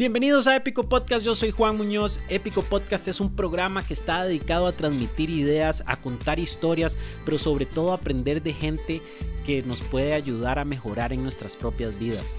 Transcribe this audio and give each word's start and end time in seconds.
Bienvenidos 0.00 0.46
a 0.46 0.56
Épico 0.56 0.88
Podcast, 0.88 1.26
yo 1.26 1.34
soy 1.34 1.50
Juan 1.50 1.76
Muñoz. 1.76 2.20
Épico 2.30 2.62
Podcast 2.62 3.06
es 3.06 3.20
un 3.20 3.36
programa 3.36 3.86
que 3.86 3.92
está 3.92 4.24
dedicado 4.24 4.66
a 4.66 4.72
transmitir 4.72 5.28
ideas, 5.28 5.84
a 5.84 5.94
contar 5.96 6.38
historias, 6.38 6.96
pero 7.26 7.38
sobre 7.38 7.66
todo 7.66 7.92
a 7.92 7.96
aprender 7.96 8.42
de 8.42 8.54
gente 8.54 9.02
que 9.44 9.62
nos 9.62 9.82
puede 9.82 10.14
ayudar 10.14 10.58
a 10.58 10.64
mejorar 10.64 11.12
en 11.12 11.22
nuestras 11.22 11.54
propias 11.54 11.98
vidas. 11.98 12.34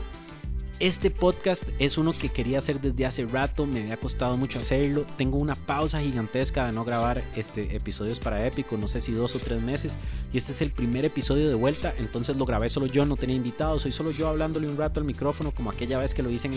Este 0.81 1.11
podcast 1.11 1.69
es 1.77 1.99
uno 1.99 2.11
que 2.11 2.29
quería 2.29 2.57
hacer 2.57 2.81
desde 2.81 3.05
hace 3.05 3.27
rato, 3.27 3.67
me 3.67 3.81
había 3.81 3.97
costado 3.97 4.35
mucho 4.35 4.57
hacerlo. 4.57 5.05
Tengo 5.15 5.37
una 5.37 5.53
pausa 5.53 5.99
gigantesca 5.99 6.65
de 6.65 6.71
no 6.71 6.83
grabar 6.83 7.23
este, 7.35 7.75
episodios 7.75 8.19
para 8.19 8.47
Épico, 8.47 8.77
no 8.77 8.87
sé 8.87 8.99
si 8.99 9.11
dos 9.11 9.35
o 9.35 9.39
tres 9.39 9.61
meses. 9.61 9.99
Y 10.33 10.39
este 10.39 10.53
es 10.53 10.61
el 10.63 10.71
primer 10.71 11.05
episodio 11.05 11.49
de 11.49 11.53
vuelta, 11.53 11.93
entonces 11.99 12.35
lo 12.35 12.47
grabé 12.47 12.67
solo 12.67 12.87
yo, 12.87 13.05
no 13.05 13.15
tenía 13.15 13.35
invitados, 13.35 13.83
soy 13.83 13.91
solo 13.91 14.09
yo 14.09 14.27
hablándole 14.27 14.67
un 14.67 14.75
rato 14.75 14.99
al 14.99 15.05
micrófono, 15.05 15.51
como 15.51 15.69
aquella 15.69 15.99
vez 15.99 16.15
que 16.15 16.23
lo 16.23 16.31
hice 16.31 16.47
en 16.47 16.53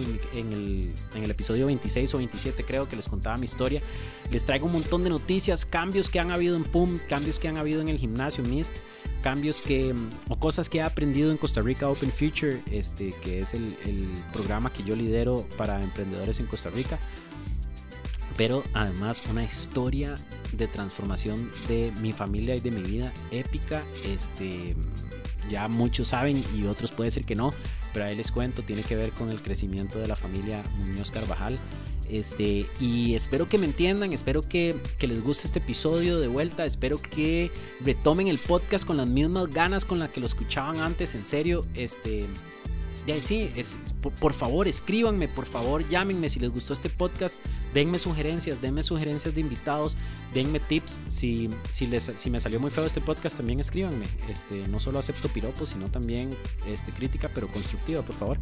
el, 0.55 0.95
en 1.15 1.23
el 1.23 1.31
episodio 1.31 1.67
26 1.67 2.15
o 2.15 2.17
27, 2.17 2.65
creo 2.65 2.89
que 2.89 2.97
les 2.97 3.09
contaba 3.09 3.37
mi 3.37 3.45
historia. 3.45 3.83
Les 4.31 4.47
traigo 4.47 4.65
un 4.65 4.73
montón 4.73 5.05
de 5.05 5.11
noticias, 5.11 5.67
cambios 5.67 6.09
que 6.09 6.19
han 6.19 6.31
habido 6.31 6.57
en 6.57 6.65
PUM, 6.65 6.97
cambios 7.11 7.39
que 7.39 7.49
han 7.49 7.59
habido 7.59 7.83
en 7.83 7.91
el 7.91 7.99
gimnasio 7.99 8.43
MIST 8.43 8.75
cambios 9.25 9.63
que 9.63 9.95
o 10.29 10.39
cosas 10.39 10.69
que 10.69 10.79
he 10.79 10.83
aprendido 10.83 11.31
en 11.31 11.39
Costa 11.39 11.63
Rica 11.63 11.89
Open 11.89 12.13
Future, 12.13 12.61
este, 12.71 13.11
que 13.23 13.41
es 13.41 13.55
el, 13.55 13.75
el 13.87 14.14
programa 14.33 14.73
que 14.73 14.83
yo 14.83 14.97
lidero 14.97 15.47
para 15.57 15.83
emprendedores 15.83 16.41
en 16.41 16.47
Costa 16.47 16.71
Rica. 16.71 16.99
Pero 18.37 18.65
además 18.73 19.23
una 19.31 19.45
historia 19.45 20.17
de 20.53 20.67
transformación 20.67 21.51
de 21.69 21.93
mi 22.01 22.13
familia 22.13 22.57
y 22.57 22.61
de 22.61 22.71
mi 22.71 22.83
vida 22.83 23.13
épica. 23.31 23.85
Este, 24.05 24.75
ya 25.51 25.69
muchos 25.69 26.09
saben 26.09 26.43
y 26.55 26.65
otros 26.67 26.91
puede 26.91 27.11
ser 27.11 27.25
que 27.25 27.35
no, 27.35 27.53
pero 27.93 28.07
ahí 28.07 28.17
les 28.17 28.33
cuento, 28.33 28.63
tiene 28.63 28.83
que 28.83 28.97
ver 28.97 29.11
con 29.11 29.31
el 29.31 29.43
crecimiento 29.43 29.99
de 29.99 30.09
la 30.09 30.17
familia 30.17 30.63
Muñoz 30.79 31.11
Carvajal 31.11 31.59
este, 32.09 32.67
y 32.81 33.15
espero 33.15 33.49
que 33.49 33.59
me 33.59 33.67
entiendan, 33.67 34.13
espero 34.13 34.43
que, 34.43 34.77
les 35.01 35.25
guste 35.25 35.47
este 35.47 35.59
episodio 35.59 36.19
de 36.19 36.29
vuelta, 36.29 36.65
espero 36.65 36.97
que 36.99 37.51
retomen 37.81 38.29
el 38.29 38.39
podcast 38.39 38.87
con 38.87 38.99
las 38.99 39.07
mismas 39.07 39.49
ganas 39.49 39.85
con 39.85 39.99
las 39.99 40.11
que 40.11 40.21
lo 40.21 40.27
escuchaban 40.27 40.79
antes, 40.81 41.15
en 41.15 41.25
serio, 41.25 41.63
este, 41.75 42.27
ya 43.07 43.21
sí, 43.21 43.51
es, 43.55 43.79
por, 44.21 44.33
favor, 44.33 44.67
escríbanme, 44.67 45.29
por 45.29 45.47
favor, 45.47 45.87
llámenme 45.89 46.29
si 46.29 46.41
les 46.41 46.51
gustó 46.51 46.73
este 46.73 46.89
podcast, 46.89 47.39
denme 47.75 47.99
sugerencias, 47.99 48.61
denme 48.63 48.83
sugerencias 48.83 49.35
de 49.35 49.41
invitados, 49.41 49.97
denme 50.33 50.59
tips. 50.59 51.01
Si, 51.09 51.51
si, 51.73 52.31
me 52.31 52.41
salió 52.41 52.61
muy 52.61 52.71
feo 52.71 52.87
este 52.87 53.01
podcast, 53.01 53.37
también 53.37 53.61
escríbanme. 53.61 54.07
Este, 54.31 54.67
no 54.69 54.81
solo 54.81 54.99
acepto 54.99 55.29
piropos, 55.29 55.71
sino 55.71 55.91
también 55.91 56.31
este, 56.67 56.93
crítica, 56.93 57.31
pero 57.35 57.49
constructiva, 57.49 58.03
por 58.03 58.17
favor. 58.17 58.39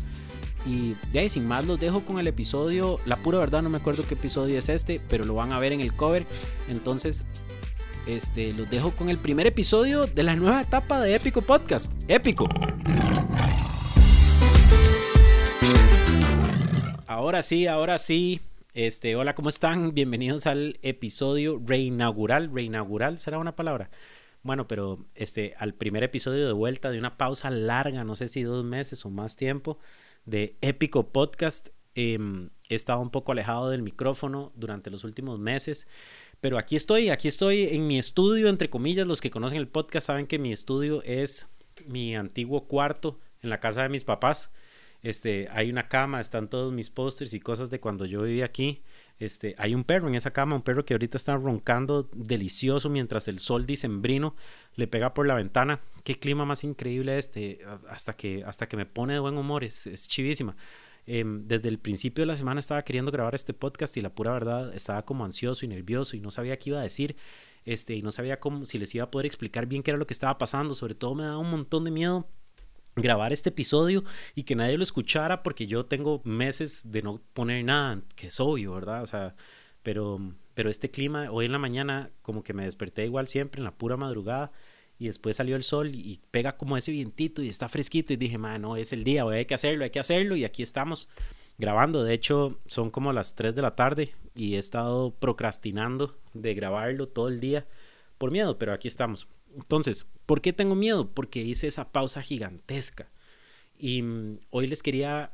Y 0.64 0.94
ya, 1.12 1.28
sin 1.28 1.46
más, 1.46 1.64
los 1.64 1.80
dejo 1.80 2.02
con 2.04 2.18
el 2.20 2.28
episodio. 2.28 2.98
La 3.04 3.16
pura 3.16 3.38
verdad, 3.38 3.62
no 3.62 3.70
me 3.70 3.78
acuerdo 3.78 4.04
qué 4.06 4.14
episodio 4.14 4.58
es 4.58 4.68
este, 4.68 5.00
pero 5.08 5.24
lo 5.24 5.34
van 5.34 5.52
a 5.52 5.58
ver 5.58 5.72
en 5.72 5.80
el 5.80 5.92
cover. 5.92 6.24
Entonces, 6.68 7.24
este, 8.06 8.54
los 8.54 8.70
dejo 8.70 8.92
con 8.92 9.08
el 9.08 9.18
primer 9.18 9.46
episodio 9.46 10.06
de 10.06 10.22
la 10.22 10.34
nueva 10.34 10.62
etapa 10.62 11.00
de 11.00 11.14
Épico 11.16 11.42
Podcast. 11.42 11.92
Épico. 12.06 12.48
Ahora 17.12 17.42
sí, 17.42 17.66
ahora 17.66 17.98
sí. 17.98 18.40
Este, 18.72 19.16
hola, 19.16 19.34
¿cómo 19.34 19.50
están? 19.50 19.92
Bienvenidos 19.92 20.46
al 20.46 20.78
episodio 20.80 21.60
reinaugural. 21.62 22.50
Reinaugural 22.50 23.18
será 23.18 23.36
una 23.36 23.54
palabra. 23.54 23.90
Bueno, 24.42 24.66
pero 24.66 25.04
este, 25.14 25.52
al 25.58 25.74
primer 25.74 26.04
episodio 26.04 26.46
de 26.46 26.54
vuelta 26.54 26.90
de 26.90 26.98
una 26.98 27.18
pausa 27.18 27.50
larga, 27.50 28.02
no 28.02 28.16
sé 28.16 28.28
si 28.28 28.42
dos 28.42 28.64
meses 28.64 29.04
o 29.04 29.10
más 29.10 29.36
tiempo, 29.36 29.78
de 30.24 30.56
Épico 30.62 31.12
Podcast. 31.12 31.68
Em, 31.94 32.48
he 32.70 32.76
estado 32.76 33.00
un 33.00 33.10
poco 33.10 33.32
alejado 33.32 33.68
del 33.68 33.82
micrófono 33.82 34.50
durante 34.56 34.88
los 34.88 35.04
últimos 35.04 35.38
meses, 35.38 35.86
pero 36.40 36.56
aquí 36.56 36.76
estoy, 36.76 37.10
aquí 37.10 37.28
estoy 37.28 37.64
en 37.64 37.86
mi 37.86 37.98
estudio, 37.98 38.48
entre 38.48 38.70
comillas. 38.70 39.06
Los 39.06 39.20
que 39.20 39.30
conocen 39.30 39.58
el 39.58 39.68
podcast 39.68 40.06
saben 40.06 40.26
que 40.26 40.38
mi 40.38 40.50
estudio 40.50 41.02
es 41.02 41.46
mi 41.86 42.16
antiguo 42.16 42.66
cuarto 42.68 43.18
en 43.42 43.50
la 43.50 43.60
casa 43.60 43.82
de 43.82 43.90
mis 43.90 44.02
papás. 44.02 44.50
Este, 45.02 45.48
hay 45.50 45.68
una 45.68 45.88
cama, 45.88 46.20
están 46.20 46.48
todos 46.48 46.72
mis 46.72 46.88
pósters 46.88 47.34
y 47.34 47.40
cosas 47.40 47.70
de 47.70 47.80
cuando 47.80 48.06
yo 48.06 48.22
vivía 48.22 48.44
aquí. 48.44 48.82
Este, 49.18 49.54
hay 49.58 49.74
un 49.74 49.82
perro 49.82 50.08
en 50.08 50.14
esa 50.14 50.32
cama, 50.32 50.54
un 50.54 50.62
perro 50.62 50.84
que 50.84 50.94
ahorita 50.94 51.16
está 51.16 51.36
roncando 51.36 52.08
delicioso 52.14 52.88
mientras 52.88 53.26
el 53.26 53.40
sol 53.40 53.66
dicembrino 53.66 54.36
le 54.76 54.86
pega 54.86 55.12
por 55.12 55.26
la 55.26 55.34
ventana. 55.34 55.80
Qué 56.04 56.18
clima 56.18 56.44
más 56.44 56.62
increíble 56.62 57.18
este, 57.18 57.60
hasta 57.88 58.12
que, 58.12 58.44
hasta 58.44 58.68
que 58.68 58.76
me 58.76 58.86
pone 58.86 59.14
de 59.14 59.18
buen 59.18 59.36
humor, 59.36 59.64
es, 59.64 59.88
es 59.88 60.06
chivísima. 60.06 60.56
Em, 61.04 61.48
desde 61.48 61.68
el 61.68 61.80
principio 61.80 62.22
de 62.22 62.26
la 62.26 62.36
semana 62.36 62.60
estaba 62.60 62.82
queriendo 62.82 63.10
grabar 63.10 63.34
este 63.34 63.54
podcast 63.54 63.96
y 63.96 64.02
la 64.02 64.14
pura 64.14 64.32
verdad 64.32 64.72
estaba 64.72 65.04
como 65.04 65.24
ansioso 65.24 65.64
y 65.64 65.68
nervioso 65.68 66.16
y 66.16 66.20
no 66.20 66.30
sabía 66.30 66.56
qué 66.58 66.70
iba 66.70 66.78
a 66.78 66.82
decir. 66.82 67.16
Este, 67.64 67.94
y 67.94 68.02
no 68.02 68.12
sabía 68.12 68.38
cómo, 68.38 68.64
si 68.64 68.78
les 68.78 68.94
iba 68.94 69.04
a 69.04 69.10
poder 69.10 69.26
explicar 69.26 69.66
bien 69.66 69.82
qué 69.82 69.90
era 69.90 69.98
lo 69.98 70.06
que 70.06 70.14
estaba 70.14 70.38
pasando. 70.38 70.76
Sobre 70.76 70.94
todo 70.94 71.16
me 71.16 71.24
daba 71.24 71.38
un 71.38 71.50
montón 71.50 71.84
de 71.84 71.90
miedo 71.90 72.28
grabar 72.96 73.32
este 73.32 73.50
episodio 73.50 74.04
y 74.34 74.42
que 74.42 74.54
nadie 74.54 74.76
lo 74.76 74.82
escuchara 74.82 75.42
porque 75.42 75.66
yo 75.66 75.86
tengo 75.86 76.20
meses 76.24 76.90
de 76.90 77.02
no 77.02 77.20
poner 77.32 77.64
nada, 77.64 78.02
que 78.16 78.28
es 78.28 78.40
obvio, 78.40 78.74
¿verdad? 78.74 79.02
O 79.02 79.06
sea, 79.06 79.34
pero, 79.82 80.18
pero 80.54 80.70
este 80.70 80.90
clima, 80.90 81.30
hoy 81.30 81.46
en 81.46 81.52
la 81.52 81.58
mañana 81.58 82.10
como 82.22 82.42
que 82.42 82.52
me 82.52 82.64
desperté 82.64 83.04
igual 83.04 83.28
siempre 83.28 83.60
en 83.60 83.64
la 83.64 83.74
pura 83.74 83.96
madrugada 83.96 84.52
y 84.98 85.06
después 85.06 85.36
salió 85.36 85.56
el 85.56 85.62
sol 85.62 85.94
y 85.94 86.20
pega 86.30 86.56
como 86.56 86.76
ese 86.76 86.92
vientito 86.92 87.42
y 87.42 87.48
está 87.48 87.68
fresquito 87.68 88.12
y 88.12 88.16
dije, 88.16 88.38
no, 88.38 88.76
es 88.76 88.92
el 88.92 89.04
día, 89.04 89.24
hay 89.24 89.46
que 89.46 89.54
hacerlo, 89.54 89.84
hay 89.84 89.90
que 89.90 90.00
hacerlo 90.00 90.36
y 90.36 90.44
aquí 90.44 90.62
estamos 90.62 91.08
grabando. 91.58 92.04
De 92.04 92.14
hecho, 92.14 92.60
son 92.66 92.90
como 92.90 93.12
las 93.12 93.34
3 93.34 93.54
de 93.54 93.62
la 93.62 93.74
tarde 93.74 94.14
y 94.34 94.54
he 94.54 94.58
estado 94.58 95.12
procrastinando 95.14 96.16
de 96.34 96.54
grabarlo 96.54 97.08
todo 97.08 97.28
el 97.28 97.40
día 97.40 97.66
por 98.18 98.30
miedo, 98.30 98.58
pero 98.58 98.72
aquí 98.72 98.86
estamos. 98.86 99.26
Entonces, 99.56 100.06
¿por 100.26 100.40
qué 100.40 100.52
tengo 100.52 100.74
miedo? 100.74 101.10
Porque 101.12 101.40
hice 101.42 101.66
esa 101.66 101.92
pausa 101.92 102.22
gigantesca. 102.22 103.10
Y 103.78 104.02
mm, 104.02 104.38
hoy 104.50 104.66
les 104.66 104.82
quería 104.82 105.32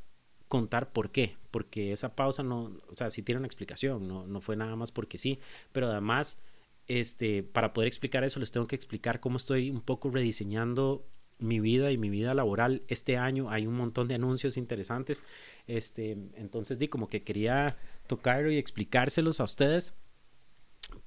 contar 0.48 0.92
por 0.92 1.10
qué. 1.10 1.36
Porque 1.50 1.92
esa 1.92 2.14
pausa 2.14 2.42
no, 2.42 2.72
o 2.88 2.96
sea, 2.96 3.10
sí 3.10 3.22
tiene 3.22 3.38
una 3.38 3.46
explicación, 3.46 4.08
no, 4.08 4.26
no 4.26 4.40
fue 4.40 4.56
nada 4.56 4.76
más 4.76 4.92
porque 4.92 5.18
sí, 5.18 5.38
pero 5.72 5.88
además, 5.88 6.40
este, 6.86 7.42
para 7.42 7.72
poder 7.72 7.88
explicar 7.88 8.24
eso, 8.24 8.40
les 8.40 8.50
tengo 8.50 8.66
que 8.66 8.76
explicar 8.76 9.20
cómo 9.20 9.36
estoy 9.38 9.70
un 9.70 9.80
poco 9.80 10.10
rediseñando 10.10 11.06
mi 11.38 11.60
vida 11.60 11.92
y 11.92 11.98
mi 11.98 12.10
vida 12.10 12.34
laboral 12.34 12.82
este 12.88 13.16
año 13.16 13.50
hay 13.50 13.66
un 13.66 13.74
montón 13.74 14.08
de 14.08 14.16
anuncios 14.16 14.56
interesantes 14.56 15.22
este 15.68 16.16
entonces 16.34 16.78
di 16.78 16.88
como 16.88 17.08
que 17.08 17.22
quería 17.22 17.76
tocarlo 18.08 18.50
y 18.50 18.58
explicárselos 18.58 19.38
a 19.38 19.44
ustedes 19.44 19.94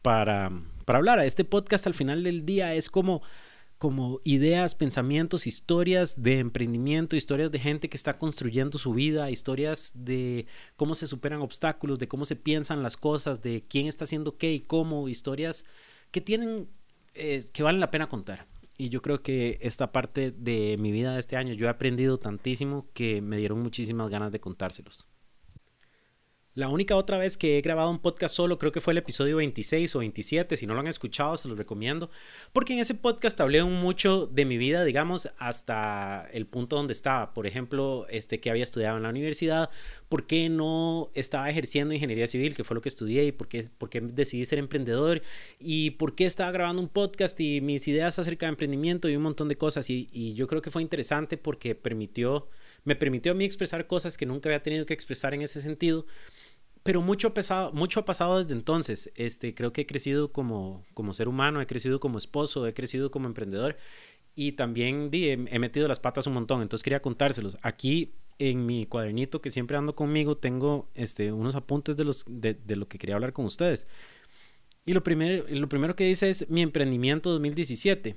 para, 0.02 0.52
para 0.86 1.00
hablar. 1.00 1.20
Este 1.20 1.46
podcast 1.46 1.88
al 1.88 1.94
final 1.94 2.24
del 2.24 2.46
día 2.46 2.74
es 2.74 2.90
como 2.90 3.22
como 3.82 4.20
ideas, 4.24 4.76
pensamientos, 4.76 5.48
historias 5.48 6.22
de 6.22 6.38
emprendimiento, 6.38 7.16
historias 7.16 7.52
de 7.52 7.58
gente 7.58 7.90
que 7.90 7.98
está 7.98 8.20
construyendo 8.20 8.78
su 8.78 8.94
vida, 8.94 9.32
historias 9.32 9.94
de 9.96 10.46
cómo 10.76 10.94
se 10.94 11.08
superan 11.08 11.42
obstáculos, 11.42 11.98
de 11.98 12.08
cómo 12.08 12.26
se 12.26 12.36
piensan 12.36 12.84
las 12.84 12.96
cosas, 12.96 13.42
de 13.42 13.64
quién 13.68 13.88
está 13.88 14.04
haciendo 14.04 14.38
qué 14.38 14.54
y 14.54 14.60
cómo, 14.60 15.10
historias 15.10 15.66
que 16.12 16.22
tienen, 16.22 16.68
eh, 17.16 17.44
que 17.52 17.64
valen 17.64 17.80
la 17.80 17.90
pena 17.90 18.08
contar. 18.08 18.46
Y 18.78 18.90
yo 18.90 19.02
creo 19.02 19.24
que 19.24 19.58
esta 19.62 19.92
parte 19.92 20.30
de 20.30 20.78
mi 20.78 20.92
vida 20.92 21.14
de 21.16 21.20
este 21.20 21.36
año, 21.36 21.56
yo 21.56 21.66
he 21.66 21.70
aprendido 21.70 22.20
tantísimo 22.20 22.86
que 22.94 23.20
me 23.24 23.38
dieron 23.38 23.64
muchísimas 23.64 24.12
ganas 24.12 24.32
de 24.32 24.40
contárselos. 24.40 25.08
La 26.54 26.68
única 26.68 26.98
otra 26.98 27.18
vez 27.18 27.38
que 27.38 27.58
he 27.58 27.62
grabado 27.62 27.90
un 27.90 28.00
podcast 28.00 28.36
solo 28.36 28.60
creo 28.60 28.74
que 28.74 28.82
fue 28.82 28.92
el 28.92 28.98
episodio 28.98 29.38
26 29.38 29.96
o 29.96 30.00
27. 30.00 30.58
Si 30.58 30.68
no 30.68 30.74
lo 30.74 30.82
han 30.82 30.88
escuchado, 30.88 31.38
se 31.38 31.48
los 31.48 31.58
recomiendo. 31.58 32.10
Porque 32.52 32.74
en 32.74 32.80
ese 32.80 32.94
podcast 32.94 33.40
hablé 33.40 33.64
mucho 33.64 34.28
de 34.28 34.44
mi 34.44 34.58
vida, 34.58 34.84
digamos, 34.84 35.30
hasta 35.38 36.28
el 36.34 36.46
punto 36.46 36.76
donde 36.76 36.92
estaba. 36.92 37.34
Por 37.34 37.48
ejemplo, 37.48 38.06
este, 38.10 38.42
que 38.42 38.50
había 38.50 38.64
estudiado 38.64 38.98
en 38.98 39.04
la 39.04 39.10
universidad, 39.10 39.70
por 40.10 40.28
qué 40.28 40.50
no 40.50 41.10
estaba 41.14 41.50
ejerciendo 41.50 41.94
ingeniería 41.94 42.28
civil, 42.28 42.54
que 42.54 42.66
fue 42.66 42.76
lo 42.76 42.82
que 42.82 42.90
estudié, 42.90 43.24
y 43.24 43.32
por 43.32 43.48
qué, 43.48 43.70
por 43.78 43.90
qué 43.90 44.02
decidí 44.02 44.44
ser 44.44 44.60
emprendedor, 44.60 45.22
y 45.58 45.92
por 45.92 46.16
qué 46.16 46.26
estaba 46.26 46.52
grabando 46.52 46.82
un 46.82 46.90
podcast 46.90 47.40
y 47.40 47.62
mis 47.62 47.88
ideas 47.88 48.20
acerca 48.20 48.48
de 48.48 48.50
emprendimiento 48.50 49.08
y 49.08 49.16
un 49.16 49.24
montón 49.24 49.48
de 49.48 49.56
cosas. 49.56 49.90
Y, 49.90 50.10
y 50.12 50.34
yo 50.34 50.48
creo 50.48 50.62
que 50.62 50.70
fue 50.70 50.82
interesante 50.82 51.38
porque 51.38 51.76
permitió, 51.76 52.50
me 52.84 52.98
permitió 52.98 53.32
a 53.32 53.36
mí 53.36 53.46
expresar 53.46 53.88
cosas 53.88 54.18
que 54.18 54.26
nunca 54.26 54.50
había 54.50 54.62
tenido 54.62 54.86
que 54.86 54.94
expresar 54.94 55.34
en 55.34 55.44
ese 55.44 55.62
sentido 55.62 56.06
pero 56.84 57.02
mucho 57.02 57.30
ha, 57.30 57.34
pasado, 57.34 57.72
mucho 57.74 58.00
ha 58.00 58.06
pasado 58.06 58.38
desde 58.38 58.54
entonces. 58.54 59.12
Este, 59.16 59.54
creo 59.54 59.74
que 59.74 59.82
he 59.82 59.86
crecido 59.86 60.32
como, 60.32 60.84
como 60.94 61.14
ser 61.14 61.28
humano, 61.28 61.62
he 61.62 61.68
crecido 61.68 62.00
como 62.00 62.18
esposo, 62.18 62.66
he 62.68 62.74
crecido 62.74 63.12
como 63.12 63.28
emprendedor 63.28 63.78
y 64.36 64.54
también 64.54 65.10
he, 65.12 65.60
metido 65.60 65.88
las 65.88 66.00
patas 66.00 66.28
un 66.28 66.34
montón. 66.34 66.62
Entonces 66.62 66.84
quería 66.84 67.02
contárselos. 67.02 67.58
Aquí 67.62 68.14
en 68.40 68.66
mi 68.66 68.86
cuadernito 68.86 69.42
que 69.42 69.52
siempre 69.52 69.78
ando 69.78 69.96
conmigo 69.96 70.38
tengo 70.38 70.90
este, 70.96 71.32
unos 71.32 71.56
apuntes 71.56 71.98
de, 71.98 72.06
los, 72.06 72.26
de 72.28 72.76
lo 72.76 72.88
que 72.88 72.98
quería 72.98 73.16
hablar 73.16 73.34
con 73.34 73.46
ustedes. 73.46 73.88
Y 74.86 74.94
lo 74.94 75.04
primero, 75.04 75.46
lo 75.48 75.70
primero 75.70 75.96
que 75.96 76.06
dice 76.06 76.30
es 76.30 76.50
mi 76.50 76.62
emprendimiento 76.62 77.30
2017. 77.32 78.16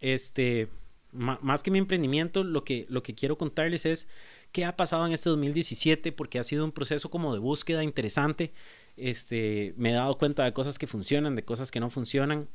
Este, 0.00 0.68
más 1.12 1.62
que 1.62 1.70
mi 1.70 1.78
emprendimiento, 1.78 2.44
lo 2.44 2.64
que, 2.64 2.86
lo 2.88 3.02
que 3.02 3.14
quiero 3.14 3.36
contarles 3.36 3.86
es 3.86 4.08
qué 4.52 4.64
ha 4.64 4.76
pasado 4.76 5.06
en 5.06 5.12
este 5.12 5.30
2017, 5.30 6.12
porque 6.12 6.38
ha 6.38 6.44
sido 6.44 6.64
un 6.64 6.72
proceso 6.72 7.10
como 7.10 7.32
de 7.32 7.40
búsqueda 7.40 7.84
interesante. 7.84 8.52
Este, 8.96 9.74
me 9.76 9.90
he 9.90 9.94
dado 9.94 10.16
cuenta 10.16 10.44
de 10.44 10.52
cosas 10.52 10.78
que 10.78 10.86
funcionan, 10.86 11.34
de 11.34 11.44
cosas 11.44 11.70
que 11.70 11.80
no 11.80 11.90
funcionan. 11.90 12.48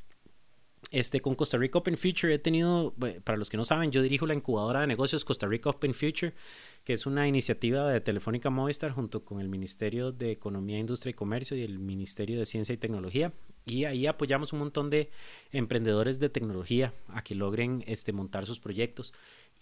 Este, 0.89 1.21
con 1.21 1.35
Costa 1.35 1.57
Rica 1.57 1.77
Open 1.77 1.95
Future 1.95 2.33
he 2.33 2.39
tenido, 2.39 2.95
para 3.23 3.37
los 3.37 3.49
que 3.49 3.55
no 3.55 3.63
saben, 3.63 3.91
yo 3.91 4.01
dirijo 4.01 4.25
la 4.25 4.33
incubadora 4.33 4.81
de 4.81 4.87
negocios 4.87 5.23
Costa 5.23 5.47
Rica 5.47 5.69
Open 5.69 5.93
Future, 5.93 6.33
que 6.83 6.93
es 6.93 7.05
una 7.05 7.27
iniciativa 7.27 7.87
de 7.87 8.01
Telefónica 8.01 8.49
Movistar 8.49 8.91
junto 8.91 9.23
con 9.23 9.39
el 9.39 9.47
Ministerio 9.47 10.11
de 10.11 10.31
Economía, 10.31 10.79
Industria 10.79 11.11
y 11.11 11.13
Comercio 11.13 11.55
y 11.55 11.61
el 11.61 11.77
Ministerio 11.77 12.39
de 12.39 12.47
Ciencia 12.47 12.73
y 12.73 12.77
Tecnología. 12.77 13.31
Y 13.65 13.85
ahí 13.85 14.07
apoyamos 14.07 14.53
un 14.53 14.59
montón 14.59 14.89
de 14.89 15.11
emprendedores 15.51 16.19
de 16.19 16.29
tecnología 16.29 16.93
a 17.09 17.23
que 17.23 17.35
logren 17.35 17.83
este, 17.85 18.11
montar 18.11 18.47
sus 18.47 18.59
proyectos. 18.59 19.13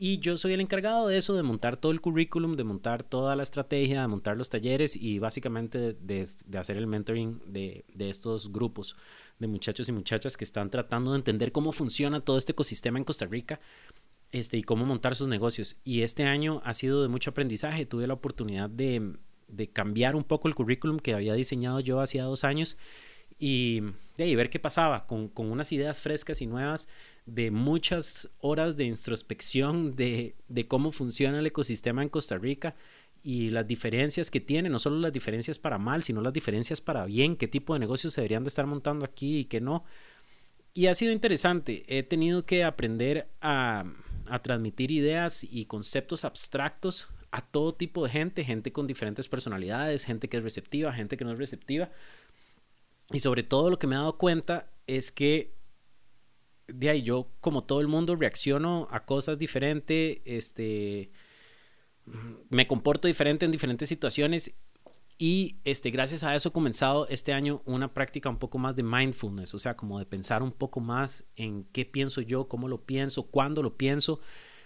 Y 0.01 0.19
yo 0.19 0.37
soy 0.37 0.53
el 0.53 0.61
encargado 0.61 1.09
de 1.09 1.17
eso, 1.17 1.35
de 1.35 1.43
montar 1.43 1.75
todo 1.75 1.91
el 1.91 1.99
currículum, 1.99 2.55
de 2.55 2.63
montar 2.63 3.03
toda 3.03 3.35
la 3.35 3.43
estrategia, 3.43 4.01
de 4.01 4.07
montar 4.07 4.37
los 4.37 4.49
talleres 4.49 4.95
y 4.95 5.19
básicamente 5.19 5.91
de, 5.91 6.25
hacer 6.57 6.77
el 6.77 6.87
mentoring 6.87 7.41
de, 7.45 7.83
de, 7.93 8.09
estos 8.09 8.49
grupos 8.49 8.95
de 9.39 9.47
muchachos 9.47 9.89
y 9.89 9.91
muchachas 9.91 10.37
que 10.37 10.45
están 10.45 10.69
tratando 10.69 11.11
de 11.11 11.17
entender 11.17 11.51
cómo 11.51 11.73
funciona 11.73 12.21
todo 12.21 12.37
este 12.37 12.53
ecosistema 12.53 12.97
en 12.97 13.03
Costa 13.03 13.25
Rica 13.25 13.59
este, 14.31 14.55
y 14.57 14.63
cómo 14.63 14.85
montar 14.85 15.15
sus 15.15 15.27
negocios. 15.27 15.75
Y 15.83 16.03
este 16.03 16.23
año 16.23 16.61
ha 16.63 16.73
sido 16.73 17.01
de 17.01 17.09
mucho 17.09 17.31
aprendizaje. 17.31 17.85
Tuve 17.85 18.07
la 18.07 18.13
oportunidad 18.13 18.69
de, 18.69 19.17
de 19.49 19.67
cambiar 19.67 20.15
un 20.15 20.23
poco 20.23 20.47
el 20.47 20.55
currículum 20.55 20.99
que 20.99 21.13
había 21.13 21.33
diseñado 21.33 21.81
yo 21.81 21.99
hacía 21.99 22.23
dos 22.23 22.45
años 22.45 22.77
y, 23.39 23.81
y 24.17 24.35
ver 24.35 24.49
qué 24.49 24.59
pasaba 24.59 25.07
con, 25.07 25.31
unas 25.35 25.71
ideas 25.71 25.99
frescas 25.99 26.41
y 26.41 26.47
nuevas 26.47 26.89
de 27.25 27.51
muchas 27.51 28.29
horas 28.39 28.75
de 28.75 28.83
introspección 28.83 29.95
de, 29.95 30.35
de, 30.49 30.67
cómo 30.67 30.91
funciona 30.91 31.39
el 31.39 31.45
ecosistema 31.45 32.03
en 32.03 32.09
Costa 32.09 32.37
Rica 32.37 32.75
y 33.23 33.49
las 33.49 33.67
diferencias 33.67 34.29
que 34.29 34.41
tiene, 34.41 34.69
no 34.69 34.79
solo 34.79 34.97
las 34.99 35.13
diferencias 35.13 35.57
para 35.57 35.77
mal, 35.77 36.03
sino 36.03 36.21
las 36.21 36.33
diferencias 36.33 36.81
para 36.81 37.05
bien, 37.05 37.37
qué 37.37 37.47
tipo 37.47 37.73
de 37.73 37.79
negocios 37.79 38.13
se 38.13 38.21
deberían 38.21 38.43
de 38.43 38.49
estar 38.49 38.65
montando 38.65 39.05
aquí 39.05 39.39
y 39.39 39.45
qué 39.45 39.61
no. 39.61 39.85
Y 40.73 40.87
ha 40.87 40.95
sido 40.95 41.11
interesante, 41.11 41.83
he 41.87 42.03
tenido 42.03 42.45
que 42.45 42.63
aprender 42.63 43.27
a 43.41 43.85
transmitir 44.43 44.91
ideas 44.91 45.43
y 45.43 45.65
conceptos 45.65 46.23
abstractos 46.23 47.09
a 47.31 47.41
todo 47.41 47.73
tipo 47.73 48.03
de 48.03 48.09
gente, 48.09 48.43
gente 48.43 48.71
con 48.71 48.87
diferentes 48.87 49.27
personalidades, 49.27 50.05
gente 50.05 50.29
que 50.29 50.37
es 50.37 50.43
receptiva, 50.43 50.93
gente 50.93 51.17
que 51.17 51.25
no 51.25 51.31
es 51.33 51.37
receptiva, 51.37 51.89
y 53.11 53.19
sobre 53.19 53.43
todo 53.43 53.69
lo 53.69 53.79
que 53.79 53.87
me 53.87 53.95
he 53.95 53.97
dado 53.97 54.17
cuenta 54.17 54.71
es 54.87 55.11
que 55.11 55.55
de 56.67 56.89
ahí 56.89 57.01
yo, 57.01 57.31
como 57.41 57.63
todo 57.63 57.81
el 57.81 57.87
mundo, 57.87 58.15
reacciono 58.15 58.87
a 58.91 59.05
cosas 59.05 59.39
diferentes, 59.39 60.19
este, 60.25 61.11
me 62.49 62.67
comporto 62.67 63.07
diferente 63.07 63.45
en 63.45 63.51
diferentes 63.51 63.89
situaciones 63.89 64.55
y 65.17 65.57
este, 65.65 65.89
gracias 65.89 66.23
a 66.23 66.35
eso 66.35 66.49
he 66.49 66.51
comenzado 66.51 67.07
este 67.07 67.33
año 67.33 67.61
una 67.65 67.93
práctica 67.93 68.29
un 68.29 68.37
poco 68.37 68.57
más 68.57 68.75
de 68.75 68.83
mindfulness, 68.83 69.53
o 69.53 69.59
sea, 69.59 69.75
como 69.75 69.99
de 69.99 70.05
pensar 70.05 70.43
un 70.43 70.51
poco 70.51 70.79
más 70.79 71.25
en 71.35 71.65
qué 71.65 71.85
pienso 71.85 72.21
yo, 72.21 72.47
cómo 72.47 72.67
lo 72.67 72.85
pienso, 72.85 73.23
cuándo 73.23 73.63
lo 73.63 73.75
pienso, 73.75 74.21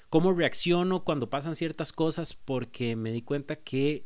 cómo 0.10 0.34
reacciono 0.34 1.06
cuando 1.06 1.30
pasan 1.30 1.56
ciertas 1.56 1.92
cosas, 1.92 2.34
porque 2.34 2.96
me 2.96 3.12
di 3.12 3.22
cuenta 3.22 3.56
que 3.56 4.06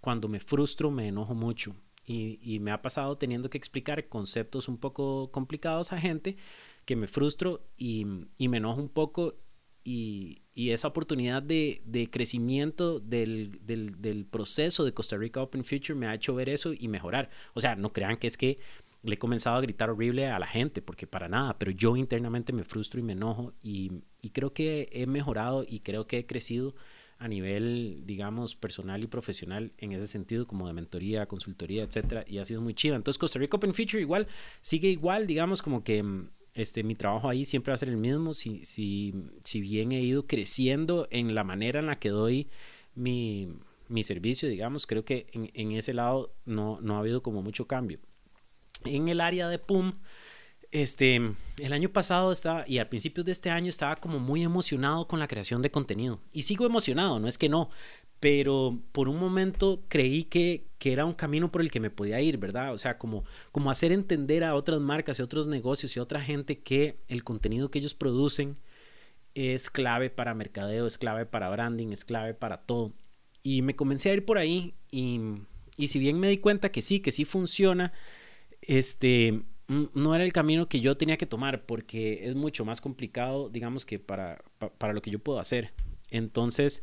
cuando 0.00 0.28
me 0.28 0.38
frustro 0.38 0.90
me 0.90 1.08
enojo 1.08 1.34
mucho 1.34 1.74
y, 2.08 2.58
me 2.60 2.70
ha 2.70 2.80
pasado 2.80 3.18
teniendo 3.18 3.50
que 3.50 3.58
explicar 3.58 4.08
conceptos 4.08 4.68
un 4.68 4.78
poco 4.78 5.30
complicados 5.30 5.92
a 5.92 5.98
gente 5.98 6.36
que 6.84 6.96
me 6.96 7.06
frustro 7.06 7.66
y, 7.76 8.04
me 8.04 8.56
enojo 8.56 8.80
un 8.80 8.88
poco 8.88 9.34
y, 9.84 10.42
esa 10.54 10.88
oportunidad 10.88 11.42
de, 11.42 12.08
crecimiento 12.10 12.98
del, 12.98 13.60
del, 13.66 14.26
proceso 14.26 14.84
de 14.84 14.94
Costa 14.94 15.16
Rica 15.16 15.42
Open 15.42 15.64
Future 15.64 15.94
me 15.94 16.06
ha 16.06 16.14
hecho 16.14 16.34
ver 16.34 16.48
eso 16.48 16.72
y 16.76 16.88
mejorar. 16.88 17.28
O 17.54 17.60
sea, 17.60 17.76
no 17.76 17.92
crean 17.92 18.16
que 18.16 18.26
es 18.26 18.36
que 18.36 18.58
le 19.02 19.14
he 19.14 19.18
comenzado 19.18 19.56
a 19.56 19.60
gritar 19.60 19.90
horrible 19.90 20.26
a 20.26 20.38
la 20.38 20.46
gente, 20.46 20.82
porque 20.82 21.06
para 21.06 21.28
nada, 21.28 21.58
pero 21.58 21.70
yo 21.70 21.96
internamente 21.96 22.52
me 22.52 22.64
frustro 22.64 22.98
y 22.98 23.02
me 23.02 23.12
enojo 23.12 23.52
y, 23.62 24.02
y 24.20 24.30
creo 24.30 24.52
que 24.52 24.88
he 24.92 25.06
mejorado 25.06 25.64
y 25.68 25.80
creo 25.80 26.06
que 26.06 26.18
he 26.18 26.26
crecido 26.26 26.74
a 27.18 27.26
nivel, 27.26 28.02
digamos, 28.06 28.54
personal 28.54 29.02
y 29.02 29.08
profesional 29.08 29.72
en 29.78 29.92
ese 29.92 30.06
sentido, 30.06 30.46
como 30.46 30.68
de 30.68 30.72
mentoría, 30.72 31.26
consultoría, 31.26 31.82
etcétera, 31.82 32.24
y 32.26 32.38
ha 32.38 32.44
sido 32.44 32.60
muy 32.60 32.74
chiva. 32.74 32.96
Entonces, 32.96 33.18
Costa 33.18 33.38
Rica 33.38 33.56
Open 33.56 33.74
Future 33.74 34.00
igual 34.00 34.28
sigue 34.60 34.88
igual, 34.88 35.26
digamos, 35.26 35.60
como 35.60 35.82
que 35.82 36.02
mm, 36.02 36.30
este, 36.54 36.84
mi 36.84 36.94
trabajo 36.94 37.28
ahí 37.28 37.44
siempre 37.44 37.72
va 37.72 37.74
a 37.74 37.78
ser 37.78 37.88
el 37.88 37.96
mismo, 37.96 38.34
si, 38.34 38.64
si, 38.64 39.14
si 39.42 39.60
bien 39.60 39.92
he 39.92 40.00
ido 40.00 40.26
creciendo 40.26 41.08
en 41.10 41.34
la 41.34 41.42
manera 41.42 41.80
en 41.80 41.86
la 41.86 41.98
que 41.98 42.10
doy 42.10 42.48
mi, 42.94 43.48
mi 43.88 44.04
servicio, 44.04 44.48
digamos, 44.48 44.86
creo 44.86 45.04
que 45.04 45.26
en, 45.32 45.50
en 45.54 45.72
ese 45.72 45.94
lado 45.94 46.32
no, 46.44 46.78
no 46.80 46.96
ha 46.96 47.00
habido 47.00 47.22
como 47.22 47.42
mucho 47.42 47.66
cambio. 47.66 47.98
En 48.84 49.08
el 49.08 49.20
área 49.20 49.48
de 49.48 49.58
PUM, 49.58 49.94
este, 50.70 51.16
el 51.58 51.72
año 51.72 51.88
pasado 51.88 52.32
estaba, 52.32 52.64
y 52.66 52.78
al 52.78 52.88
principio 52.88 53.24
de 53.24 53.32
este 53.32 53.50
año 53.50 53.68
estaba 53.68 53.96
como 53.96 54.18
muy 54.18 54.42
emocionado 54.42 55.08
con 55.08 55.18
la 55.18 55.28
creación 55.28 55.62
de 55.62 55.70
contenido. 55.70 56.20
Y 56.32 56.42
sigo 56.42 56.66
emocionado, 56.66 57.18
no 57.18 57.28
es 57.28 57.38
que 57.38 57.48
no, 57.48 57.70
pero 58.20 58.78
por 58.92 59.08
un 59.08 59.18
momento 59.18 59.84
creí 59.88 60.24
que, 60.24 60.66
que, 60.78 60.92
era 60.92 61.04
un 61.04 61.14
camino 61.14 61.50
por 61.50 61.62
el 61.62 61.70
que 61.70 61.80
me 61.80 61.90
podía 61.90 62.20
ir, 62.20 62.38
¿verdad? 62.38 62.72
O 62.72 62.78
sea, 62.78 62.98
como, 62.98 63.24
como 63.52 63.70
hacer 63.70 63.92
entender 63.92 64.44
a 64.44 64.54
otras 64.54 64.80
marcas 64.80 65.18
y 65.18 65.22
otros 65.22 65.46
negocios 65.46 65.96
y 65.96 66.00
otra 66.00 66.20
gente 66.20 66.58
que 66.60 66.98
el 67.08 67.24
contenido 67.24 67.70
que 67.70 67.78
ellos 67.78 67.94
producen 67.94 68.58
es 69.34 69.70
clave 69.70 70.10
para 70.10 70.34
mercadeo, 70.34 70.86
es 70.86 70.98
clave 70.98 71.26
para 71.26 71.48
branding, 71.48 71.92
es 71.92 72.04
clave 72.04 72.34
para 72.34 72.62
todo. 72.62 72.92
Y 73.42 73.62
me 73.62 73.76
comencé 73.76 74.10
a 74.10 74.14
ir 74.14 74.24
por 74.24 74.36
ahí 74.38 74.74
y, 74.90 75.20
y 75.76 75.88
si 75.88 75.98
bien 75.98 76.18
me 76.18 76.28
di 76.28 76.38
cuenta 76.38 76.70
que 76.72 76.82
sí, 76.82 77.00
que 77.00 77.12
sí 77.12 77.24
funciona, 77.24 77.92
este 78.62 79.42
no 79.68 80.14
era 80.14 80.24
el 80.24 80.32
camino 80.32 80.68
que 80.68 80.80
yo 80.80 80.96
tenía 80.96 81.18
que 81.18 81.26
tomar 81.26 81.66
porque 81.66 82.26
es 82.26 82.34
mucho 82.34 82.64
más 82.64 82.80
complicado, 82.80 83.50
digamos, 83.50 83.84
que 83.84 83.98
para, 83.98 84.42
para 84.78 84.94
lo 84.94 85.02
que 85.02 85.10
yo 85.10 85.18
puedo 85.18 85.38
hacer. 85.38 85.72
Entonces, 86.10 86.82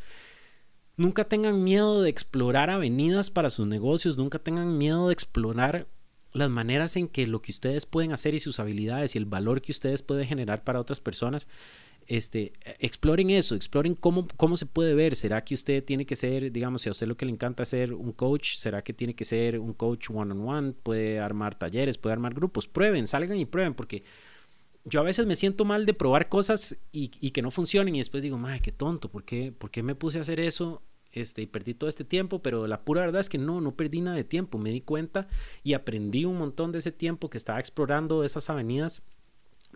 nunca 0.96 1.26
tengan 1.26 1.64
miedo 1.64 2.02
de 2.04 2.10
explorar 2.10 2.70
avenidas 2.70 3.32
para 3.32 3.50
sus 3.50 3.66
negocios, 3.66 4.18
nunca 4.18 4.40
tengan 4.40 4.78
miedo 4.78 5.08
de 5.08 5.14
explorar 5.14 5.88
las 6.32 6.50
maneras 6.50 6.96
en 6.96 7.08
que 7.08 7.28
lo 7.28 7.42
que 7.42 7.52
ustedes 7.52 7.86
pueden 7.86 8.12
hacer 8.12 8.36
y 8.36 8.40
sus 8.40 8.60
habilidades 8.60 9.16
y 9.16 9.18
el 9.18 9.26
valor 9.26 9.62
que 9.62 9.72
ustedes 9.72 10.02
pueden 10.02 10.28
generar 10.28 10.64
para 10.64 10.80
otras 10.80 11.00
personas 11.00 11.48
este, 12.07 12.54
exploren 12.80 13.31
eso, 13.31 13.56
exploren 13.56 13.96
cómo, 13.96 14.28
cómo 14.38 14.57
se 14.57 14.66
puede 14.66 14.94
ver. 14.94 15.16
¿Será 15.16 15.44
que 15.44 15.54
usted 15.54 15.84
tiene 15.84 16.06
que 16.06 16.15
ser, 16.15 16.51
digamos, 16.51 16.84
si 16.84 16.89
a 16.89 16.91
usted 16.91 17.08
lo 17.08 17.18
que 17.18 17.25
le 17.25 17.32
encanta 17.32 17.65
ser 17.65 17.94
un 17.94 18.12
coach, 18.12 18.58
será 18.58 18.84
que 18.84 18.94
tiene 18.94 19.15
que 19.15 19.25
ser 19.25 19.60
un 19.60 19.74
coach 19.74 20.10
one-on-one? 20.10 20.74
puede 20.74 21.20
armar 21.20 21.56
talleres, 21.56 21.98
puede 21.98 22.13
armar 22.13 22.34
grupos. 22.34 22.68
Prueben, 22.68 23.08
salgan 23.08 23.38
y 23.39 23.46
prueben, 23.46 23.74
porque 23.74 24.03
yo 24.84 25.00
a 25.00 25.03
veces 25.03 25.25
me 25.25 25.36
siento 25.36 25.65
mal 25.65 25.86
de 25.86 25.96
probar 25.96 26.30
cosas 26.30 26.77
y, 26.91 27.08
que 27.08 27.41
no 27.41 27.50
funcionen 27.50 27.96
y 27.96 28.00
después 28.00 28.22
digo, 28.22 28.38
madre, 28.38 28.60
qué 28.60 28.72
tonto, 28.72 29.10
¿por 29.10 29.24
qué, 29.24 29.51
¿por 29.51 29.72
qué 29.72 29.82
me 29.82 29.96
puse 29.96 30.20
a 30.20 30.22
hacer 30.22 30.39
eso? 30.39 30.84
Este, 31.12 31.41
y 31.41 31.48
perdí 31.48 31.74
todo 31.74 31.89
este 31.89 32.03
tiempo, 32.03 32.39
pero 32.41 32.68
la 32.68 32.82
pura 32.84 33.01
verdad 33.01 33.22
es 33.22 33.30
que 33.30 33.38
no, 33.38 33.62
no 33.62 33.74
perdí 33.75 34.01
nada 34.01 34.18
de 34.18 34.25
tiempo. 34.25 34.58
Me 34.58 34.70
di 34.70 34.82
cuenta 34.82 35.27
y 35.63 35.74
aprendí 35.74 36.25
un 36.25 36.38
montón 36.38 36.72
de 36.74 36.80
ese 36.80 36.91
tiempo 36.91 37.30
que 37.30 37.38
estaba 37.38 37.60
explorando 37.60 38.24
esas 38.25 38.50
avenidas 38.50 39.01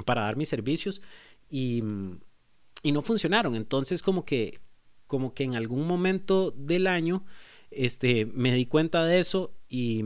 para 0.06 0.24
dar 0.24 0.36
mis 0.36 0.50
servicios 0.50 1.02
y, 1.50 1.84
y 2.84 2.92
no 2.92 3.02
funcionaron. 3.02 3.56
Entonces 3.56 4.02
como 4.02 4.26
que, 4.26 4.60
como 5.08 5.34
que 5.34 5.44
en 5.44 5.56
algún 5.56 5.88
momento 5.88 6.52
del 6.52 6.88
año 6.88 7.26
este, 7.72 8.26
me 8.26 8.54
di 8.54 8.66
cuenta 8.66 9.04
de 9.06 9.20
eso 9.20 9.54
y, 9.68 10.04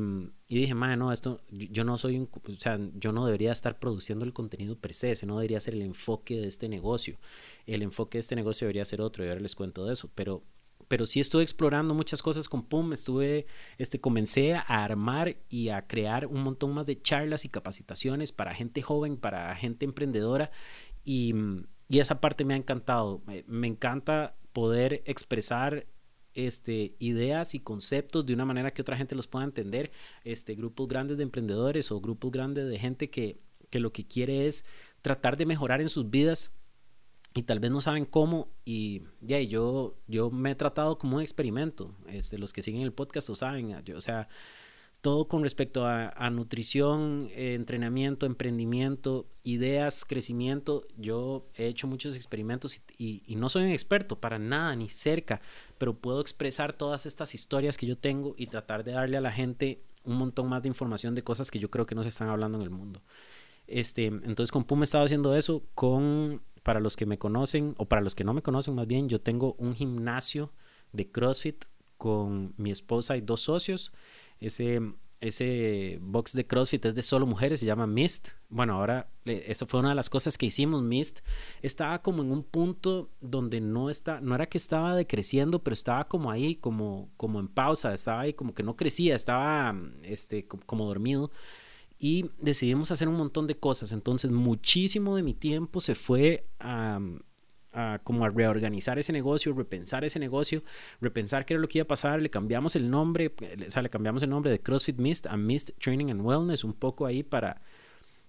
y 0.48 0.56
dije, 0.56 0.74
madre, 0.74 0.98
no, 0.98 1.12
esto, 1.12 1.40
yo 1.50 1.84
no 1.84 1.98
soy 1.98 2.18
un, 2.18 2.30
o 2.34 2.60
sea, 2.60 2.80
yo 2.96 3.12
no 3.12 3.26
debería 3.26 3.52
estar 3.52 3.80
produciendo 3.80 4.26
el 4.26 4.34
contenido 4.34 4.78
per 4.78 4.94
se, 4.94 5.12
ese 5.12 5.26
no 5.26 5.38
debería 5.38 5.60
ser 5.60 5.76
el 5.76 5.82
enfoque 5.82 6.36
de 6.36 6.48
este 6.48 6.68
negocio. 6.68 7.20
El 7.66 7.82
enfoque 7.82 8.18
de 8.18 8.22
este 8.22 8.36
negocio 8.36 8.66
debería 8.66 8.86
ser 8.86 9.02
otro 9.02 9.24
y 9.24 9.30
ahora 9.30 9.40
les 9.40 9.56
cuento 9.56 9.86
de 9.86 9.94
eso, 9.94 10.10
pero 10.14 10.44
pero 10.88 11.06
sí 11.06 11.20
estuve 11.20 11.44
explorando 11.44 11.94
muchas 11.94 12.22
cosas 12.22 12.48
con 12.50 12.64
PUM, 12.64 12.94
estuve, 12.94 13.48
este, 13.78 14.00
comencé 14.00 14.54
a 14.54 14.60
armar 14.62 15.38
y 15.50 15.70
a 15.70 15.88
crear 15.88 16.28
un 16.28 16.44
montón 16.44 16.74
más 16.74 16.86
de 16.86 17.02
charlas 17.02 17.46
y 17.46 17.50
capacitaciones 17.50 18.32
para 18.32 18.54
gente 18.54 18.82
joven, 18.82 19.18
para 19.18 19.56
gente 19.56 19.86
emprendedora 19.86 20.52
y, 21.04 21.34
y 21.90 22.00
esa 22.00 22.20
parte 22.22 22.46
me 22.46 22.54
ha 22.54 22.58
encantado. 22.58 23.22
Me, 23.48 23.68
encanta 23.68 24.36
poder 24.54 25.04
expresar 25.06 25.88
este, 26.34 26.96
ideas 27.00 27.56
y 27.56 27.60
conceptos 27.60 28.26
de 28.26 28.34
una 28.34 28.46
manera 28.46 28.74
que 28.74 28.82
otra 28.82 28.98
gente 28.98 29.16
los 29.16 29.28
pueda 29.28 29.46
entender. 29.46 29.92
Este, 30.24 30.56
grupos 30.56 30.88
grandes 30.88 31.18
de 31.18 31.24
emprendedores 31.24 31.92
o 31.92 32.00
grupos 32.00 32.32
grandes 32.32 32.68
de 32.68 32.80
gente 32.80 33.10
que, 33.10 33.40
que 33.70 33.80
lo 33.80 33.92
que 33.92 34.06
quiere 34.06 34.48
es 34.48 34.66
tratar 35.02 35.38
de 35.38 35.46
mejorar 35.46 35.82
en 35.82 35.90
sus 35.90 36.10
vidas 36.10 36.52
y 37.36 37.44
tal 37.44 37.60
vez 37.60 37.72
no 37.72 37.82
saben 37.82 38.06
cómo 38.06 38.50
y 38.64 39.04
ya 39.22 39.40
yo 39.42 39.98
yo 40.08 40.30
me 40.30 40.52
he 40.52 40.56
tratado 40.56 40.98
como 40.98 41.18
un 41.18 41.24
experimento 41.24 41.96
este 42.08 42.38
los 42.38 42.54
que 42.54 42.62
siguen 42.62 42.84
el 42.84 42.94
podcast 42.94 43.28
lo 43.30 43.36
saben 43.36 43.84
yo, 43.84 43.98
o 43.98 44.02
sea 44.02 44.28
todo 45.04 45.28
con 45.28 45.44
respecto 45.44 45.86
a, 45.86 46.30
nutrición, 46.30 47.28
eh, 47.32 47.56
entrenamiento, 47.56 48.26
emprendimiento, 48.26 49.26
ideas, 49.44 50.06
crecimiento. 50.06 50.88
Yo 50.96 51.46
he 51.56 51.68
hecho 51.68 51.88
muchos 51.88 52.16
experimentos 52.16 52.80
y, 52.98 53.22
no 53.36 53.50
soy 53.50 53.64
un 53.64 53.72
experto 53.72 54.22
para 54.22 54.40
nada, 54.40 54.74
ni 54.78 54.88
cerca, 54.88 55.42
pero 55.78 55.94
puedo 55.94 56.22
expresar 56.22 56.72
todas 56.72 57.06
estas 57.06 57.36
historias 57.36 57.78
que 57.78 57.86
yo 57.86 57.98
tengo 57.98 58.34
y 58.38 58.48
tratar 58.48 58.86
de 58.86 58.94
darle 58.94 59.18
a 59.18 59.22
la 59.22 59.34
gente 59.34 59.84
un 60.06 60.16
montón 60.16 60.48
más 60.48 60.64
de 60.64 60.70
información 60.70 61.16
de 61.16 61.24
cosas 61.24 61.52
que 61.52 61.60
yo 61.60 61.70
creo 61.70 61.86
que 61.86 61.96
no 61.96 62.04
se 62.04 62.10
están 62.10 62.30
hablando 62.30 62.58
en 62.58 62.64
el 62.64 62.70
mundo. 62.70 63.02
Este, 63.68 64.06
entonces 64.06 64.54
con 64.54 64.64
PUM 64.64 64.84
he 64.84 64.86
estado 64.86 65.04
haciendo 65.04 65.36
eso. 65.36 65.64
Con, 65.76 66.42
para 66.64 66.80
los 66.80 66.96
que 66.96 67.06
me 67.06 67.18
conocen, 67.18 67.76
o 67.78 67.90
para 67.90 68.02
los 68.02 68.16
que 68.16 68.24
no 68.24 68.34
me 68.34 68.42
conocen 68.42 68.74
más 68.74 68.88
bien, 68.88 69.10
yo 69.10 69.20
tengo 69.20 69.56
un 69.58 69.76
gimnasio 69.76 70.54
de 70.94 71.12
CrossFit 71.12 71.66
con 71.98 72.54
mi 72.56 72.72
esposa 72.72 73.18
y 73.18 73.22
dos 73.22 73.42
socios 73.42 73.92
ese, 74.46 74.82
ese 75.20 76.00
box 76.02 76.34
de 76.34 76.46
CrossFit 76.46 76.86
es 76.86 76.96
de 76.96 77.02
solo 77.02 77.26
mujeres, 77.26 77.60
se 77.60 77.66
llama 77.66 77.88
Mist. 77.88 78.30
Bueno, 78.50 78.74
ahora 78.76 79.10
eso 79.26 79.66
fue 79.66 79.80
una 79.80 79.90
de 79.90 79.96
las 79.96 80.10
cosas 80.10 80.38
que 80.38 80.46
hicimos. 80.46 80.84
Mist 80.84 81.22
estaba 81.62 82.02
como 82.02 82.24
en 82.24 82.32
un 82.32 82.44
punto 82.44 83.10
donde 83.22 83.62
no 83.62 83.90
está, 83.90 84.22
no 84.22 84.36
era 84.36 84.48
que 84.48 84.58
estaba 84.58 84.96
decreciendo, 84.96 85.64
pero 85.64 85.74
estaba 85.74 86.08
como 86.08 86.30
ahí, 86.30 86.56
como, 86.56 87.10
como 87.18 87.40
en 87.40 87.48
pausa, 87.48 87.94
estaba 87.94 88.22
ahí 88.22 88.34
como 88.34 88.54
que 88.54 88.64
no 88.64 88.76
crecía, 88.76 89.16
estaba 89.16 89.76
este, 90.04 90.46
como 90.46 90.86
dormido. 90.86 91.32
Y 91.98 92.32
decidimos 92.38 92.92
hacer 92.92 93.08
un 93.08 93.16
montón 93.16 93.48
de 93.48 93.56
cosas. 93.56 93.94
Entonces, 93.94 94.30
muchísimo 94.30 95.16
de 95.16 95.24
mi 95.24 95.34
tiempo 95.34 95.80
se 95.80 95.96
fue 95.96 96.48
a 96.60 97.00
a, 97.74 98.00
como 98.04 98.26
a 98.26 98.30
reorganizar 98.30 99.00
ese 99.00 99.14
negocio, 99.14 99.54
repensar 99.54 100.04
ese 100.04 100.20
negocio, 100.20 100.64
repensar 101.02 101.46
qué 101.46 101.54
era 101.54 101.62
lo 101.62 101.68
que 101.68 101.80
iba 101.80 101.84
a 101.84 101.88
pasar, 101.88 102.22
le 102.22 102.30
cambiamos 102.30 102.76
el 102.76 102.90
nombre, 102.90 103.34
o 103.68 103.72
sea, 103.72 103.82
le 103.82 103.90
cambiamos 103.90 104.24
el 104.24 104.30
nombre 104.30 104.52
de 104.52 104.60
CrossFit 104.60 104.98
Mist 104.98 105.28
a 105.28 105.38
Mist 105.38 105.72
Training 105.80 106.10
and 106.10 106.22
Wellness, 106.22 106.64
un 106.64 106.74
poco 106.74 107.06
ahí 107.06 107.24
para, 107.24 107.62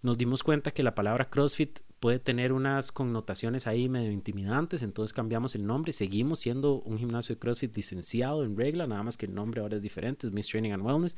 nos 0.02 0.18
dimos 0.18 0.42
cuenta 0.42 0.70
que 0.70 0.82
la 0.82 0.94
palabra 0.94 1.26
CrossFit 1.26 1.80
puede 2.00 2.18
tener 2.18 2.52
unas 2.52 2.92
connotaciones 2.92 3.66
ahí 3.66 3.88
medio 3.88 4.10
intimidantes, 4.10 4.82
entonces 4.82 5.12
cambiamos 5.12 5.54
el 5.54 5.66
nombre, 5.66 5.92
seguimos 5.92 6.40
siendo 6.40 6.80
un 6.82 6.98
gimnasio 6.98 7.34
de 7.34 7.38
CrossFit 7.38 7.74
licenciado 7.74 8.44
en 8.44 8.56
regla, 8.56 8.86
nada 8.86 9.02
más 9.02 9.16
que 9.16 9.26
el 9.26 9.34
nombre 9.34 9.60
ahora 9.60 9.76
es 9.76 9.82
diferente, 9.82 10.26
es 10.26 10.32
Mist 10.32 10.50
Training 10.50 10.72
and 10.72 10.84
Wellness 10.84 11.16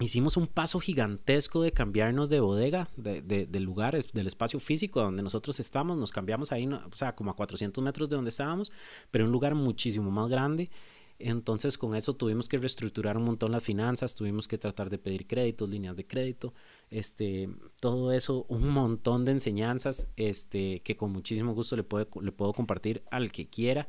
hicimos 0.00 0.36
un 0.36 0.46
paso 0.46 0.80
gigantesco 0.80 1.62
de 1.62 1.72
cambiarnos 1.72 2.28
de 2.28 2.40
bodega, 2.40 2.88
de, 2.96 3.20
de, 3.22 3.60
lugares, 3.60 4.12
del 4.12 4.26
espacio 4.26 4.60
físico 4.60 5.00
donde 5.00 5.22
nosotros 5.22 5.60
estamos, 5.60 5.96
nos 5.98 6.10
cambiamos 6.10 6.52
ahí, 6.52 6.66
o 6.66 6.96
sea, 6.96 7.14
como 7.14 7.30
a 7.30 7.36
400 7.36 7.82
metros 7.84 8.08
de 8.08 8.16
donde 8.16 8.30
estábamos, 8.30 8.72
pero 9.10 9.24
un 9.24 9.32
lugar 9.32 9.54
muchísimo 9.54 10.10
más 10.10 10.28
grande. 10.28 10.70
Entonces 11.18 11.76
con 11.76 11.94
eso 11.94 12.14
tuvimos 12.14 12.48
que 12.48 12.56
reestructurar 12.56 13.18
un 13.18 13.24
montón 13.24 13.52
las 13.52 13.62
finanzas, 13.62 14.14
tuvimos 14.14 14.48
que 14.48 14.56
tratar 14.56 14.88
de 14.88 14.96
pedir 14.96 15.26
créditos, 15.26 15.68
líneas 15.68 15.94
de 15.94 16.06
crédito, 16.06 16.54
este, 16.90 17.50
todo 17.78 18.12
eso, 18.12 18.46
un 18.48 18.70
montón 18.70 19.26
de 19.26 19.32
enseñanzas 19.32 20.08
este, 20.16 20.80
que 20.80 20.96
con 20.96 21.12
muchísimo 21.12 21.52
gusto 21.52 21.76
le, 21.76 21.82
puede, 21.82 22.06
le 22.22 22.32
puedo 22.32 22.54
compartir 22.54 23.02
al 23.10 23.30
que 23.30 23.48
quiera 23.50 23.86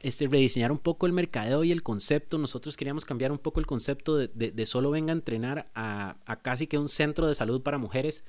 este, 0.00 0.26
rediseñar 0.26 0.70
un 0.70 0.78
poco 0.78 1.06
el 1.06 1.12
mercadeo 1.12 1.64
y 1.64 1.72
el 1.72 1.82
concepto. 1.82 2.38
Nosotros 2.38 2.76
queríamos 2.76 3.04
cambiar 3.04 3.32
un 3.32 3.38
poco 3.38 3.60
el 3.60 3.66
concepto 3.66 4.16
de, 4.16 4.28
de, 4.28 4.66
solo 4.66 4.90
venga 4.90 5.12
a 5.12 5.16
entrenar 5.16 5.70
a, 5.74 6.16
casi 6.42 6.66
que 6.66 6.78
un 6.78 6.88
centro 6.88 7.26
de 7.26 7.34
salud 7.34 7.62
para 7.62 7.78
mujeres 7.78 8.24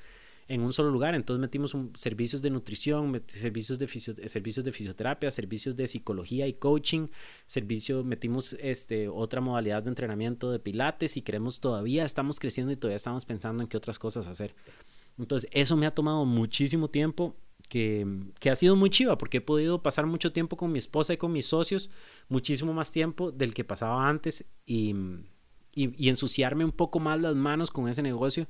en 0.47 0.61
un 0.61 0.73
solo 0.73 0.89
lugar. 0.89 1.13
Entonces 1.13 1.39
metimos 1.39 1.75
servicios 1.93 2.41
de 2.41 2.49
nutrición, 2.49 3.21
servicios 3.27 3.77
de, 3.77 3.87
servicios 3.87 4.65
de 4.65 4.71
fisioterapia, 4.71 5.29
servicios 5.29 5.75
de 5.75 5.87
psicología 5.87 6.47
y 6.47 6.53
coaching, 6.53 7.07
servicio, 7.45 8.03
metimos 8.03 8.53
este, 8.59 9.07
otra 9.07 9.41
modalidad 9.41 9.83
de 9.83 9.89
entrenamiento 9.89 10.51
de 10.51 10.59
pilates 10.59 11.17
y 11.17 11.21
queremos 11.21 11.59
todavía, 11.59 12.03
estamos 12.03 12.39
creciendo 12.39 12.73
y 12.73 12.77
todavía 12.77 12.97
estamos 12.97 13.25
pensando 13.25 13.61
en 13.61 13.69
qué 13.69 13.77
otras 13.77 13.99
cosas 13.99 14.27
hacer. 14.27 14.55
Entonces 15.19 15.49
eso 15.53 15.77
me 15.77 15.85
ha 15.85 15.93
tomado 15.93 16.25
muchísimo 16.25 16.89
tiempo 16.89 17.35
que, 17.69 18.05
ha 18.51 18.55
sido 18.55 18.75
muy 18.75 18.89
chiva 18.89 19.17
porque 19.17 19.37
he 19.37 19.41
podido 19.41 19.81
pasar 19.81 20.05
mucho 20.05 20.33
tiempo 20.33 20.57
con 20.57 20.71
mi 20.71 20.79
esposa 20.79 21.13
y 21.13 21.17
con 21.17 21.31
mis 21.31 21.45
socios, 21.45 21.89
muchísimo 22.27 22.73
más 22.73 22.91
tiempo 22.91 23.31
del 23.31 23.53
que 23.53 23.63
pasaba 23.63 24.09
antes 24.09 24.45
y, 24.65 24.95
y, 25.73 26.09
ensuciarme 26.09 26.65
un 26.65 26.71
poco 26.71 26.99
más 26.99 27.21
las 27.21 27.35
manos 27.35 27.71
con 27.71 27.87
ese 27.87 28.01
negocio 28.01 28.47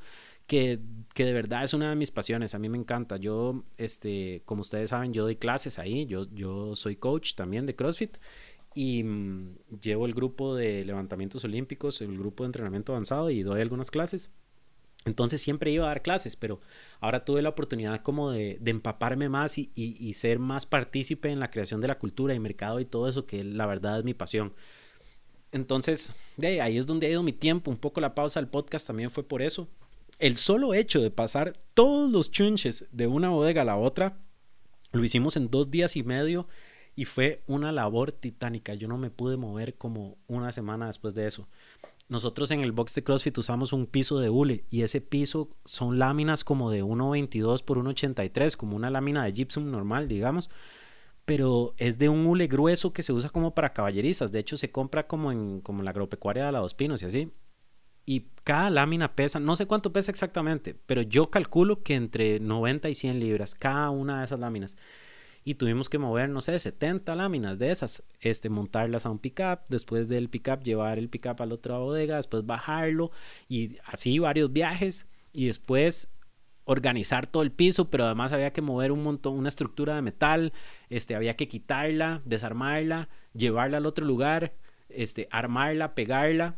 que, 0.48 0.80
que, 1.14 1.26
de 1.26 1.34
verdad 1.34 1.64
es 1.64 1.74
una 1.74 1.90
de 1.90 1.96
mis 1.96 2.10
pasiones, 2.10 2.56
a 2.56 2.60
mí 2.60 2.70
me 2.70 2.78
encanta. 2.78 3.18
Yo, 3.18 3.66
este, 3.78 4.42
como 4.46 4.62
ustedes 4.62 4.90
saben, 4.90 5.14
yo 5.14 5.24
doy 5.24 5.36
clases 5.36 5.78
ahí, 5.78 6.08
yo, 6.08 6.26
yo 6.34 6.76
soy 6.76 6.96
coach 6.96 7.36
también 7.36 7.68
de 7.68 7.76
CrossFit 7.76 8.18
y 8.74 9.04
mm, 9.04 9.58
llevo 9.82 10.06
el 10.06 10.14
grupo 10.14 10.56
de 10.56 10.86
levantamientos 10.86 11.44
olímpicos, 11.44 12.02
el 12.02 12.18
grupo 12.18 12.44
de 12.44 12.48
entrenamiento 12.48 12.94
avanzado 12.94 13.30
y 13.30 13.44
doy 13.44 13.62
algunas 13.62 13.92
clases. 13.92 14.32
Entonces 15.10 15.42
siempre 15.42 15.72
iba 15.72 15.86
a 15.86 15.88
dar 15.88 16.04
clases, 16.04 16.36
pero 16.36 16.62
ahora 17.00 17.26
tuve 17.26 17.42
la 17.42 17.50
oportunidad 17.50 18.02
como 18.02 18.30
de, 18.30 18.60
empaparme 18.64 19.28
más 19.28 19.58
y, 19.58 20.14
ser 20.14 20.38
más 20.38 20.68
partícipe 20.68 21.30
en 21.30 21.40
la 21.40 21.50
creación 21.50 21.82
de 21.82 21.88
la 21.88 21.98
cultura 21.98 22.36
y 22.36 22.40
mercado 22.40 22.80
y 22.80 22.86
todo 22.86 23.10
eso, 23.10 23.26
que 23.26 23.44
la 23.44 23.66
verdad 23.66 23.98
es 23.98 24.06
mi 24.06 24.14
pasión. 24.14 24.54
Entonces, 25.52 26.16
de 26.38 26.62
ahí 26.62 26.78
es 26.78 26.86
donde 26.86 27.08
ha 27.08 27.10
ido 27.10 27.24
mi 27.24 27.34
tiempo. 27.34 27.72
Un 27.72 27.78
poco 27.78 28.00
la 28.02 28.14
pausa 28.14 28.40
del 28.40 28.48
podcast 28.48 28.86
también 28.86 29.10
fue 29.10 29.24
por 29.24 29.42
eso. 29.42 29.68
El 30.20 30.38
solo 30.38 30.76
hecho 30.76 31.02
de 31.02 31.10
pasar 31.10 31.58
todos 31.74 32.12
los 32.12 32.30
chunches 32.30 32.88
de 32.92 33.08
una 33.08 33.30
bodega 33.30 33.64
a 33.64 33.66
la 33.66 33.78
otra, 33.78 34.20
lo 34.92 35.04
hicimos 35.04 35.38
en 35.38 35.50
dos 35.50 35.72
días 35.72 35.96
y 35.96 36.04
medio 36.04 36.48
y 36.96 37.06
fue 37.06 37.42
una 37.48 37.72
labor 37.72 38.12
titánica. 38.12 38.76
Yo 38.76 38.88
no 38.88 39.00
me 39.00 39.10
pude 39.10 39.38
mover 39.38 39.74
como 39.74 40.18
una 40.28 40.52
semana 40.52 40.86
después 40.86 41.16
de 41.16 41.26
eso. 41.26 41.48
Nosotros 42.10 42.50
en 42.50 42.62
el 42.62 42.72
box 42.72 42.96
de 42.96 43.04
CrossFit 43.04 43.38
usamos 43.38 43.72
un 43.72 43.86
piso 43.86 44.20
de 44.20 44.32
hule 44.32 44.66
y 44.72 44.82
ese 44.82 45.00
piso 45.00 45.50
son 45.64 46.00
láminas 46.00 46.44
como 46.44 46.72
de 46.72 46.84
1.22 46.84 47.64
por 47.64 47.78
1.83, 47.78 48.58
como 48.58 48.76
una 48.76 48.90
lámina 48.90 49.24
de 49.24 49.32
gypsum 49.32 49.70
normal, 49.70 50.08
digamos, 50.08 50.50
pero 51.26 51.76
es 51.78 52.00
de 52.00 52.10
un 52.10 52.26
hule 52.26 52.48
grueso 52.48 52.94
que 52.94 53.04
se 53.04 53.14
usa 53.14 53.30
como 53.30 53.54
para 53.54 53.74
caballerizas. 53.74 54.32
De 54.32 54.40
hecho, 54.40 54.58
se 54.58 54.72
compra 54.72 55.06
como 55.06 55.32
en 55.32 55.62
como 55.62 55.84
la 55.84 55.92
agropecuaria 55.92 56.48
de 56.48 56.52
la 56.52 56.66
Pinos 56.76 57.04
y 57.04 57.06
así. 57.06 57.32
Y 58.08 58.26
cada 58.44 58.72
lámina 58.72 59.16
pesa, 59.16 59.40
no 59.40 59.56
sé 59.56 59.68
cuánto 59.68 59.94
pesa 59.94 60.10
exactamente, 60.10 60.76
pero 60.88 61.04
yo 61.04 61.30
calculo 61.30 61.84
que 61.84 61.94
entre 61.94 62.40
90 62.40 62.90
y 62.90 62.96
100 62.96 63.20
libras 63.20 63.54
cada 63.54 63.92
una 63.92 64.18
de 64.18 64.26
esas 64.26 64.40
láminas 64.40 64.76
y 65.44 65.56
tuvimos 65.56 65.90
que 65.90 65.98
mover, 65.98 66.30
no 66.30 66.42
sé, 66.42 66.58
70 66.58 67.16
láminas 67.16 67.60
de 67.60 67.72
esas, 67.72 68.04
este, 68.22 68.50
montarlas 68.50 69.06
a 69.06 69.10
un 69.10 69.20
pickup, 69.20 69.62
después 69.70 70.10
del 70.10 70.30
pickup 70.30 70.64
llevar 70.64 71.00
el 71.00 71.10
pickup 71.10 71.42
a 71.42 71.46
la 71.46 71.56
otra 71.56 71.78
bodega, 71.78 72.18
después 72.18 72.46
bajarlo 72.46 73.12
y 73.48 73.78
así 73.86 74.20
varios 74.20 74.52
viajes 74.52 75.08
y 75.34 75.48
después 75.48 76.10
organizar 76.66 77.26
todo 77.26 77.42
el 77.42 77.52
piso, 77.52 77.90
pero 77.90 78.06
además 78.06 78.32
había 78.32 78.54
que 78.54 78.62
mover 78.62 78.92
un 78.92 79.02
montón, 79.02 79.34
una 79.34 79.50
estructura 79.50 79.96
de 79.96 80.04
metal, 80.04 80.54
este, 80.90 81.16
había 81.16 81.36
que 81.36 81.48
quitarla, 81.48 82.22
desarmarla, 82.26 83.10
llevarla 83.34 83.78
al 83.78 83.88
otro 83.88 84.06
lugar, 84.06 84.54
este, 84.90 85.28
armarla, 85.32 85.96
pegarla, 85.96 86.58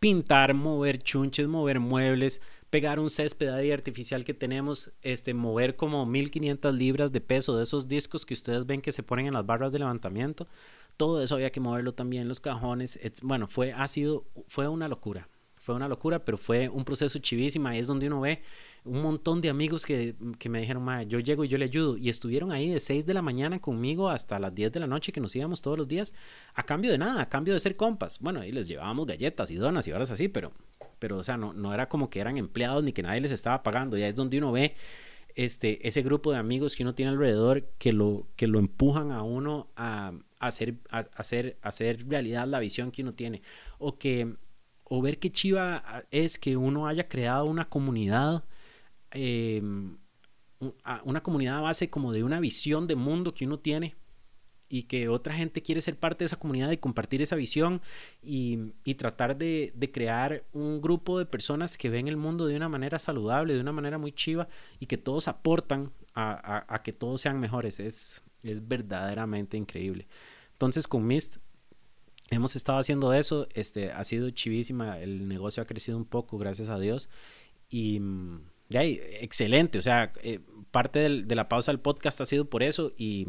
pintar, 0.00 0.54
mover 0.54 0.98
chunches, 0.98 1.48
mover 1.48 1.80
muebles, 1.80 2.40
pegar 2.74 2.98
un 2.98 3.08
césped 3.08 3.70
artificial 3.70 4.24
que 4.24 4.34
tenemos, 4.34 4.90
este, 5.00 5.32
mover 5.32 5.76
como 5.76 6.04
1500 6.06 6.74
libras 6.74 7.12
de 7.12 7.20
peso 7.20 7.56
de 7.56 7.62
esos 7.62 7.86
discos 7.86 8.26
que 8.26 8.34
ustedes 8.34 8.66
ven 8.66 8.80
que 8.80 8.90
se 8.90 9.04
ponen 9.04 9.28
en 9.28 9.34
las 9.34 9.46
barras 9.46 9.70
de 9.70 9.78
levantamiento. 9.78 10.48
Todo 10.96 11.22
eso 11.22 11.36
había 11.36 11.52
que 11.52 11.60
moverlo 11.60 11.94
también, 11.94 12.26
los 12.26 12.40
cajones. 12.40 12.98
bueno, 13.22 13.46
fue, 13.46 13.72
ha 13.72 13.86
sido, 13.86 14.24
fue 14.48 14.66
una 14.66 14.88
locura. 14.88 15.28
Fue 15.64 15.74
una 15.74 15.88
locura, 15.88 16.22
pero 16.22 16.36
fue 16.36 16.68
un 16.68 16.84
proceso 16.84 17.18
chivísima. 17.18 17.70
Ahí 17.70 17.78
es 17.78 17.86
donde 17.86 18.06
uno 18.06 18.20
ve 18.20 18.42
un 18.84 19.00
montón 19.00 19.40
de 19.40 19.48
amigos 19.48 19.86
que, 19.86 20.14
que 20.38 20.50
me 20.50 20.60
dijeron, 20.60 20.86
yo 21.08 21.20
llego 21.20 21.42
y 21.42 21.48
yo 21.48 21.56
le 21.56 21.64
ayudo. 21.64 21.96
Y 21.96 22.10
estuvieron 22.10 22.52
ahí 22.52 22.68
de 22.68 22.80
6 22.80 23.06
de 23.06 23.14
la 23.14 23.22
mañana 23.22 23.58
conmigo 23.58 24.10
hasta 24.10 24.38
las 24.38 24.54
10 24.54 24.72
de 24.72 24.80
la 24.80 24.86
noche 24.86 25.10
que 25.10 25.22
nos 25.22 25.34
íbamos 25.34 25.62
todos 25.62 25.78
los 25.78 25.88
días, 25.88 26.12
a 26.52 26.64
cambio 26.64 26.90
de 26.90 26.98
nada, 26.98 27.22
a 27.22 27.30
cambio 27.30 27.54
de 27.54 27.60
ser 27.60 27.76
compas. 27.76 28.18
Bueno, 28.20 28.40
ahí 28.40 28.52
les 28.52 28.68
llevábamos 28.68 29.06
galletas 29.06 29.50
y 29.50 29.56
donas 29.56 29.88
y 29.88 29.92
horas 29.92 30.10
así, 30.10 30.28
pero 30.28 30.52
pero 30.98 31.16
o 31.16 31.24
sea, 31.24 31.38
no, 31.38 31.54
no 31.54 31.72
era 31.72 31.88
como 31.88 32.10
que 32.10 32.20
eran 32.20 32.36
empleados 32.36 32.84
ni 32.84 32.92
que 32.92 33.02
nadie 33.02 33.22
les 33.22 33.32
estaba 33.32 33.62
pagando, 33.62 33.96
ya 33.96 34.06
es 34.06 34.14
donde 34.14 34.36
uno 34.36 34.52
ve 34.52 34.74
este, 35.34 35.86
ese 35.86 36.02
grupo 36.02 36.30
de 36.30 36.38
amigos 36.38 36.76
que 36.76 36.82
uno 36.82 36.94
tiene 36.94 37.10
alrededor 37.10 37.64
que 37.78 37.92
lo, 37.92 38.28
que 38.36 38.46
lo 38.46 38.58
empujan 38.58 39.10
a 39.10 39.22
uno 39.22 39.68
a, 39.76 40.12
hacer, 40.38 40.74
a, 40.90 40.98
hacer, 41.16 41.58
hacer 41.62 42.08
realidad 42.08 42.46
la 42.46 42.60
visión 42.60 42.90
que 42.90 43.02
uno 43.02 43.14
tiene, 43.14 43.42
o 43.78 43.98
que 43.98 44.36
o 44.94 45.02
ver 45.02 45.18
qué 45.18 45.30
chiva 45.30 46.04
es 46.10 46.38
que 46.38 46.56
uno 46.56 46.86
haya 46.86 47.08
creado 47.08 47.46
una 47.46 47.68
comunidad, 47.68 48.44
em, 49.10 49.96
una 51.04 51.22
comunidad 51.22 51.58
a 51.58 51.62
base 51.62 51.90
como 51.90 52.12
de 52.12 52.22
una 52.24 52.40
visión 52.40 52.86
de 52.86 52.94
mundo 52.96 53.34
que 53.34 53.44
uno 53.44 53.58
tiene 53.58 53.96
y 54.68 54.84
que 54.84 55.08
otra 55.08 55.34
gente 55.34 55.62
quiere 55.62 55.80
ser 55.80 55.96
parte 55.98 56.24
de 56.24 56.26
esa 56.26 56.38
comunidad 56.38 56.70
y 56.70 56.78
compartir 56.78 57.22
esa 57.22 57.36
visión 57.36 57.82
y, 58.22 58.72
y 58.84 58.94
tratar 58.94 59.36
de, 59.36 59.72
de, 59.74 59.90
crear 59.90 60.44
un 60.52 60.80
grupo 60.80 61.18
de 61.18 61.26
personas 61.26 61.76
que 61.76 61.90
ven 61.90 62.08
el 62.08 62.16
mundo 62.16 62.46
de 62.46 62.56
una 62.56 62.68
manera 62.68 62.98
saludable, 62.98 63.54
de 63.54 63.60
una 63.60 63.72
manera 63.72 63.98
muy 63.98 64.12
chiva 64.12 64.48
y 64.80 64.86
que 64.86 64.96
todos 64.96 65.28
aportan 65.28 65.92
a, 66.14 66.64
a, 66.68 66.82
que 66.82 66.92
todos 66.92 67.20
sean 67.20 67.40
mejores. 67.40 67.78
Es, 67.78 68.22
es 68.42 68.66
verdaderamente 68.66 69.56
increíble. 69.56 70.06
Entonces 70.52 70.86
con 70.86 71.06
Mist 71.06 71.36
hemos 72.30 72.56
estado 72.56 72.78
haciendo 72.78 73.12
eso, 73.12 73.48
este, 73.54 73.92
ha 73.92 74.04
sido 74.04 74.30
chivísima, 74.30 74.98
el 74.98 75.28
negocio 75.28 75.62
ha 75.62 75.66
crecido 75.66 75.96
un 75.96 76.04
poco, 76.04 76.38
gracias 76.38 76.68
a 76.68 76.78
Dios, 76.78 77.08
y 77.68 78.00
mm, 78.00 78.40
ya, 78.68 78.82
excelente, 78.82 79.78
o 79.78 79.82
sea, 79.82 80.12
eh, 80.22 80.40
parte 80.70 80.98
de 80.98 81.34
la 81.34 81.48
pausa 81.48 81.72
del 81.72 81.80
podcast 81.80 82.20
ha 82.20 82.26
sido 82.26 82.46
por 82.46 82.62
eso 82.62 82.92
y, 82.96 83.28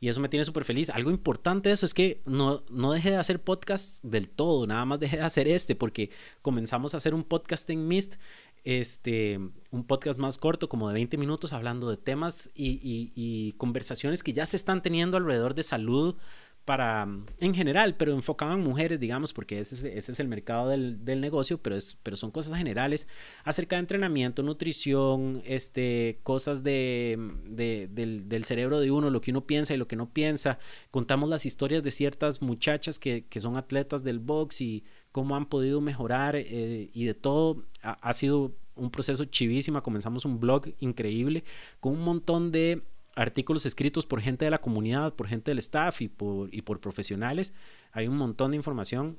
y 0.00 0.08
eso 0.08 0.20
me 0.20 0.28
tiene 0.28 0.44
súper 0.44 0.64
feliz. 0.64 0.90
Algo 0.90 1.10
importante 1.10 1.68
de 1.68 1.74
eso 1.74 1.86
es 1.86 1.94
que 1.94 2.20
no, 2.26 2.64
no 2.70 2.92
dejé 2.92 3.10
de 3.10 3.16
hacer 3.16 3.40
podcast 3.40 4.02
del 4.02 4.28
todo, 4.28 4.66
nada 4.66 4.84
más 4.84 5.00
dejé 5.00 5.18
de 5.18 5.22
hacer 5.22 5.46
este 5.46 5.76
porque 5.76 6.10
comenzamos 6.42 6.94
a 6.94 6.96
hacer 6.96 7.14
un 7.14 7.24
podcast 7.24 7.68
en 7.70 7.86
Mist 7.86 8.16
este, 8.64 9.38
un 9.70 9.84
podcast 9.86 10.18
más 10.18 10.38
corto, 10.38 10.70
como 10.70 10.88
de 10.88 10.94
20 10.94 11.18
minutos, 11.18 11.52
hablando 11.52 11.90
de 11.90 11.98
temas 11.98 12.50
y, 12.54 13.52
conversaciones 13.58 14.22
que 14.22 14.32
ya 14.32 14.46
se 14.46 14.56
están 14.56 14.82
teniendo 14.82 15.18
alrededor 15.18 15.54
de 15.54 15.62
salud 15.62 16.16
para, 16.64 17.06
en 17.38 17.54
general, 17.54 17.94
pero 17.96 18.12
enfocado 18.12 18.54
en 18.54 18.60
mujeres, 18.60 19.00
digamos, 19.00 19.32
porque 19.32 19.60
ese 19.60 19.96
es, 19.96 20.20
el 20.20 20.28
mercado 20.28 20.68
del, 20.68 21.20
negocio, 21.20 21.58
pero, 21.58 21.76
es, 21.76 21.96
pero 22.02 22.16
son 22.16 22.30
cosas 22.30 22.56
generales 22.56 23.06
acerca 23.44 23.76
de 23.76 23.80
entrenamiento, 23.80 24.42
nutrición, 24.42 25.42
este, 25.44 26.18
cosas 26.22 26.62
de, 26.62 27.18
del, 27.46 28.44
cerebro 28.44 28.80
de 28.80 28.90
uno, 28.90 29.10
lo 29.10 29.20
que 29.20 29.30
uno 29.30 29.46
piensa 29.46 29.74
y 29.74 29.76
lo 29.76 29.88
que 29.88 29.96
no 29.96 30.10
piensa. 30.10 30.58
Contamos 30.90 31.28
las 31.28 31.46
historias 31.46 31.82
de 31.82 31.90
ciertas 31.90 32.40
muchachas 32.42 32.98
que, 32.98 33.24
que 33.26 33.40
son 33.40 33.56
atletas 33.56 34.02
del 34.02 34.18
box 34.18 34.60
y 34.60 34.84
cómo 35.14 35.36
han 35.36 35.46
podido 35.46 35.80
mejorar 35.80 36.34
eh, 36.34 36.90
y 36.92 37.04
de 37.04 37.14
todo. 37.14 37.62
Ha, 37.82 38.12
sido 38.14 38.52
un 38.74 38.90
proceso 38.90 39.24
chivísima. 39.26 39.80
Comenzamos 39.80 40.24
un 40.24 40.40
blog 40.40 40.70
increíble 40.80 41.44
con 41.78 41.92
un 41.92 42.00
montón 42.00 42.50
de 42.50 42.82
artículos 43.16 43.66
escritos 43.66 44.06
por 44.06 44.20
gente 44.20 44.44
de 44.44 44.50
la 44.50 44.60
comunidad, 44.60 45.14
por 45.14 45.28
gente 45.28 45.50
del 45.50 45.58
staff 45.58 46.00
y 46.02 46.08
por, 46.08 46.80
profesionales. 46.80 47.54
Hay 47.92 48.08
un 48.08 48.16
montón 48.16 48.50
de 48.50 48.56
información. 48.56 49.18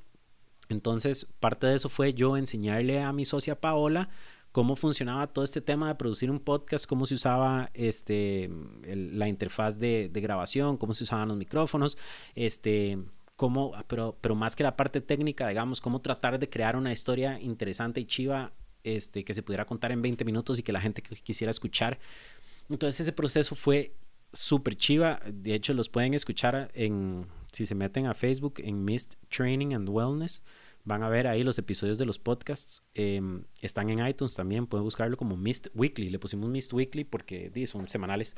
Entonces, 0.69 1.25
parte 1.39 1.67
de 1.67 1.75
eso 1.75 1.89
fue 1.89 2.13
yo 2.13 2.37
enseñarle 2.37 3.01
a 3.01 3.13
mi 3.13 3.25
socia 3.25 3.59
Paola 3.59 4.09
cómo 4.51 4.75
funcionaba 4.75 5.27
todo 5.27 5.43
este 5.43 5.59
tema 5.59 5.89
de 5.89 5.95
producir 5.95 6.31
un 6.31 6.39
podcast, 6.39 6.85
cómo 6.85 7.05
se 7.05 7.15
usaba 7.15 7.69
este, 7.73 8.49
la 8.85 9.27
interfaz 9.27 9.77
de, 9.77 10.09
de, 10.11 10.21
grabación, 10.21 10.77
cómo 10.77 10.93
se 10.93 11.03
usaban 11.03 11.27
los 11.27 11.37
micrófonos, 11.37 11.97
este, 12.35 12.97
cómo, 13.35 13.73
pero, 13.87 14.17
pero 14.21 14.33
más 14.33 14.55
que 14.55 14.63
la 14.63 14.77
parte 14.77 15.01
técnica, 15.01 15.49
digamos, 15.49 15.81
cómo 15.81 15.99
tratar 15.99 16.39
de 16.39 16.49
crear 16.49 16.77
una 16.77 16.93
historia 16.93 17.39
interesante 17.39 17.99
y 17.99 18.05
chiva 18.05 18.53
este, 18.85 19.25
que 19.25 19.33
se 19.33 19.41
pudiera 19.43 19.65
contar 19.65 19.91
en 19.91 20.01
20 20.01 20.23
minutos 20.23 20.59
y 20.59 20.63
que 20.63 20.71
la 20.71 20.79
gente 20.79 21.01
quisiera 21.01 21.51
escuchar. 21.51 21.99
Entonces 22.69 23.01
ese 23.01 23.11
proceso 23.11 23.55
fue 23.55 23.95
súper 24.33 24.75
chiva. 24.75 25.19
De 25.31 25.53
hecho, 25.53 25.73
los 25.73 25.89
pueden 25.89 26.13
escuchar 26.13 26.71
en, 26.73 27.27
si 27.51 27.65
se 27.65 27.75
meten 27.75 28.07
a 28.07 28.13
Facebook, 28.13 28.55
en 28.57 28.83
Mist 28.83 29.15
Training 29.29 29.73
and 29.73 29.89
Wellness. 29.89 30.43
Van 30.83 31.01
a 31.01 31.09
ver 31.09 31.27
ahí 31.27 31.43
los 31.43 31.57
episodios 31.57 31.97
de 31.97 32.05
los 32.05 32.19
podcasts. 32.19 32.83
Em, 32.93 33.45
están 33.59 33.89
en 33.89 34.05
iTunes 34.05 34.35
también. 34.35 34.67
Pueden 34.67 34.83
buscarlo 34.83 35.17
como 35.17 35.35
Mist 35.35 35.67
Weekly. 35.73 36.09
Le 36.09 36.19
pusimos 36.19 36.49
Mist 36.49 36.73
Weekly 36.73 37.03
porque 37.03 37.51
son 37.65 37.89
semanales. 37.89 38.35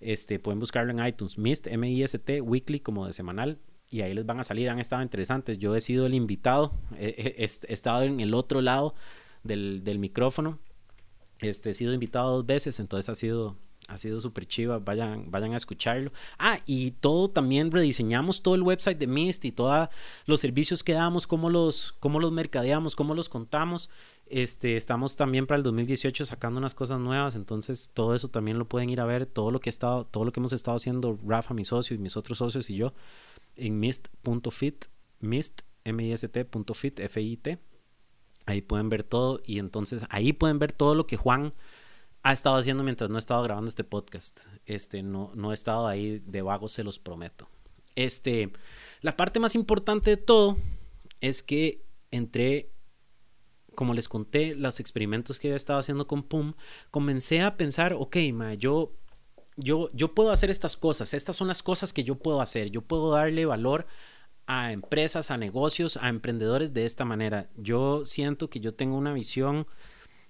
Este, 0.00 0.38
pueden 0.38 0.60
buscarlo 0.60 0.92
en 0.92 1.06
iTunes. 1.06 1.38
Mist, 1.38 1.66
M-I-S-T, 1.66 2.40
Weekly 2.42 2.80
como 2.80 3.06
de 3.06 3.12
semanal 3.12 3.58
y 3.88 4.00
ahí 4.00 4.14
les 4.14 4.26
van 4.26 4.40
a 4.40 4.44
salir, 4.44 4.68
han 4.68 4.78
estado 4.78 5.02
interesantes. 5.02 5.58
Yo 5.58 5.74
he 5.76 5.80
sido 5.80 6.06
el 6.06 6.14
invitado, 6.14 6.72
he, 6.98 7.36
estado 7.38 8.02
en 8.02 8.20
el 8.20 8.34
otro 8.34 8.60
lado 8.60 8.94
del, 9.44 9.84
del, 9.84 9.98
micrófono, 9.98 10.58
este, 11.40 11.70
he 11.70 11.74
sido 11.74 11.92
invitado 11.92 12.36
dos 12.36 12.46
veces, 12.46 12.80
entonces 12.80 13.08
ha 13.08 13.14
sido, 13.14 13.56
ha 13.88 13.98
sido 13.98 14.20
súper 14.20 14.46
chiva, 14.46 14.78
vayan, 14.78 15.30
vayan 15.30 15.54
a 15.54 15.56
escucharlo. 15.56 16.12
Ah, 16.38 16.58
y 16.66 16.92
todo 16.92 17.28
también 17.28 17.70
rediseñamos 17.70 18.42
todo 18.42 18.54
el 18.54 18.62
website 18.62 18.98
de 18.98 19.06
Mist 19.06 19.44
y 19.44 19.52
todos 19.52 19.88
los 20.26 20.40
servicios 20.40 20.82
que 20.82 20.92
damos, 20.92 21.26
cómo 21.26 21.50
los, 21.50 21.92
cómo 22.00 22.18
los 22.20 22.32
mercadeamos, 22.32 22.96
cómo 22.96 23.14
los 23.14 23.28
contamos. 23.28 23.90
Este, 24.26 24.76
estamos 24.76 25.14
también 25.14 25.46
para 25.46 25.58
el 25.58 25.62
2018 25.62 26.24
sacando 26.24 26.58
unas 26.58 26.74
cosas 26.74 26.98
nuevas, 26.98 27.36
entonces 27.36 27.90
todo 27.94 28.14
eso 28.14 28.28
también 28.28 28.58
lo 28.58 28.64
pueden 28.64 28.90
ir 28.90 29.00
a 29.00 29.04
ver, 29.04 29.24
todo 29.26 29.52
lo 29.52 29.60
que 29.60 29.68
he 29.68 29.70
estado, 29.70 30.04
todo 30.04 30.24
lo 30.24 30.32
que 30.32 30.40
hemos 30.40 30.52
estado 30.52 30.76
haciendo 30.76 31.16
Rafa, 31.24 31.54
mi 31.54 31.64
socio 31.64 31.94
y 31.94 31.98
mis 31.98 32.16
otros 32.16 32.38
socios 32.38 32.68
y 32.70 32.76
yo 32.76 32.92
en 33.56 33.80
mist.fit, 33.80 34.86
mist, 35.20 35.62
F-I-T. 35.84 37.58
Ahí 38.46 38.60
pueden 38.60 38.88
ver 38.88 39.02
todo 39.02 39.40
y 39.44 39.58
entonces 39.58 40.04
ahí 40.10 40.32
pueden 40.32 40.58
ver 40.58 40.72
todo 40.72 40.94
lo 40.94 41.06
que 41.06 41.16
Juan 41.16 41.52
ha 42.26 42.32
estado 42.32 42.56
haciendo 42.56 42.82
mientras 42.82 43.08
no 43.08 43.18
he 43.18 43.20
estado 43.20 43.40
grabando 43.44 43.68
este 43.68 43.84
podcast. 43.84 44.46
Este, 44.64 45.04
no, 45.04 45.30
no 45.36 45.52
he 45.52 45.54
estado 45.54 45.86
ahí 45.86 46.20
de 46.26 46.42
vago, 46.42 46.66
se 46.66 46.82
los 46.82 46.98
prometo. 46.98 47.48
Este, 47.94 48.50
la 49.00 49.16
parte 49.16 49.38
más 49.38 49.54
importante 49.54 50.10
de 50.10 50.16
todo 50.16 50.58
es 51.20 51.44
que 51.44 51.84
entré, 52.10 52.72
como 53.76 53.94
les 53.94 54.08
conté, 54.08 54.56
los 54.56 54.80
experimentos 54.80 55.38
que 55.38 55.46
había 55.46 55.56
estado 55.56 55.78
haciendo 55.78 56.08
con 56.08 56.24
PUM, 56.24 56.54
comencé 56.90 57.42
a 57.42 57.56
pensar, 57.56 57.92
ok, 57.92 58.16
ma, 58.32 58.54
yo 58.54 58.92
yo, 59.54 59.88
yo 59.92 60.12
puedo 60.12 60.32
hacer 60.32 60.50
estas 60.50 60.76
cosas, 60.76 61.14
estas 61.14 61.36
son 61.36 61.46
las 61.46 61.62
cosas 61.62 61.92
que 61.92 62.02
yo 62.02 62.16
puedo 62.16 62.40
hacer, 62.40 62.70
yo 62.70 62.82
puedo 62.82 63.12
darle 63.12 63.46
valor 63.46 63.86
a 64.48 64.72
empresas, 64.72 65.30
a 65.30 65.36
negocios, 65.36 65.96
a 65.96 66.08
emprendedores 66.08 66.74
de 66.74 66.86
esta 66.86 67.04
manera. 67.04 67.50
Yo 67.56 68.04
siento 68.04 68.50
que 68.50 68.58
yo 68.58 68.74
tengo 68.74 68.96
una 68.96 69.12
visión 69.12 69.66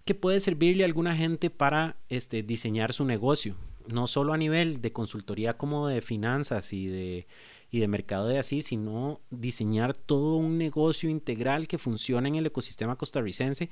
que 0.06 0.14
puede 0.14 0.38
servirle 0.40 0.84
a 0.84 0.86
alguna 0.86 1.16
gente 1.16 1.50
para 1.50 1.96
este, 2.08 2.44
diseñar 2.44 2.92
su 2.92 3.04
negocio, 3.04 3.56
no 3.88 4.06
solo 4.06 4.32
a 4.32 4.38
nivel 4.38 4.80
de 4.80 4.92
consultoría 4.92 5.58
como 5.58 5.88
de 5.88 6.00
finanzas 6.00 6.72
y 6.72 6.86
de, 6.86 7.26
y 7.72 7.80
de 7.80 7.88
mercado 7.88 8.28
de 8.28 8.38
así, 8.38 8.62
sino 8.62 9.20
diseñar 9.30 9.94
todo 9.96 10.36
un 10.36 10.58
negocio 10.58 11.10
integral 11.10 11.66
que 11.66 11.76
funcione 11.76 12.28
en 12.28 12.36
el 12.36 12.46
ecosistema 12.46 12.96
costarricense 12.96 13.68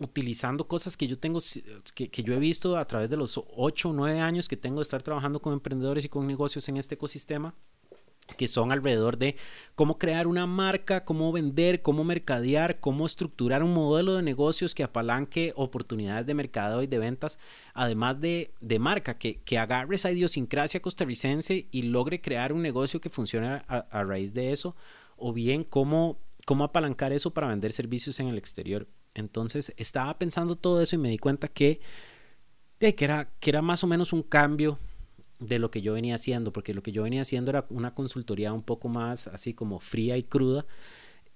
utilizando 0.00 0.66
cosas 0.66 0.96
que 0.96 1.06
yo 1.06 1.16
tengo, 1.16 1.38
que, 1.94 2.10
que, 2.10 2.22
yo 2.24 2.34
he 2.34 2.40
visto 2.40 2.76
a 2.76 2.84
través 2.84 3.08
de 3.08 3.16
los 3.16 3.40
8 3.56 3.90
o 3.90 3.92
9 3.92 4.18
años 4.18 4.48
que 4.48 4.56
tengo 4.56 4.80
de 4.80 4.82
estar 4.82 5.04
trabajando 5.04 5.40
con 5.40 5.52
emprendedores 5.52 6.04
y 6.04 6.08
con 6.08 6.26
negocios 6.26 6.68
en 6.68 6.78
este 6.78 6.96
ecosistema, 6.96 7.54
que 8.36 8.48
son 8.48 8.72
alrededor 8.72 9.18
de 9.18 9.36
cómo 9.74 9.98
crear 9.98 10.26
una 10.26 10.46
marca, 10.46 11.04
cómo 11.04 11.30
vender, 11.32 11.82
cómo 11.82 12.04
mercadear, 12.04 12.80
cómo 12.80 13.06
estructurar 13.06 13.62
un 13.62 13.74
modelo 13.74 14.16
de 14.16 14.22
negocios 14.22 14.74
que 14.74 14.82
apalanque 14.82 15.52
oportunidades 15.56 16.26
de 16.26 16.34
mercado 16.34 16.82
y 16.82 16.86
de 16.86 16.98
ventas, 16.98 17.38
además 17.74 18.20
de, 18.20 18.52
de 18.60 18.78
marca, 18.78 19.18
que, 19.18 19.40
que, 19.42 19.58
agarre 19.58 19.96
esa 19.96 20.10
idiosincrasia 20.10 20.80
costarricense 20.80 21.68
y 21.70 21.82
logre 21.82 22.20
crear 22.20 22.52
un 22.52 22.62
negocio 22.62 23.00
que 23.00 23.10
funcione 23.10 23.46
a, 23.46 23.86
a 23.90 24.04
raíz 24.04 24.34
de 24.34 24.52
eso, 24.52 24.74
o 25.16 25.32
bien 25.32 25.64
cómo, 25.64 26.18
cómo 26.44 26.64
apalancar 26.64 27.12
eso 27.12 27.32
para 27.32 27.48
vender 27.48 27.72
servicios 27.72 28.20
en 28.20 28.28
el 28.28 28.38
exterior. 28.38 28.88
Entonces 29.14 29.72
estaba 29.76 30.18
pensando 30.18 30.56
todo 30.56 30.82
eso 30.82 30.96
y 30.96 30.98
me 30.98 31.08
di 31.08 31.18
cuenta 31.18 31.48
que, 31.48 31.80
que, 32.78 32.96
era, 32.98 33.28
que 33.38 33.50
era 33.50 33.62
más 33.62 33.84
o 33.84 33.86
menos 33.86 34.12
un 34.12 34.22
cambio 34.22 34.78
de 35.38 35.58
lo 35.58 35.70
que 35.70 35.82
yo 35.82 35.94
venía 35.94 36.14
haciendo, 36.14 36.52
porque 36.52 36.74
lo 36.74 36.82
que 36.82 36.92
yo 36.92 37.02
venía 37.02 37.22
haciendo 37.22 37.50
era 37.50 37.66
una 37.70 37.94
consultoría 37.94 38.52
un 38.52 38.62
poco 38.62 38.88
más 38.88 39.26
así 39.26 39.54
como 39.54 39.80
fría 39.80 40.16
y 40.16 40.22
cruda, 40.22 40.66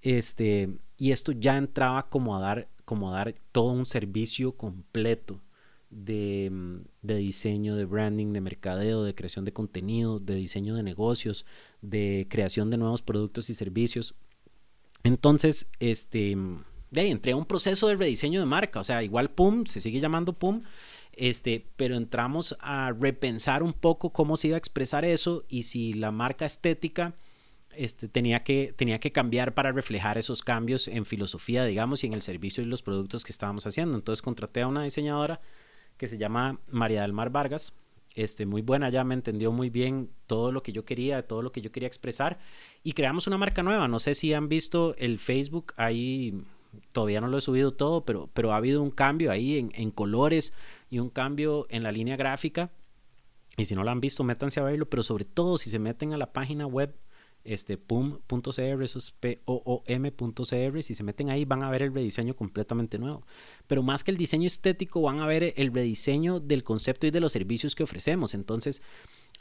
este, 0.01 0.77
y 0.97 1.11
esto 1.11 1.31
ya 1.31 1.57
entraba 1.57 2.09
como 2.09 2.35
a 2.35 2.39
dar, 2.39 2.69
como 2.85 3.13
a 3.13 3.17
dar 3.17 3.35
todo 3.51 3.71
un 3.71 3.85
servicio 3.85 4.53
completo 4.53 5.41
de, 5.89 6.81
de, 7.01 7.15
diseño, 7.15 7.75
de 7.75 7.85
branding, 7.85 8.31
de 8.31 8.41
mercadeo, 8.41 9.03
de 9.03 9.15
creación 9.15 9.45
de 9.45 9.53
contenido, 9.53 10.19
de 10.19 10.35
diseño 10.35 10.75
de 10.75 10.83
negocios, 10.83 11.45
de 11.81 12.27
creación 12.29 12.69
de 12.69 12.77
nuevos 12.77 13.01
productos 13.01 13.49
y 13.49 13.53
servicios. 13.53 14.15
Entonces, 15.03 15.67
este, 15.79 16.37
de 16.91 17.01
ahí 17.01 17.11
entré 17.11 17.31
a 17.31 17.35
un 17.35 17.45
proceso 17.45 17.87
de 17.87 17.95
rediseño 17.95 18.39
de 18.39 18.45
marca, 18.45 18.79
o 18.79 18.83
sea, 18.83 19.03
igual 19.03 19.31
PUM, 19.31 19.65
se 19.65 19.81
sigue 19.81 19.99
llamando 19.99 20.33
PUM, 20.33 20.61
este, 21.13 21.65
pero 21.75 21.95
entramos 21.95 22.55
a 22.59 22.91
repensar 22.91 23.63
un 23.63 23.73
poco 23.73 24.11
cómo 24.11 24.37
se 24.37 24.47
iba 24.47 24.55
a 24.55 24.59
expresar 24.59 25.05
eso 25.05 25.43
y 25.49 25.63
si 25.63 25.93
la 25.93 26.11
marca 26.11 26.45
estética 26.45 27.13
este, 27.71 28.07
tenía, 28.07 28.43
que, 28.43 28.73
tenía 28.75 28.99
que 28.99 29.11
cambiar 29.11 29.53
para 29.53 29.71
reflejar 29.71 30.17
esos 30.17 30.41
cambios 30.41 30.87
en 30.87 31.05
filosofía, 31.05 31.65
digamos, 31.65 32.03
y 32.03 32.07
en 32.07 32.13
el 32.13 32.21
servicio 32.21 32.63
y 32.63 32.67
los 32.67 32.83
productos 32.83 33.23
que 33.23 33.31
estábamos 33.31 33.65
haciendo. 33.67 33.97
Entonces 33.97 34.21
contraté 34.21 34.61
a 34.61 34.67
una 34.67 34.83
diseñadora 34.83 35.39
que 35.97 36.07
se 36.07 36.17
llama 36.17 36.59
María 36.69 37.01
del 37.01 37.13
Mar 37.13 37.29
Vargas, 37.29 37.73
este, 38.15 38.45
muy 38.45 38.61
buena, 38.61 38.89
ya 38.89 39.03
me 39.03 39.13
entendió 39.13 39.51
muy 39.51 39.69
bien 39.69 40.09
todo 40.27 40.51
lo 40.51 40.63
que 40.63 40.71
yo 40.71 40.83
quería, 40.83 41.27
todo 41.27 41.41
lo 41.41 41.51
que 41.51 41.61
yo 41.61 41.71
quería 41.71 41.87
expresar 41.87 42.39
y 42.83 42.93
creamos 42.93 43.27
una 43.27 43.37
marca 43.37 43.63
nueva. 43.63 43.87
No 43.87 43.99
sé 43.99 44.15
si 44.15 44.33
han 44.33 44.49
visto 44.49 44.95
el 44.97 45.19
Facebook, 45.19 45.73
ahí 45.77 46.41
todavía 46.91 47.21
no 47.21 47.27
lo 47.27 47.37
he 47.37 47.41
subido 47.41 47.71
todo, 47.71 48.05
pero, 48.05 48.29
pero 48.33 48.53
ha 48.53 48.57
habido 48.57 48.81
un 48.81 48.91
cambio 48.91 49.31
ahí 49.31 49.57
en, 49.57 49.71
en 49.75 49.91
colores 49.91 50.53
y 50.89 50.99
un 50.99 51.09
cambio 51.09 51.67
en 51.69 51.83
la 51.83 51.91
línea 51.91 52.15
gráfica. 52.15 52.71
Y 53.57 53.65
si 53.65 53.75
no 53.75 53.83
lo 53.83 53.91
han 53.91 54.01
visto, 54.01 54.23
métanse 54.23 54.59
a 54.59 54.63
verlo, 54.63 54.87
pero 54.87 55.03
sobre 55.03 55.25
todo 55.25 55.57
si 55.57 55.69
se 55.69 55.79
meten 55.79 56.13
a 56.13 56.17
la 56.17 56.31
página 56.31 56.65
web 56.65 56.95
este 57.43 57.77
pum.cr, 57.77 58.83
eso 58.83 58.99
es 58.99 59.11
p 59.11 59.41
o 59.45 59.61
o 59.65 59.83
m.cr, 59.87 60.83
si 60.83 60.93
se 60.93 61.03
meten 61.03 61.29
ahí 61.29 61.45
van 61.45 61.63
a 61.63 61.69
ver 61.69 61.83
el 61.83 61.93
rediseño 61.93 62.35
completamente 62.35 62.99
nuevo. 62.99 63.23
Pero 63.67 63.81
más 63.81 64.03
que 64.03 64.11
el 64.11 64.17
diseño 64.17 64.47
estético, 64.47 65.01
van 65.01 65.19
a 65.19 65.27
ver 65.27 65.53
el 65.55 65.73
rediseño 65.73 66.39
del 66.39 66.63
concepto 66.63 67.07
y 67.07 67.11
de 67.11 67.19
los 67.19 67.31
servicios 67.31 67.75
que 67.75 67.83
ofrecemos. 67.83 68.33
Entonces, 68.33 68.81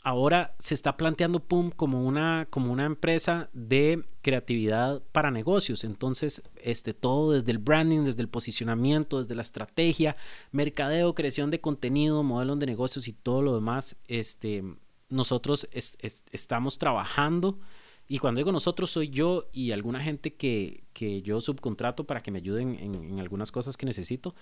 ahora 0.02 0.54
se 0.58 0.74
está 0.74 0.96
planteando 0.96 1.40
PUM 1.40 1.70
como 1.70 2.04
una, 2.06 2.46
como 2.50 2.72
una 2.72 2.86
empresa 2.86 3.50
de 3.52 4.04
creatividad 4.22 5.02
para 5.12 5.30
negocios. 5.30 5.84
Entonces, 5.84 6.42
este, 6.56 6.94
todo 6.94 7.32
desde 7.32 7.52
el 7.52 7.58
branding, 7.58 8.04
desde 8.04 8.22
el 8.22 8.28
posicionamiento, 8.28 9.18
desde 9.18 9.34
la 9.34 9.42
estrategia, 9.42 10.16
mercadeo, 10.52 11.14
creación 11.14 11.50
de 11.50 11.60
contenido, 11.60 12.22
modelos 12.22 12.58
de 12.58 12.66
negocios 12.66 13.08
y 13.08 13.12
todo 13.12 13.42
lo 13.42 13.54
demás, 13.54 13.96
este, 14.06 14.64
nosotros 15.08 15.68
estamos 15.72 16.78
trabajando. 16.78 17.58
Y 18.06 18.18
cuando 18.18 18.38
digo 18.38 18.52
nosotros, 18.52 18.90
soy 18.90 19.10
yo 19.10 19.44
y 19.52 19.72
alguna 19.72 20.00
gente 20.00 20.34
que, 20.34 20.84
que 20.94 21.20
yo 21.20 21.40
subcontrato 21.40 22.04
para 22.04 22.20
que 22.20 22.30
me 22.30 22.38
ayuden 22.38 22.78
en, 22.80 22.94
en 22.94 23.20
algunas 23.20 23.52
cosas 23.52 23.76
que 23.76 23.84
necesito 23.84 24.34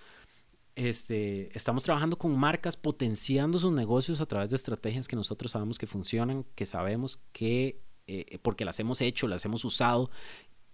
este, 0.76 1.56
estamos 1.56 1.82
trabajando 1.82 2.18
con 2.18 2.38
marcas 2.38 2.76
potenciando 2.76 3.58
sus 3.58 3.72
negocios 3.72 4.20
a 4.20 4.26
través 4.26 4.50
de 4.50 4.56
estrategias 4.56 5.08
que 5.08 5.16
nosotros 5.16 5.52
sabemos 5.52 5.78
que 5.78 5.86
funcionan, 5.86 6.44
que 6.54 6.66
sabemos 6.66 7.22
que, 7.32 7.80
eh, 8.06 8.38
porque 8.42 8.66
las 8.66 8.78
hemos 8.78 9.00
hecho, 9.00 9.26
las 9.26 9.44
hemos 9.46 9.64
usado 9.64 10.10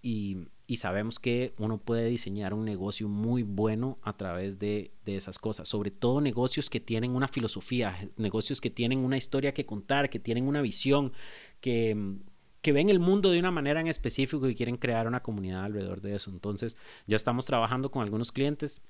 y, 0.02 0.48
y, 0.66 0.78
sabemos 0.78 1.20
que 1.20 1.54
uno 1.56 1.78
puede 1.78 2.06
diseñar 2.06 2.52
un 2.52 2.64
negocio 2.64 3.08
muy 3.08 3.44
bueno 3.44 3.98
a 4.02 4.16
través 4.16 4.58
de, 4.58 4.90
de, 5.04 5.14
esas 5.14 5.38
cosas, 5.38 5.68
sobre 5.68 5.92
todo 5.92 6.20
negocios 6.20 6.68
que 6.68 6.80
tienen 6.80 7.14
una 7.14 7.28
filosofía, 7.28 7.96
negocios 8.16 8.60
que 8.60 8.70
tienen 8.70 8.98
una 8.98 9.16
historia 9.16 9.54
que 9.54 9.64
contar, 9.64 10.10
que 10.10 10.18
tienen 10.18 10.48
una 10.48 10.60
visión, 10.60 11.12
que, 11.60 12.16
que 12.60 12.72
ven 12.72 12.88
el 12.88 12.98
mundo 12.98 13.30
de 13.30 13.38
una 13.38 13.52
manera 13.52 13.80
en 13.80 13.86
específico 13.86 14.48
y 14.48 14.56
quieren 14.56 14.76
crear 14.76 15.06
una 15.06 15.22
comunidad 15.22 15.62
alrededor 15.62 16.00
de 16.00 16.16
eso. 16.16 16.30
Entonces 16.32 16.76
ya 17.06 17.14
estamos 17.14 17.46
trabajando 17.46 17.92
con 17.92 18.02
algunos 18.02 18.32
clientes 18.32 18.82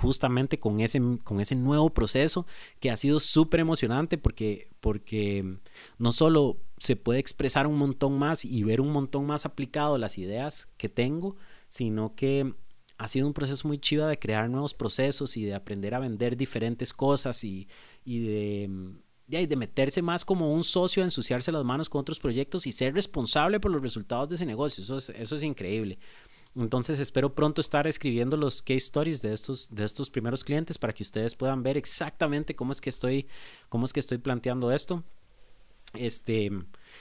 justamente 0.00 0.58
con 0.58 0.80
ese, 0.80 1.00
con 1.24 1.40
ese 1.40 1.54
nuevo 1.54 1.90
proceso 1.90 2.46
que 2.80 2.90
ha 2.90 2.96
sido 2.96 3.20
súper 3.20 3.60
emocionante 3.60 4.18
porque, 4.18 4.68
porque 4.80 5.58
no 5.98 6.12
solo 6.12 6.58
se 6.78 6.96
puede 6.96 7.18
expresar 7.20 7.66
un 7.66 7.76
montón 7.76 8.18
más 8.18 8.44
y 8.44 8.62
ver 8.62 8.80
un 8.80 8.90
montón 8.90 9.26
más 9.26 9.44
aplicado 9.44 9.98
las 9.98 10.18
ideas 10.18 10.68
que 10.76 10.88
tengo, 10.88 11.36
sino 11.68 12.14
que 12.14 12.54
ha 12.98 13.08
sido 13.08 13.26
un 13.26 13.32
proceso 13.32 13.66
muy 13.68 13.78
chido 13.78 14.06
de 14.06 14.18
crear 14.18 14.48
nuevos 14.50 14.74
procesos 14.74 15.36
y 15.36 15.44
de 15.44 15.54
aprender 15.54 15.94
a 15.94 16.00
vender 16.00 16.36
diferentes 16.36 16.92
cosas 16.92 17.44
y, 17.44 17.68
y 18.04 18.20
de, 18.20 18.70
de, 19.28 19.56
meterse 19.56 20.02
más 20.02 20.24
como 20.24 20.52
un 20.52 20.64
socio, 20.64 21.02
ensuciarse 21.02 21.52
las 21.52 21.64
manos 21.64 21.88
con 21.88 22.00
otros 22.00 22.18
proyectos 22.18 22.66
y 22.66 22.72
ser 22.72 22.94
responsable 22.94 23.60
por 23.60 23.70
los 23.70 23.82
resultados 23.82 24.28
de 24.28 24.34
ese 24.34 24.46
negocio. 24.46 24.82
Eso 24.82 24.96
es, 24.96 25.10
eso 25.10 25.36
es 25.36 25.42
increíble. 25.42 25.98
Entonces 26.58 26.98
espero 26.98 27.34
pronto 27.34 27.60
estar 27.60 27.86
escribiendo 27.86 28.36
los 28.36 28.62
case 28.62 28.78
stories 28.78 29.22
de 29.22 29.32
estos, 29.32 29.72
de 29.72 29.84
estos 29.84 30.10
primeros 30.10 30.42
clientes 30.42 30.76
para 30.76 30.92
que 30.92 31.04
ustedes 31.04 31.36
puedan 31.36 31.62
ver 31.62 31.76
exactamente 31.76 32.56
cómo 32.56 32.72
es 32.72 32.80
que 32.80 32.90
estoy, 32.90 33.28
cómo 33.68 33.84
es 33.84 33.92
que 33.92 34.00
estoy 34.00 34.18
planteando 34.18 34.72
esto. 34.72 35.04
Este, 35.94 36.50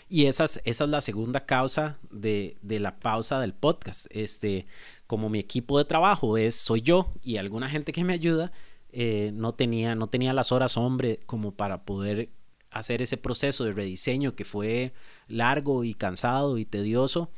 y 0.08 0.26
esa 0.28 0.46
es, 0.46 0.62
esa 0.63 0.84
es 0.84 0.89
la 0.89 1.02
segunda 1.02 1.46
causa 1.46 1.98
de, 2.12 2.56
de, 2.62 2.80
la 2.80 3.00
pausa 3.00 3.39
del 3.39 3.54
podcast. 3.54 4.06
Este, 4.12 4.67
como 5.08 5.28
mi 5.30 5.39
equipo 5.39 5.80
de 5.80 5.86
trabajo 5.86 6.38
es, 6.38 6.56
soy 6.56 6.82
yo 6.82 7.12
y 7.24 7.38
alguna 7.38 7.67
gente 7.67 7.91
que 7.91 8.04
me 8.04 8.13
ayuda, 8.13 8.52
eh, 8.91 9.32
no, 9.34 9.56
tenía, 9.56 9.96
no 9.96 10.08
tenía 10.08 10.34
las 10.34 10.52
horas 10.52 10.78
hombre 10.78 11.20
como 11.26 11.52
para 11.54 11.84
poder 11.84 12.30
hacer 12.70 13.02
ese 13.02 13.17
proceso 13.17 13.63
de 13.63 13.74
rediseño 13.74 14.36
que 14.36 14.46
fue 14.46 14.93
largo 15.28 15.84
y 15.84 15.96
cansado 15.96 16.58
y 16.60 16.65
tedioso 16.65 17.32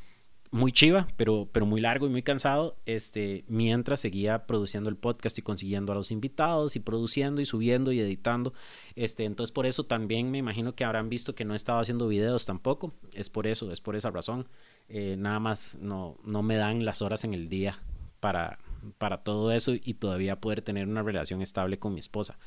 muy 0.51 0.71
chiva, 0.71 1.07
pero, 1.15 1.47
pero 1.51 1.65
muy 1.65 1.79
largo 1.79 2.07
y 2.07 2.09
muy 2.09 2.23
cansado, 2.23 2.77
este, 2.85 3.43
mientras 3.47 3.99
seguía 3.99 4.47
produciendo 4.47 4.89
el 4.89 4.95
podcast 4.97 5.38
y 5.38 5.43
consiguiendo 5.43 5.91
a 5.91 5.95
los 5.95 6.09
invitados 6.12 6.75
y 6.75 6.79
produciendo 6.79 7.39
y 7.41 7.45
subiendo 7.45 7.91
y 7.91 7.99
editando. 7.99 8.53
Este, 8.95 9.25
entonces 9.25 9.51
por 9.51 9.67
eso 9.67 9.83
también 9.83 10.31
me 10.31 10.39
imagino 10.39 10.73
que 10.73 10.85
habrán 10.85 11.09
visto 11.09 11.35
que 11.35 11.45
no 11.45 11.53
estaba 11.53 11.81
haciendo 11.81 12.07
videos 12.07 12.45
tampoco. 12.45 12.93
Es 13.13 13.29
por 13.29 13.45
eso, 13.45 13.71
es 13.71 13.79
por 13.79 13.95
esa 13.95 14.09
razón. 14.09 14.47
Eh, 14.88 15.15
nada 15.17 15.39
más 15.39 15.77
no, 15.79 16.17
no 16.23 16.41
me 16.41 16.55
dan 16.55 16.83
las 16.83 17.03
horas 17.03 17.23
en 17.23 17.35
el 17.35 17.47
día 17.47 17.77
para, 18.19 18.57
para 18.97 19.23
todo 19.23 19.51
eso 19.51 19.73
y 19.73 19.93
todavía 19.93 20.41
poder 20.41 20.63
tener 20.63 20.88
una 20.88 21.03
relación 21.03 21.43
estable 21.43 21.77
con 21.77 21.93
mi 21.93 21.99
esposa. 21.99 22.39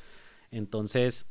Entonces, 0.51 1.27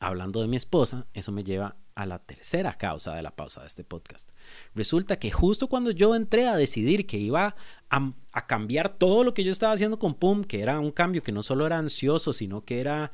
hablando 0.00 0.40
de 0.40 0.48
mi 0.48 0.56
esposa, 0.56 1.06
eso 1.14 1.30
me 1.30 1.44
lleva 1.44 1.76
a 1.98 2.06
la 2.06 2.20
tercera 2.20 2.74
causa 2.74 3.12
de 3.16 3.22
la 3.22 3.32
pausa 3.32 3.62
de 3.62 3.66
este 3.66 3.82
podcast. 3.82 4.30
Resulta 4.72 5.18
que 5.18 5.32
justo 5.32 5.66
cuando 5.66 5.90
yo 5.90 6.14
entré 6.14 6.46
a 6.46 6.54
decidir 6.54 7.08
que 7.08 7.18
iba 7.18 7.56
a, 7.90 8.46
cambiar 8.46 8.88
todo 8.88 9.24
lo 9.24 9.34
que 9.34 9.42
yo 9.42 9.50
estaba 9.50 9.72
haciendo 9.72 9.98
con 9.98 10.14
PUM, 10.14 10.44
que 10.44 10.60
era 10.60 10.78
un 10.78 10.92
cambio 10.92 11.24
que 11.24 11.32
no 11.32 11.42
solo 11.42 11.66
era 11.66 11.76
ansioso, 11.76 12.32
sino 12.32 12.64
que 12.64 12.78
era 12.78 13.10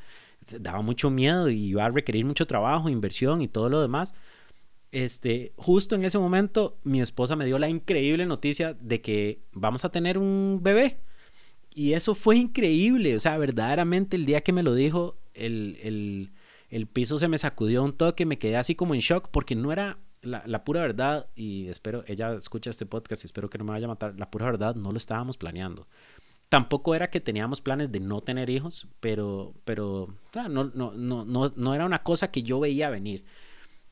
daba 0.59 0.83
mucho 0.83 1.09
miedo 1.09 1.49
y 1.49 1.69
iba 1.69 1.83
a 1.83 1.89
requerir 1.89 2.25
mucho 2.25 2.45
trabajo, 2.45 2.87
inversión 2.87 3.41
y 3.41 3.47
todo 3.47 3.69
lo 3.69 3.81
demás. 3.81 4.13
Este, 4.91 5.53
justo 5.55 5.95
en 5.95 6.05
ese 6.05 6.19
momento 6.19 6.77
mi 6.83 7.01
esposa 7.01 7.35
me 7.35 7.47
dio 7.47 7.57
la 7.57 7.67
increíble 7.67 8.27
noticia 8.27 8.75
de 8.79 9.01
que 9.01 9.39
vamos 9.51 9.83
a 9.83 9.89
tener 9.89 10.19
un 10.19 10.59
bebé. 10.61 10.99
Y 11.73 11.93
eso 11.93 12.13
fue 12.13 12.37
increíble, 12.37 13.15
o 13.15 13.19
sea, 13.19 13.35
verdaderamente 13.39 14.15
el 14.15 14.27
día 14.27 14.41
que 14.41 14.53
me 14.53 14.61
lo 14.61 14.75
dijo, 14.75 15.17
el, 15.33 15.79
el 15.81 16.29
el 16.69 16.87
piso 16.87 17.17
se 17.17 17.27
me 17.27 17.37
sacudió 17.37 17.83
un 17.83 17.93
toque, 17.93 18.25
me 18.25 18.37
quedé 18.37 18.57
así 18.57 18.75
como 18.75 18.93
en 18.93 19.01
shock 19.01 19.29
porque 19.31 19.55
no 19.55 19.71
era 19.71 19.97
la, 20.25 20.63
pura 20.63 20.81
verdad, 20.81 21.27
y 21.35 21.67
espero, 21.67 22.03
ella 22.07 22.33
escucha 22.33 22.69
este 22.69 22.85
podcast 22.85 23.23
y 23.23 23.27
espero 23.27 23.49
que 23.49 23.57
no 23.57 23.63
me 23.63 23.71
vaya 23.71 23.85
a 23.85 23.89
matar, 23.89 24.15
la 24.17 24.31
pura 24.31 24.45
verdad 24.47 24.75
no 24.75 24.91
lo 24.91 24.97
estábamos 24.97 25.37
planeando. 25.37 25.87
Tampoco 26.49 26.95
era 26.95 27.09
que 27.09 27.19
teníamos 27.19 27.61
planes 27.61 27.91
de 27.91 27.99
no 27.99 28.21
tener 28.21 28.49
hijos, 28.49 28.87
pero, 28.99 29.53
pero 29.65 30.15
no, 30.49 30.65
no, 30.65 30.93
no, 30.93 31.25
no, 31.25 31.53
no 31.55 31.73
era 31.73 31.85
una 31.85 32.03
cosa 32.03 32.31
que 32.31 32.43
yo 32.43 32.59
veía 32.59 32.89
venir. 32.89 33.25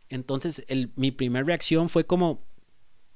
Entonces, 0.09 0.65
mi 0.95 1.11
primera 1.11 1.45
reacción 1.45 1.89
fue 1.89 2.05
como 2.05 2.43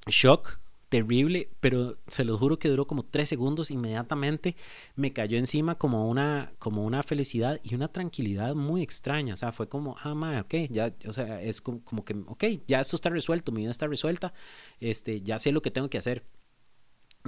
shock, 0.06 0.58
terrible, 0.88 1.50
pero 1.60 1.98
se 2.06 2.24
lo 2.24 2.38
juro 2.38 2.58
que 2.58 2.68
duró 2.68 2.86
como 2.86 3.04
tres 3.04 3.28
segundos. 3.28 3.70
Inmediatamente 3.70 4.56
me 4.96 5.12
cayó 5.12 5.38
encima 5.38 5.76
como 5.76 6.08
una, 6.08 6.52
como 6.58 6.84
una 6.84 7.02
felicidad 7.02 7.60
y 7.62 7.74
una 7.74 7.88
tranquilidad 7.88 8.54
muy 8.54 8.82
extraña. 8.82 9.34
O 9.34 9.36
sea, 9.36 9.52
fue 9.52 9.68
como, 9.68 9.96
ah, 10.02 10.14
ma, 10.14 10.40
ok, 10.40 10.54
ya, 10.70 10.94
o 11.06 11.12
sea, 11.12 11.42
es 11.42 11.60
como, 11.60 11.84
como, 11.84 12.04
que, 12.04 12.14
ok, 12.26 12.44
ya 12.66 12.80
esto 12.80 12.96
está 12.96 13.10
resuelto, 13.10 13.52
mi 13.52 13.62
vida 13.62 13.70
está 13.70 13.86
resuelta, 13.86 14.32
este, 14.80 15.20
ya 15.22 15.38
sé 15.38 15.52
lo 15.52 15.62
que 15.62 15.70
tengo 15.70 15.88
que 15.90 15.98
hacer. 15.98 16.24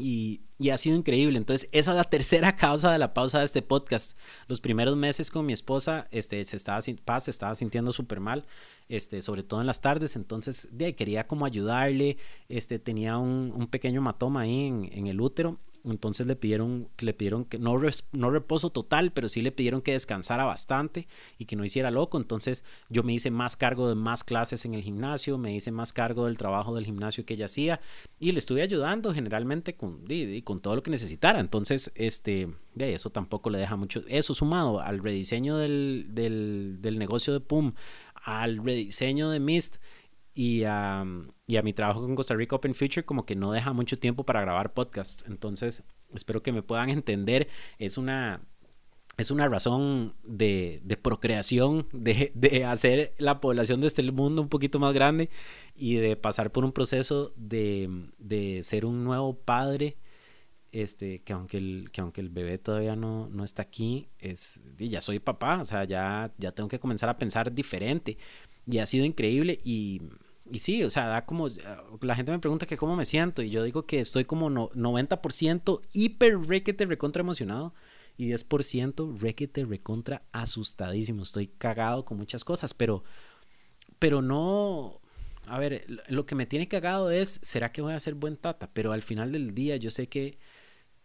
Y, 0.00 0.40
ha 0.70 0.76
sido 0.76 0.96
increíble. 0.96 1.38
Entonces, 1.38 1.68
esa 1.72 1.92
es 1.92 1.96
la 1.96 2.04
tercera 2.04 2.56
causa 2.56 2.92
de 2.92 2.98
la 2.98 3.14
pausa 3.14 3.38
de 3.38 3.44
este 3.44 3.62
podcast. 3.62 4.16
Los 4.46 4.60
primeros 4.60 4.96
meses 4.96 5.30
con 5.30 5.46
mi 5.46 5.52
esposa, 5.52 6.06
este, 6.10 6.44
se 6.44 6.56
estaba, 6.56 6.80
paz, 7.04 7.24
se 7.24 7.30
estaba 7.30 7.54
sintiendo 7.54 7.92
súper 7.92 8.20
mal, 8.20 8.44
este, 8.88 9.22
sobre 9.22 9.42
todo 9.42 9.60
en 9.60 9.66
las 9.66 9.80
tardes. 9.80 10.16
Entonces, 10.16 10.68
de, 10.72 10.94
quería 10.94 11.26
como 11.26 11.46
ayudarle. 11.46 12.18
Este, 12.48 12.78
tenía 12.78 13.18
un, 13.18 13.52
un 13.56 13.66
pequeño 13.68 14.02
matoma 14.02 14.42
ahí 14.42 14.66
en, 14.66 14.90
en 14.92 15.06
el 15.06 15.20
útero 15.20 15.58
entonces 15.84 16.26
le 16.26 16.36
pidieron, 16.36 16.88
le 16.98 17.14
pidieron 17.14 17.44
que 17.44 17.58
no, 17.58 17.80
no 18.12 18.30
reposo 18.30 18.70
total, 18.70 19.12
pero 19.12 19.28
sí 19.28 19.40
le 19.42 19.52
pidieron 19.52 19.82
que 19.82 19.92
descansara 19.92 20.44
bastante 20.44 21.08
y 21.38 21.46
que 21.46 21.56
no 21.56 21.64
hiciera 21.64 21.90
loco. 21.90 22.18
Entonces 22.18 22.64
yo 22.88 23.02
me 23.02 23.12
hice 23.12 23.30
más 23.30 23.56
cargo 23.56 23.88
de 23.88 23.94
más 23.94 24.24
clases 24.24 24.64
en 24.64 24.74
el 24.74 24.82
gimnasio, 24.82 25.38
me 25.38 25.54
hice 25.54 25.70
más 25.70 25.92
cargo 25.92 26.26
del 26.26 26.38
trabajo 26.38 26.74
del 26.74 26.84
gimnasio 26.84 27.24
que 27.24 27.34
ella 27.34 27.46
hacía 27.46 27.80
y 28.18 28.32
le 28.32 28.38
estuve 28.38 28.62
ayudando 28.62 29.14
generalmente 29.14 29.74
con, 29.74 30.04
con 30.44 30.60
todo 30.60 30.76
lo 30.76 30.82
que 30.82 30.90
necesitara. 30.90 31.40
Entonces, 31.40 31.92
este, 31.94 32.48
de 32.74 32.94
eso 32.94 33.10
tampoco 33.10 33.50
le 33.50 33.58
deja 33.58 33.76
mucho. 33.76 34.02
Eso 34.08 34.34
sumado 34.34 34.80
al 34.80 35.00
rediseño 35.00 35.56
del, 35.56 36.06
del, 36.10 36.78
del 36.80 36.98
negocio 36.98 37.32
de 37.32 37.40
PUM, 37.40 37.72
al 38.14 38.58
rediseño 38.58 39.30
de 39.30 39.40
Mist 39.40 39.76
y 40.34 40.64
a, 40.64 41.04
y 41.46 41.56
a 41.56 41.62
mi 41.62 41.72
trabajo 41.72 42.00
con 42.00 42.14
Costa 42.14 42.34
Rica 42.34 42.56
Open 42.56 42.74
Future 42.74 43.04
como 43.04 43.26
que 43.26 43.36
no 43.36 43.52
deja 43.52 43.72
mucho 43.72 43.96
tiempo 43.96 44.24
para 44.24 44.40
grabar 44.40 44.72
podcasts. 44.72 45.24
Entonces, 45.26 45.82
espero 46.14 46.42
que 46.42 46.52
me 46.52 46.62
puedan 46.62 46.90
entender. 46.90 47.48
Es 47.78 47.98
una, 47.98 48.40
es 49.18 49.30
una 49.30 49.48
razón 49.48 50.14
de, 50.22 50.80
de 50.84 50.96
procreación, 50.96 51.86
de, 51.92 52.32
de, 52.34 52.64
hacer 52.64 53.14
la 53.18 53.40
población 53.40 53.80
de 53.80 53.88
este 53.88 54.02
mundo 54.10 54.42
un 54.42 54.48
poquito 54.48 54.78
más 54.78 54.94
grande 54.94 55.30
y 55.74 55.96
de 55.96 56.16
pasar 56.16 56.52
por 56.52 56.64
un 56.64 56.72
proceso 56.72 57.32
de, 57.36 58.08
de 58.18 58.62
ser 58.62 58.84
un 58.84 59.04
nuevo 59.04 59.34
padre. 59.38 59.96
Este, 60.72 61.20
que 61.22 61.32
aunque 61.32 61.56
el, 61.56 61.90
que 61.90 62.00
aunque 62.00 62.20
el 62.20 62.28
bebé 62.28 62.56
todavía 62.56 62.94
no, 62.94 63.28
no 63.28 63.42
está 63.42 63.62
aquí, 63.62 64.08
es, 64.20 64.62
ya 64.78 65.00
soy 65.00 65.18
papá, 65.18 65.60
o 65.60 65.64
sea, 65.64 65.82
ya, 65.82 66.32
ya 66.38 66.52
tengo 66.52 66.68
que 66.68 66.78
comenzar 66.78 67.08
a 67.08 67.18
pensar 67.18 67.52
diferente 67.52 68.18
y 68.70 68.78
ha 68.78 68.86
sido 68.86 69.04
increíble 69.04 69.58
y, 69.64 70.02
y 70.50 70.58
sí, 70.58 70.82
o 70.84 70.90
sea, 70.90 71.06
da 71.06 71.26
como, 71.26 71.48
la 72.00 72.16
gente 72.16 72.32
me 72.32 72.38
pregunta 72.38 72.66
que 72.66 72.76
cómo 72.76 72.96
me 72.96 73.04
siento 73.04 73.42
y 73.42 73.50
yo 73.50 73.62
digo 73.62 73.86
que 73.86 74.00
estoy 74.00 74.24
como 74.24 74.50
no, 74.50 74.70
90% 74.70 75.80
hiper 75.92 76.38
requete 76.40 76.86
recontra 76.86 77.20
emocionado 77.20 77.74
y 78.16 78.28
10% 78.28 79.18
requete 79.18 79.64
recontra 79.64 80.22
asustadísimo. 80.32 81.22
Estoy 81.22 81.46
cagado 81.46 82.04
con 82.04 82.18
muchas 82.18 82.44
cosas, 82.44 82.74
pero, 82.74 83.02
pero 83.98 84.20
no, 84.20 85.00
a 85.46 85.58
ver, 85.58 85.86
lo 86.08 86.26
que 86.26 86.34
me 86.34 86.46
tiene 86.46 86.68
cagado 86.68 87.10
es, 87.10 87.40
¿será 87.42 87.72
que 87.72 87.82
voy 87.82 87.94
a 87.94 88.00
ser 88.00 88.14
buen 88.14 88.36
tata? 88.36 88.70
Pero 88.72 88.92
al 88.92 89.02
final 89.02 89.32
del 89.32 89.54
día 89.54 89.76
yo 89.76 89.90
sé 89.90 90.08
que, 90.08 90.38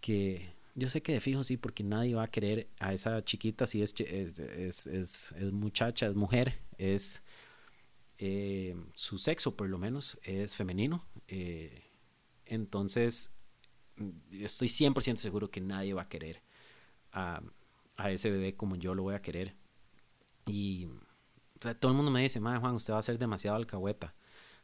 que 0.01 0.49
yo 0.75 0.89
sé 0.89 1.01
que 1.01 1.13
de 1.13 1.21
fijo 1.21 1.43
sí, 1.43 1.55
porque 1.55 1.83
nadie 1.83 2.15
va 2.15 2.23
a 2.23 2.31
querer 2.31 2.67
a 2.79 2.93
esa 2.93 3.23
chiquita 3.23 3.65
si 3.65 3.81
es, 3.81 3.95
es, 4.01 4.39
es, 4.39 4.87
es, 4.87 5.31
es 5.31 5.51
muchacha, 5.53 6.07
es 6.07 6.15
mujer, 6.15 6.59
es 6.77 7.23
eh, 8.17 8.75
su 8.93 9.17
sexo 9.17 9.55
por 9.55 9.69
lo 9.69 9.77
menos 9.77 10.19
es 10.23 10.55
femenino. 10.55 11.05
Eh, 11.27 11.83
entonces, 12.45 13.33
estoy 14.31 14.67
100% 14.67 15.17
seguro 15.17 15.49
que 15.49 15.61
nadie 15.61 15.93
va 15.93 16.03
a 16.03 16.09
querer 16.09 16.41
a, 17.11 17.41
a, 17.97 18.11
ese 18.11 18.29
bebé 18.29 18.55
como 18.55 18.75
yo 18.75 18.95
lo 18.95 19.03
voy 19.03 19.15
a 19.15 19.21
querer. 19.21 19.55
Y 20.45 20.87
todo 21.79 21.91
el 21.91 21.97
mundo 21.97 22.11
me 22.11 22.21
dice, 22.21 22.39
madre 22.39 22.59
Juan, 22.59 22.75
usted 22.75 22.93
va 22.93 22.99
a 22.99 23.03
ser 23.03 23.17
demasiado 23.17 23.57
alcahueta 23.57 24.13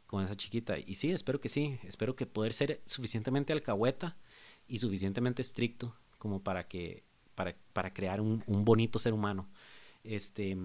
con 0.06 0.24
esa 0.24 0.36
chiquita. 0.36 0.78
Y 0.78 0.94
sí, 0.94 1.10
espero 1.10 1.40
que 1.40 1.48
sí. 1.48 1.78
Espero 1.84 2.14
que 2.14 2.26
poder 2.26 2.52
ser 2.52 2.82
suficientemente 2.84 3.52
alcahueta 3.52 4.16
y 4.68 4.78
suficientemente 4.78 5.42
estricto 5.42 5.96
como 6.18 6.42
para 6.42 6.68
que 6.68 7.04
para, 7.34 7.56
para 7.72 7.92
crear 7.92 8.20
un, 8.20 8.44
un, 8.46 8.64
bonito 8.64 8.98
ser 8.98 9.14
humano. 9.14 9.48
Este, 10.04 10.56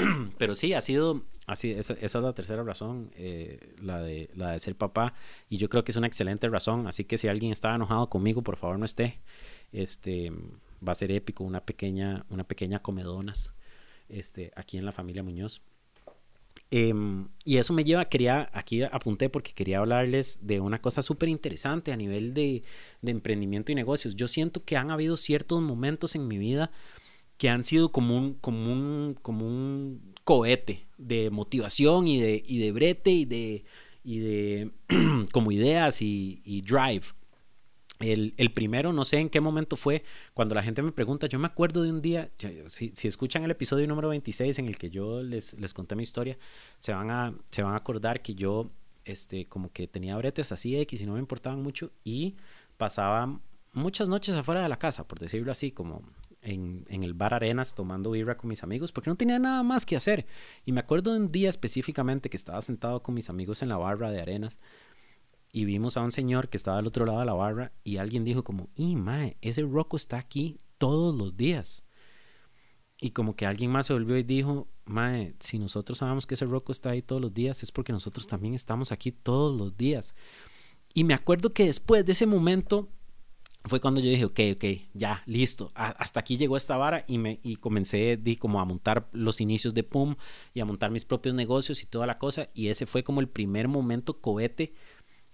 pero 0.38 0.54
sí, 0.54 0.74
ha 0.74 0.80
sido, 0.80 1.22
así, 1.46 1.70
esa, 1.72 1.94
es 1.94 2.14
la 2.14 2.32
tercera 2.32 2.62
razón, 2.62 3.10
eh, 3.16 3.74
la, 3.80 4.00
de, 4.00 4.30
la 4.34 4.52
de 4.52 4.60
ser 4.60 4.76
papá, 4.76 5.14
y 5.48 5.56
yo 5.56 5.68
creo 5.68 5.84
que 5.84 5.92
es 5.92 5.96
una 5.96 6.06
excelente 6.06 6.48
razón, 6.48 6.86
así 6.86 7.04
que 7.04 7.18
si 7.18 7.28
alguien 7.28 7.52
está 7.52 7.74
enojado 7.74 8.08
conmigo, 8.08 8.42
por 8.42 8.56
favor 8.56 8.78
no 8.78 8.84
esté, 8.84 9.20
este, 9.72 10.32
va 10.86 10.92
a 10.92 10.96
ser 10.96 11.12
épico, 11.12 11.44
una 11.44 11.60
pequeña, 11.60 12.24
una 12.30 12.44
pequeña 12.44 12.80
comedonas, 12.80 13.54
este, 14.08 14.52
aquí 14.56 14.78
en 14.78 14.84
la 14.84 14.92
familia 14.92 15.22
Muñoz. 15.22 15.62
Eh, 16.72 16.94
y 17.44 17.56
eso 17.56 17.72
me 17.72 17.82
lleva, 17.82 18.04
quería, 18.04 18.48
aquí 18.52 18.82
apunté 18.82 19.28
porque 19.28 19.52
quería 19.52 19.78
hablarles 19.78 20.38
de 20.46 20.60
una 20.60 20.80
cosa 20.80 21.02
súper 21.02 21.28
interesante 21.28 21.92
a 21.92 21.96
nivel 21.96 22.32
de, 22.32 22.62
emprendimiento 23.02 23.72
y 23.72 23.74
negocios. 23.74 24.14
Yo 24.14 24.28
siento 24.28 24.64
que 24.64 24.76
han 24.76 24.90
habido 24.90 25.16
ciertos 25.16 25.60
momentos 25.60 26.14
en 26.14 26.28
mi 26.28 26.38
vida 26.38 26.70
que 27.40 27.48
han 27.48 27.64
sido 27.64 27.90
como 27.90 28.18
un, 28.18 28.34
como 28.34 28.70
un, 28.70 29.16
como 29.22 29.46
un 29.46 30.12
cohete 30.24 30.86
de 30.98 31.30
motivación 31.30 32.06
y 32.06 32.20
de, 32.20 32.42
y 32.46 32.58
de 32.58 32.70
brete 32.70 33.12
y 33.12 33.24
de, 33.24 33.64
y 34.04 34.18
de 34.18 34.70
como 35.32 35.50
ideas 35.50 36.02
y, 36.02 36.62
drive. 36.66 37.06
El, 37.98 38.34
el, 38.36 38.52
primero, 38.52 38.92
no 38.92 39.06
sé 39.06 39.20
en 39.20 39.30
qué 39.30 39.40
momento 39.40 39.76
fue, 39.76 40.04
cuando 40.34 40.54
la 40.54 40.62
gente 40.62 40.82
me 40.82 40.92
pregunta, 40.92 41.28
yo 41.28 41.38
me 41.38 41.46
acuerdo 41.46 41.82
de 41.82 41.90
un 41.90 42.02
día, 42.02 42.30
si, 42.66 42.92
si 42.94 43.08
escuchan 43.08 43.42
el 43.44 43.52
episodio 43.52 43.86
número 43.86 44.10
26 44.10 44.58
en 44.58 44.66
el 44.66 44.76
que 44.76 44.90
yo 44.90 45.22
les, 45.22 45.58
les 45.58 45.72
conté 45.72 45.96
mi 45.96 46.02
historia, 46.02 46.36
se 46.78 46.92
van, 46.92 47.10
a, 47.10 47.34
se 47.50 47.62
van 47.62 47.72
a 47.72 47.76
acordar 47.76 48.20
que 48.20 48.34
yo, 48.34 48.70
este, 49.06 49.46
como 49.46 49.72
que 49.72 49.86
tenía 49.86 50.14
bretes 50.18 50.52
así 50.52 50.76
X 50.76 51.00
y 51.00 51.06
no 51.06 51.14
me 51.14 51.20
importaban 51.20 51.62
mucho 51.62 51.90
y 52.04 52.36
pasaba 52.76 53.40
muchas 53.72 54.10
noches 54.10 54.34
afuera 54.34 54.62
de 54.62 54.68
la 54.68 54.78
casa, 54.78 55.08
por 55.08 55.18
decirlo 55.18 55.52
así, 55.52 55.70
como 55.70 56.02
en, 56.42 56.86
el 56.88 57.14
bar 57.14 57.34
Arenas 57.34 57.74
tomando 57.74 58.10
birra 58.12 58.36
con 58.36 58.48
mis 58.48 58.62
amigos 58.62 58.92
porque 58.92 59.10
no 59.10 59.16
tenía 59.16 59.38
nada 59.38 59.62
más 59.62 59.86
que 59.86 59.96
hacer. 59.96 60.26
Y 60.64 60.72
me 60.72 60.80
acuerdo 60.80 61.12
de 61.12 61.18
un 61.18 61.28
día 61.28 61.50
específicamente 61.50 62.30
que 62.30 62.36
estaba 62.36 62.60
sentado 62.62 63.02
con 63.02 63.14
mis 63.14 63.30
amigos 63.30 63.62
en 63.62 63.68
la 63.68 63.76
barra 63.76 64.10
de 64.10 64.20
Arenas 64.20 64.58
y 65.52 65.64
vimos 65.64 65.96
a 65.96 66.02
un 66.02 66.12
señor 66.12 66.48
que 66.48 66.56
estaba 66.56 66.78
al 66.78 66.86
otro 66.86 67.04
lado 67.06 67.20
de 67.20 67.26
la 67.26 67.34
barra 67.34 67.72
y 67.82 67.96
alguien 67.96 68.24
dijo 68.24 68.44
como, 68.44 68.68
y 68.74 68.96
mae, 68.96 69.36
ese 69.40 69.62
Rocco 69.62 69.96
está 69.96 70.18
aquí 70.18 70.58
todos 70.78 71.14
los 71.14 71.36
días. 71.36 71.82
Y 73.02 73.10
como 73.10 73.34
que 73.34 73.46
alguien 73.46 73.70
más 73.70 73.86
se 73.86 73.94
volvió 73.94 74.16
y 74.18 74.22
dijo, 74.22 74.68
mae, 74.84 75.34
si 75.40 75.58
nosotros 75.58 75.98
sabemos 75.98 76.26
que 76.26 76.34
ese 76.34 76.44
Rocco 76.44 76.70
está 76.70 76.90
ahí 76.90 77.02
todos 77.02 77.20
los 77.20 77.32
días, 77.32 77.62
es 77.62 77.72
porque 77.72 77.92
nosotros 77.92 78.26
también 78.26 78.54
estamos 78.54 78.92
aquí 78.92 79.10
todos 79.10 79.58
los 79.58 79.76
días. 79.76 80.14
Y 80.92 81.04
me 81.04 81.14
acuerdo 81.14 81.52
que 81.52 81.66
después 81.66 82.04
de 82.04 82.12
ese 82.12 82.26
momento 82.26 82.88
fue 83.64 83.80
cuando 83.80 84.00
yo 84.00 84.08
dije, 84.08 84.24
ok, 84.24 84.40
ok, 84.54 84.64
ya, 84.94 85.22
listo, 85.26 85.70
hasta 85.74 86.20
aquí 86.20 86.36
llegó 86.36 86.56
esta 86.56 86.76
vara 86.76 87.04
y, 87.06 87.18
me, 87.18 87.40
y 87.42 87.56
comencé 87.56 88.16
di, 88.16 88.36
como 88.36 88.60
a 88.60 88.64
montar 88.64 89.08
los 89.12 89.40
inicios 89.40 89.74
de 89.74 89.82
PUM 89.82 90.16
y 90.54 90.60
a 90.60 90.64
montar 90.64 90.90
mis 90.90 91.04
propios 91.04 91.34
negocios 91.34 91.82
y 91.82 91.86
toda 91.86 92.06
la 92.06 92.18
cosa. 92.18 92.48
Y 92.54 92.68
ese 92.68 92.86
fue 92.86 93.04
como 93.04 93.20
el 93.20 93.28
primer 93.28 93.68
momento 93.68 94.20
cohete 94.20 94.72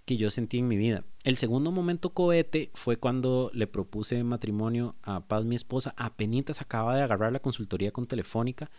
que 0.03 0.17
yo 0.17 0.29
sentí 0.29 0.59
en 0.59 0.67
mi 0.67 0.77
vida. 0.77 1.05
El 1.23 1.37
segundo 1.37 1.71
momento 1.71 2.13
cohete 2.13 2.71
fue 2.73 2.97
cuando 2.97 3.49
le 3.53 3.67
propuse 3.67 4.23
matrimonio 4.23 4.95
a 5.03 5.27
Paz, 5.27 5.45
mi 5.45 5.55
esposa. 5.55 5.93
Apenas 5.97 6.61
acaba 6.61 6.95
de 6.95 7.03
agarrar 7.03 7.31
la 7.31 7.39
consultoría 7.39 7.91
con 7.91 8.07
Telefónica. 8.07 8.69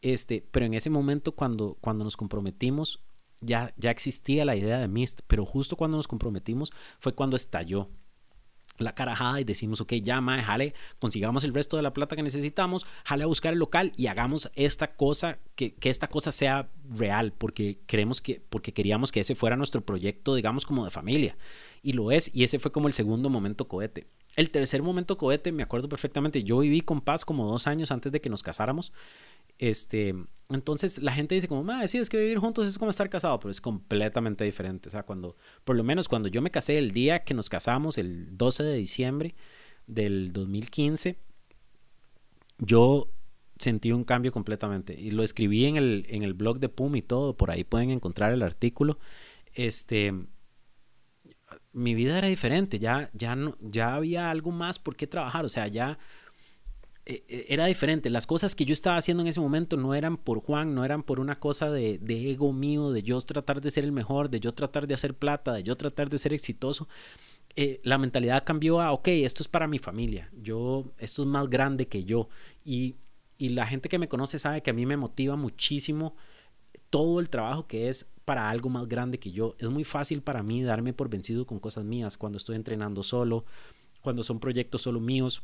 Este, 0.00 0.46
pero 0.50 0.66
en 0.66 0.74
ese 0.74 0.90
momento 0.90 1.32
cuando, 1.32 1.76
cuando 1.80 2.04
nos 2.04 2.16
comprometimos, 2.16 3.00
ya, 3.40 3.72
ya 3.76 3.90
existía 3.90 4.44
la 4.44 4.56
idea 4.56 4.78
de 4.78 4.88
Mist, 4.88 5.20
pero 5.26 5.44
justo 5.44 5.76
cuando 5.76 5.96
nos 5.96 6.08
comprometimos 6.08 6.72
fue 6.98 7.14
cuando 7.14 7.36
estalló 7.36 7.88
la 8.82 8.94
carajada 8.94 9.40
y 9.40 9.44
decimos, 9.44 9.80
ok, 9.80 9.94
ya, 9.94 10.20
mae, 10.20 10.42
jale, 10.42 10.74
consigamos 10.98 11.44
el 11.44 11.54
resto 11.54 11.76
de 11.76 11.82
la 11.82 11.92
plata 11.92 12.16
que 12.16 12.22
necesitamos, 12.22 12.86
jale 13.04 13.24
a 13.24 13.26
buscar 13.26 13.52
el 13.52 13.58
local 13.58 13.92
y 13.96 14.06
hagamos 14.06 14.50
esta 14.54 14.94
cosa, 14.94 15.38
que, 15.54 15.74
que, 15.74 15.90
esta 15.90 16.08
cosa 16.08 16.32
sea 16.32 16.68
real, 16.88 17.32
porque 17.36 17.78
creemos 17.86 18.20
que, 18.20 18.42
porque 18.48 18.72
queríamos 18.72 19.12
que 19.12 19.20
ese 19.20 19.34
fuera 19.34 19.56
nuestro 19.56 19.80
proyecto, 19.80 20.34
digamos, 20.34 20.66
como 20.66 20.84
de 20.84 20.90
familia. 20.90 21.36
Y 21.82 21.92
lo 21.92 22.12
es, 22.12 22.30
y 22.34 22.44
ese 22.44 22.58
fue 22.58 22.72
como 22.72 22.88
el 22.88 22.94
segundo 22.94 23.30
momento 23.30 23.68
cohete. 23.68 24.06
El 24.40 24.50
tercer 24.50 24.82
momento 24.82 25.18
cohete, 25.18 25.52
me 25.52 25.62
acuerdo 25.62 25.88
perfectamente, 25.88 26.42
yo 26.42 26.60
viví 26.60 26.80
con 26.80 27.02
Paz 27.02 27.24
como 27.24 27.46
dos 27.46 27.66
años 27.66 27.90
antes 27.90 28.10
de 28.10 28.20
que 28.20 28.30
nos 28.30 28.42
casáramos 28.42 28.92
este, 29.60 30.14
entonces 30.48 31.02
la 31.02 31.12
gente 31.12 31.34
dice 31.34 31.46
como, 31.46 31.62
madre, 31.62 31.86
sí, 31.86 31.98
es 31.98 32.08
que 32.08 32.16
vivir 32.16 32.38
juntos 32.38 32.66
es 32.66 32.78
como 32.78 32.90
estar 32.90 33.10
casado, 33.10 33.38
pero 33.38 33.50
es 33.50 33.60
completamente 33.60 34.42
diferente. 34.42 34.88
O 34.88 34.90
sea, 34.90 35.02
cuando, 35.02 35.36
por 35.64 35.76
lo 35.76 35.84
menos 35.84 36.08
cuando 36.08 36.30
yo 36.30 36.40
me 36.40 36.50
casé 36.50 36.78
el 36.78 36.92
día 36.92 37.24
que 37.24 37.34
nos 37.34 37.50
casamos, 37.50 37.98
el 37.98 38.38
12 38.38 38.62
de 38.62 38.74
diciembre 38.76 39.34
del 39.86 40.32
2015, 40.32 41.18
yo 42.56 43.10
sentí 43.58 43.92
un 43.92 44.04
cambio 44.04 44.32
completamente. 44.32 44.98
Y 44.98 45.10
lo 45.10 45.22
escribí 45.22 45.66
en 45.66 45.76
el, 45.76 46.06
en 46.08 46.22
el 46.22 46.32
blog 46.32 46.58
de 46.58 46.70
PUM 46.70 46.96
y 46.96 47.02
todo, 47.02 47.36
por 47.36 47.50
ahí 47.50 47.62
pueden 47.62 47.90
encontrar 47.90 48.32
el 48.32 48.42
artículo. 48.42 48.98
Este, 49.52 50.14
mi 51.72 51.94
vida 51.94 52.18
era 52.18 52.28
diferente, 52.28 52.78
ya, 52.78 53.10
ya, 53.12 53.36
no, 53.36 53.56
ya 53.60 53.94
había 53.94 54.30
algo 54.30 54.50
más 54.50 54.78
por 54.78 54.96
qué 54.96 55.06
trabajar, 55.06 55.44
o 55.44 55.48
sea, 55.48 55.68
ya 55.68 55.98
eh, 57.06 57.24
eh, 57.28 57.46
era 57.48 57.66
diferente. 57.66 58.10
Las 58.10 58.26
cosas 58.26 58.54
que 58.54 58.64
yo 58.64 58.72
estaba 58.72 58.96
haciendo 58.96 59.22
en 59.22 59.28
ese 59.28 59.40
momento 59.40 59.76
no 59.76 59.94
eran 59.94 60.16
por 60.16 60.40
Juan, 60.40 60.74
no 60.74 60.84
eran 60.84 61.02
por 61.02 61.20
una 61.20 61.38
cosa 61.38 61.70
de, 61.70 61.98
de, 61.98 62.30
ego 62.30 62.52
mío, 62.52 62.90
de 62.90 63.02
yo 63.02 63.20
tratar 63.20 63.60
de 63.60 63.70
ser 63.70 63.84
el 63.84 63.92
mejor, 63.92 64.30
de 64.30 64.40
yo 64.40 64.52
tratar 64.52 64.86
de 64.86 64.94
hacer 64.94 65.14
plata, 65.14 65.52
de 65.54 65.62
yo 65.62 65.76
tratar 65.76 66.08
de 66.10 66.18
ser 66.18 66.32
exitoso. 66.32 66.88
Eh, 67.56 67.80
la 67.82 67.98
mentalidad 67.98 68.44
cambió 68.44 68.80
a, 68.80 68.92
ok, 68.92 69.08
esto 69.08 69.42
es 69.42 69.48
para 69.48 69.66
mi 69.66 69.78
familia, 69.78 70.30
yo, 70.40 70.92
esto 70.98 71.22
es 71.22 71.28
más 71.28 71.48
grande 71.48 71.88
que 71.88 72.04
yo. 72.04 72.28
Y, 72.64 72.96
y 73.38 73.50
la 73.50 73.66
gente 73.66 73.88
que 73.88 73.98
me 73.98 74.08
conoce 74.08 74.38
sabe 74.38 74.62
que 74.62 74.70
a 74.70 74.74
mí 74.74 74.86
me 74.86 74.96
motiva 74.96 75.36
muchísimo 75.36 76.14
todo 76.90 77.20
el 77.20 77.30
trabajo 77.30 77.66
que 77.66 77.88
es 77.88 78.10
para 78.24 78.50
algo 78.50 78.68
más 78.68 78.86
grande 78.88 79.18
que 79.18 79.32
yo. 79.32 79.54
Es 79.58 79.70
muy 79.70 79.84
fácil 79.84 80.22
para 80.22 80.42
mí 80.42 80.62
darme 80.62 80.92
por 80.92 81.08
vencido 81.08 81.46
con 81.46 81.58
cosas 81.58 81.84
mías 81.84 82.16
cuando 82.16 82.36
estoy 82.36 82.56
entrenando 82.56 83.02
solo, 83.02 83.44
cuando 84.02 84.22
son 84.22 84.40
proyectos 84.40 84.82
solo 84.82 85.00
míos 85.00 85.42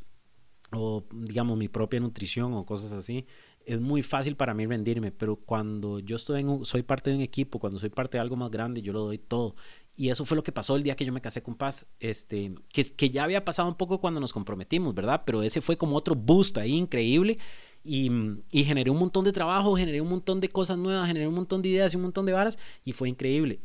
o 0.73 1.05
digamos 1.13 1.57
mi 1.57 1.69
propia 1.69 2.01
nutrición 2.01 2.53
o 2.55 2.67
cosas 2.67 2.93
así, 2.93 3.27
es 3.65 3.81
muy 3.81 4.03
fácil 4.03 4.37
para 4.37 4.55
mí 4.55 4.65
rendirme, 4.67 5.11
pero 5.11 5.37
cuando 5.37 5.99
yo 5.99 6.17
estoy 6.17 6.41
en 6.41 6.65
soy 6.65 6.83
parte 6.83 7.11
de 7.11 7.17
un 7.17 7.23
equipo, 7.23 7.59
cuando 7.59 7.81
soy 7.81 7.89
parte 7.89 8.17
de 8.17 8.23
algo 8.23 8.37
más 8.37 8.51
grande, 8.51 8.81
yo 8.81 8.93
lo 8.93 9.01
doy 9.01 9.19
todo. 9.19 9.57
Y 9.97 10.11
eso 10.11 10.25
fue 10.25 10.37
lo 10.37 10.45
que 10.45 10.53
pasó 10.53 10.77
el 10.77 10.85
día 10.85 10.95
que 10.95 11.05
yo 11.05 11.13
me 11.13 11.21
casé 11.21 11.43
con 11.43 11.57
Paz, 11.57 11.87
este, 11.99 12.55
que, 12.73 12.85
que 12.85 13.11
ya 13.11 13.25
había 13.25 13.45
pasado 13.45 13.69
un 13.69 13.75
poco 13.75 14.01
cuando 14.01 14.21
nos 14.21 14.33
comprometimos, 14.33 14.95
¿verdad? 14.95 15.23
Pero 15.27 15.43
ese 15.43 15.61
fue 15.61 15.77
como 15.77 15.97
otro 15.97 16.15
boost 16.15 16.59
ahí 16.59 16.75
increíble 16.75 17.39
y, 17.87 18.64
generé 18.64 18.90
un 18.90 18.99
montón 18.99 19.25
de 19.25 19.33
trabajo, 19.33 19.77
generé 19.77 20.01
un 20.01 20.09
montón 20.09 20.40
de 20.40 20.49
cosas 20.49 20.77
nuevas, 20.79 21.07
generé 21.07 21.27
un 21.27 21.35
montón 21.35 21.62
de 21.62 21.68
ideas 21.68 21.92
y 21.92 21.96
un 21.96 22.03
montón 22.03 22.27
de 22.27 22.33
varas 22.33 22.59
y 22.85 22.92
fue 22.92 23.09
increíble. 23.09 23.61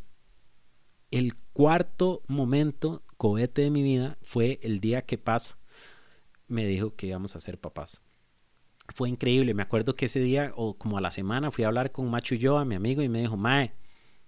El 1.09 1.35
cuarto 1.53 2.21
momento 2.27 3.03
cohete 3.17 3.63
de 3.63 3.69
mi 3.69 3.83
vida 3.83 4.17
fue 4.21 4.59
el 4.63 4.79
día 4.79 5.01
que 5.01 5.17
Paz 5.17 5.57
me 6.47 6.65
dijo 6.65 6.95
que 6.95 7.07
íbamos 7.07 7.35
a 7.35 7.39
ser 7.39 7.59
papás. 7.59 8.01
Fue 8.93 9.09
increíble. 9.09 9.53
Me 9.53 9.63
acuerdo 9.63 9.95
que 9.95 10.05
ese 10.05 10.19
día, 10.19 10.51
o 10.55 10.77
como 10.77 10.97
a 10.97 11.01
la 11.01 11.11
semana, 11.11 11.51
fui 11.51 11.63
a 11.63 11.67
hablar 11.67 11.91
con 11.91 12.09
Macho 12.09 12.35
y 12.35 12.39
yo, 12.39 12.57
a 12.57 12.65
mi 12.65 12.75
amigo, 12.75 13.01
y 13.01 13.09
me 13.09 13.21
dijo, 13.21 13.37
Mae, 13.37 13.73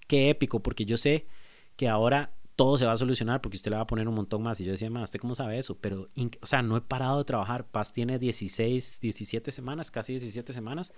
qué 0.07 0.29
épico, 0.29 0.61
porque 0.61 0.85
yo 0.85 0.97
sé 0.97 1.27
que 1.75 1.89
ahora 1.89 2.33
todo 2.55 2.77
se 2.77 2.85
va 2.85 2.93
a 2.93 2.97
solucionar 2.97 3.41
porque 3.41 3.57
usted 3.57 3.71
le 3.71 3.77
va 3.77 3.83
a 3.83 3.87
poner 3.87 4.07
un 4.07 4.15
montón 4.15 4.43
más. 4.43 4.59
Y 4.59 4.65
yo 4.65 4.71
decía, 4.71 4.89
¿usted 4.89 5.19
cómo 5.19 5.35
sabe 5.35 5.57
eso? 5.57 5.77
Pero, 5.79 6.09
o 6.41 6.45
sea, 6.45 6.61
no 6.61 6.77
he 6.77 6.81
parado 6.81 7.19
de 7.19 7.25
trabajar. 7.25 7.65
Paz 7.65 7.93
tiene 7.93 8.19
16, 8.19 8.99
17 9.01 9.51
semanas, 9.51 9.91
casi 9.91 10.13
17 10.13 10.53
semanas 10.53 10.93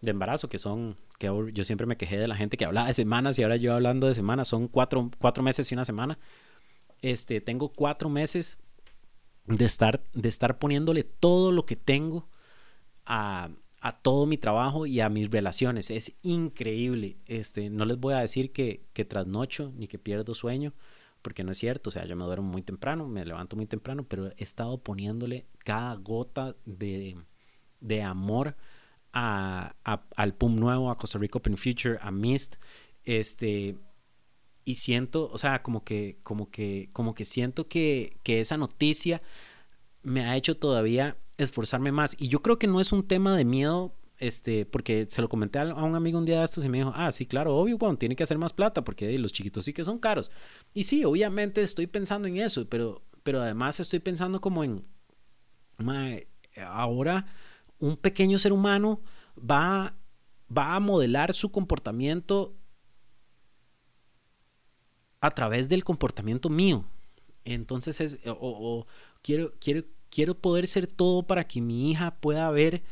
de 0.00 0.10
embarazo, 0.10 0.48
que 0.48 0.58
son, 0.58 0.96
que 1.18 1.30
yo 1.52 1.64
siempre 1.64 1.86
me 1.86 1.96
quejé 1.96 2.18
de 2.18 2.28
la 2.28 2.36
gente 2.36 2.56
que 2.56 2.64
hablaba 2.64 2.88
de 2.88 2.94
semanas 2.94 3.38
y 3.38 3.42
ahora 3.44 3.56
yo 3.56 3.74
hablando 3.74 4.06
de 4.06 4.14
semanas, 4.14 4.48
son 4.48 4.68
cuatro, 4.68 5.10
cuatro 5.18 5.42
meses 5.42 5.70
y 5.70 5.74
una 5.74 5.84
semana. 5.84 6.18
Este, 7.00 7.40
tengo 7.40 7.68
cuatro 7.70 8.08
meses 8.08 8.58
de 9.46 9.64
estar, 9.64 10.02
de 10.12 10.28
estar 10.28 10.58
poniéndole 10.58 11.04
todo 11.04 11.52
lo 11.52 11.66
que 11.66 11.76
tengo 11.76 12.28
a, 13.06 13.50
a, 13.80 13.92
todo 14.00 14.26
mi 14.26 14.38
trabajo 14.38 14.86
y 14.86 15.00
a 15.00 15.08
mis 15.08 15.30
relaciones. 15.30 15.90
Es 15.90 16.14
increíble. 16.22 17.16
Este, 17.26 17.70
no 17.70 17.84
les 17.84 17.98
voy 17.98 18.14
a 18.14 18.18
decir 18.18 18.52
que, 18.52 18.84
que 18.92 19.04
trasnocho 19.04 19.72
ni 19.76 19.88
que 19.88 19.98
pierdo 19.98 20.34
sueño, 20.34 20.74
porque 21.22 21.44
no 21.44 21.52
es 21.52 21.58
cierto. 21.58 21.90
O 21.90 21.92
sea, 21.92 22.04
yo 22.04 22.16
me 22.16 22.24
duermo 22.24 22.50
muy 22.50 22.62
temprano, 22.62 23.08
me 23.08 23.24
levanto 23.24 23.56
muy 23.56 23.66
temprano, 23.66 24.04
pero 24.04 24.28
he 24.36 24.42
estado 24.42 24.78
poniéndole 24.78 25.46
cada 25.58 25.94
gota 25.94 26.56
de, 26.66 27.16
de 27.80 28.02
amor 28.02 28.56
a, 29.12 29.74
al 30.16 30.34
PUM 30.34 30.56
nuevo, 30.56 30.90
a 30.90 30.96
Costa 30.96 31.18
Rica 31.18 31.38
Open 31.38 31.56
Future, 31.56 31.98
a 32.00 32.10
MIST, 32.10 32.56
este, 33.04 33.76
y 34.64 34.76
siento, 34.76 35.28
o 35.30 35.38
sea, 35.38 35.62
como 35.62 35.84
que, 35.84 36.18
como 36.22 36.50
que, 36.50 36.88
como 36.92 37.14
que 37.14 37.24
siento 37.24 37.68
que, 37.68 38.18
que 38.22 38.40
esa 38.40 38.56
noticia 38.56 39.22
me 40.02 40.24
ha 40.24 40.36
hecho 40.36 40.56
todavía 40.56 41.16
esforzarme 41.36 41.92
más. 41.92 42.16
Y 42.18 42.28
yo 42.28 42.40
creo 42.42 42.58
que 42.58 42.66
no 42.66 42.80
es 42.80 42.92
un 42.92 43.06
tema 43.06 43.36
de 43.36 43.44
miedo 43.44 43.94
este, 44.22 44.64
porque 44.64 45.06
se 45.08 45.20
lo 45.20 45.28
comenté 45.28 45.58
a, 45.58 45.74
un 45.74 45.96
amigo 45.96 46.16
un 46.16 46.24
día 46.24 46.38
de 46.38 46.44
estos 46.44 46.64
y 46.64 46.68
me 46.68 46.78
dijo, 46.78 46.92
ah, 46.94 47.10
sí, 47.10 47.26
claro, 47.26 47.56
obvio, 47.56 47.76
bueno, 47.76 47.98
tiene 47.98 48.14
que 48.14 48.22
hacer 48.22 48.38
más 48.38 48.52
plata 48.52 48.84
porque 48.84 49.18
los 49.18 49.32
chiquitos 49.32 49.64
sí 49.64 49.72
que 49.72 49.82
son 49.82 49.98
caros. 49.98 50.30
Y 50.74 50.84
sí, 50.84 51.04
obviamente 51.04 51.60
estoy 51.60 51.88
pensando 51.88 52.28
en 52.28 52.36
eso, 52.36 52.64
pero, 52.68 53.02
pero 53.24 53.42
además 53.42 53.80
estoy 53.80 53.98
pensando 53.98 54.40
como 54.40 54.62
en, 54.62 54.86
ahora 56.64 57.26
un 57.80 57.96
pequeño 57.96 58.38
ser 58.38 58.52
humano 58.52 59.00
va, 59.36 59.96
va 60.56 60.76
a 60.76 60.80
modelar 60.80 61.32
su 61.32 61.50
comportamiento 61.50 62.54
a 65.20 65.32
través 65.32 65.68
del 65.68 65.82
comportamiento 65.82 66.48
mío. 66.48 66.84
Entonces 67.44 68.00
es, 68.00 68.18
o, 68.24 68.86
quiero, 69.20 69.52
quiero, 69.58 69.82
quiero 70.10 70.40
poder 70.40 70.68
ser 70.68 70.86
todo 70.86 71.24
para 71.24 71.48
que 71.48 71.60
mi 71.60 71.90
hija 71.90 72.20
pueda 72.20 72.48
ver 72.52 72.84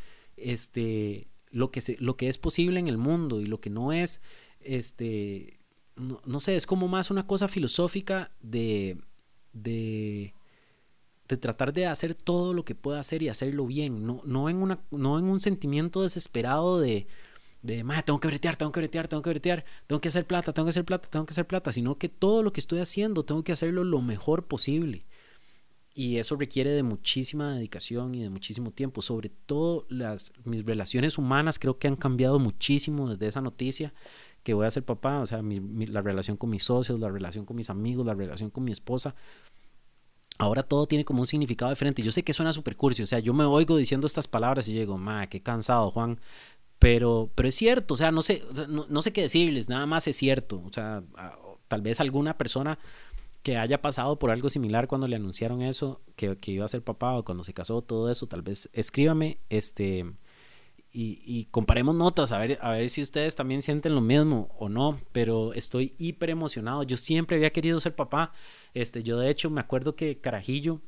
este, 0.42 1.28
lo, 1.50 1.70
que 1.70 1.80
se, 1.80 1.96
lo 1.98 2.16
que 2.16 2.28
es 2.28 2.38
posible 2.38 2.80
en 2.80 2.88
el 2.88 2.98
mundo 2.98 3.40
y 3.40 3.46
lo 3.46 3.60
que 3.60 3.70
no 3.70 3.92
es, 3.92 4.20
este, 4.60 5.58
no, 5.96 6.40
sé, 6.40 6.56
es 6.56 6.66
como 6.66 6.88
más 6.88 7.10
una 7.10 7.26
cosa 7.26 7.48
filosófica 7.48 8.30
de, 8.40 8.98
de, 9.52 10.34
de, 11.28 11.36
tratar 11.36 11.72
de 11.72 11.86
hacer 11.86 12.14
todo 12.14 12.54
lo 12.54 12.64
que 12.64 12.74
pueda 12.74 13.00
hacer 13.00 13.22
y 13.22 13.28
hacerlo 13.28 13.66
bien, 13.66 14.06
no, 14.06 14.22
no, 14.24 14.48
en, 14.48 14.56
una, 14.56 14.80
no 14.90 15.18
en 15.18 15.26
un 15.26 15.40
sentimiento 15.40 16.02
desesperado 16.02 16.80
de, 16.80 17.06
de, 17.62 17.84
tengo 18.04 18.20
que 18.20 18.28
bretear, 18.28 18.56
tengo 18.56 18.72
que 18.72 18.80
bretear, 18.80 19.08
tengo 19.08 19.22
que 19.22 19.30
bretear, 19.30 19.64
tengo 19.86 20.00
que 20.00 20.08
hacer 20.08 20.26
plata, 20.26 20.52
tengo 20.52 20.66
que 20.66 20.70
hacer 20.70 20.84
plata, 20.84 21.08
tengo 21.10 21.26
que 21.26 21.32
hacer 21.32 21.46
plata, 21.46 21.72
sino 21.72 21.98
que 21.98 22.08
todo 22.08 22.42
lo 22.42 22.52
que 22.52 22.60
estoy 22.60 22.80
haciendo 22.80 23.24
tengo 23.24 23.44
que 23.44 23.52
hacerlo 23.52 23.84
lo 23.84 24.00
mejor 24.00 24.46
posible. 24.46 25.04
Y 25.92 26.18
eso 26.18 26.36
requiere 26.36 26.70
de 26.70 26.82
muchísima 26.82 27.54
dedicación 27.54 28.14
y 28.14 28.22
de 28.22 28.30
muchísimo 28.30 28.70
tiempo. 28.70 29.02
Sobre 29.02 29.28
todo 29.28 29.86
las, 29.88 30.32
mis 30.44 30.64
relaciones 30.64 31.18
humanas 31.18 31.58
creo 31.58 31.78
que 31.78 31.88
han 31.88 31.96
cambiado 31.96 32.38
muchísimo 32.38 33.08
desde 33.08 33.26
esa 33.26 33.40
noticia 33.40 33.92
que 34.44 34.54
voy 34.54 34.66
a 34.66 34.70
ser 34.70 34.84
papá. 34.84 35.20
O 35.20 35.26
sea, 35.26 35.42
la 35.42 36.02
relación 36.02 36.36
con 36.36 36.50
mis 36.50 36.64
socios, 36.64 37.00
la 37.00 37.10
relación 37.10 37.44
con 37.44 37.56
mis 37.56 37.70
amigos, 37.70 38.06
la 38.06 38.14
relación 38.14 38.50
con 38.50 38.64
mi 38.64 38.72
esposa. 38.72 39.14
Ahora 40.38 40.62
todo 40.62 40.86
tiene 40.86 41.04
como 41.04 41.20
un 41.20 41.26
significado 41.26 41.70
diferente. 41.70 42.02
Yo 42.02 42.12
sé 42.12 42.22
que 42.22 42.32
suena 42.32 42.52
súper 42.52 42.76
cursi. 42.76 43.02
O 43.02 43.06
sea, 43.06 43.18
yo 43.18 43.34
me 43.34 43.44
oigo 43.44 43.76
diciendo 43.76 44.06
estas 44.06 44.28
palabras 44.28 44.68
y 44.68 44.72
digo, 44.72 44.96
ma, 44.96 45.26
qué 45.26 45.42
cansado, 45.42 45.90
Juan. 45.90 46.20
Pero, 46.78 47.30
pero 47.34 47.48
es 47.48 47.54
cierto. 47.56 47.94
O 47.94 47.96
sea, 47.96 48.10
no 48.12 48.22
sé, 48.22 48.44
no, 48.68 48.86
no 48.88 49.02
sé 49.02 49.12
qué 49.12 49.22
decirles. 49.22 49.68
Nada 49.68 49.86
más 49.86 50.06
es 50.06 50.16
cierto. 50.16 50.62
O 50.64 50.72
sea, 50.72 51.02
tal 51.68 51.82
vez 51.82 52.00
alguna 52.00 52.38
persona 52.38 52.78
que 53.42 53.56
haya 53.56 53.80
pasado 53.80 54.18
por 54.18 54.30
algo 54.30 54.48
similar 54.48 54.86
cuando 54.86 55.08
le 55.08 55.16
anunciaron 55.16 55.62
eso, 55.62 56.02
que, 56.16 56.36
iba 56.46 56.64
a 56.64 56.68
ser 56.68 56.82
papá 56.82 57.14
o 57.14 57.24
cuando 57.24 57.44
se 57.44 57.54
casó, 57.54 57.82
todo 57.82 58.10
eso, 58.10 58.26
tal 58.26 58.42
vez 58.42 58.68
escríbame, 58.72 59.38
este, 59.48 60.04
y, 60.92 61.46
comparemos 61.50 61.94
notas, 61.94 62.32
a 62.32 62.38
ver, 62.38 62.58
a 62.60 62.70
ver 62.72 62.88
si 62.90 63.00
ustedes 63.00 63.36
también 63.36 63.62
sienten 63.62 63.94
lo 63.94 64.00
mismo 64.00 64.48
o 64.58 64.68
no, 64.68 65.00
pero 65.12 65.54
estoy 65.54 65.94
hiper 65.98 66.30
emocionado, 66.30 66.82
yo 66.82 66.96
siempre 66.96 67.36
había 67.36 67.52
querido 67.52 67.80
ser 67.80 67.94
papá, 67.94 68.32
este, 68.74 69.02
yo 69.02 69.18
de 69.18 69.30
hecho 69.30 69.50
me 69.50 69.60
acuerdo 69.60 69.96
que 69.96 70.20
Carajillo 70.20 70.80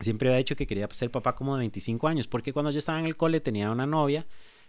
siempre 0.00 0.28
había 0.28 0.38
dicho 0.38 0.56
que 0.56 0.66
quería 0.66 0.88
ser 0.90 1.10
papá 1.10 1.34
como 1.34 1.54
de 1.54 1.60
25 1.60 2.08
años, 2.08 2.26
porque 2.26 2.52
cuando 2.52 2.70
yo 2.70 2.78
estaba 2.78 2.98
en 2.98 3.06
el 3.06 3.16
cole 3.16 3.40
tenía 3.40 3.70
una 3.70 3.86
novia, 3.86 4.26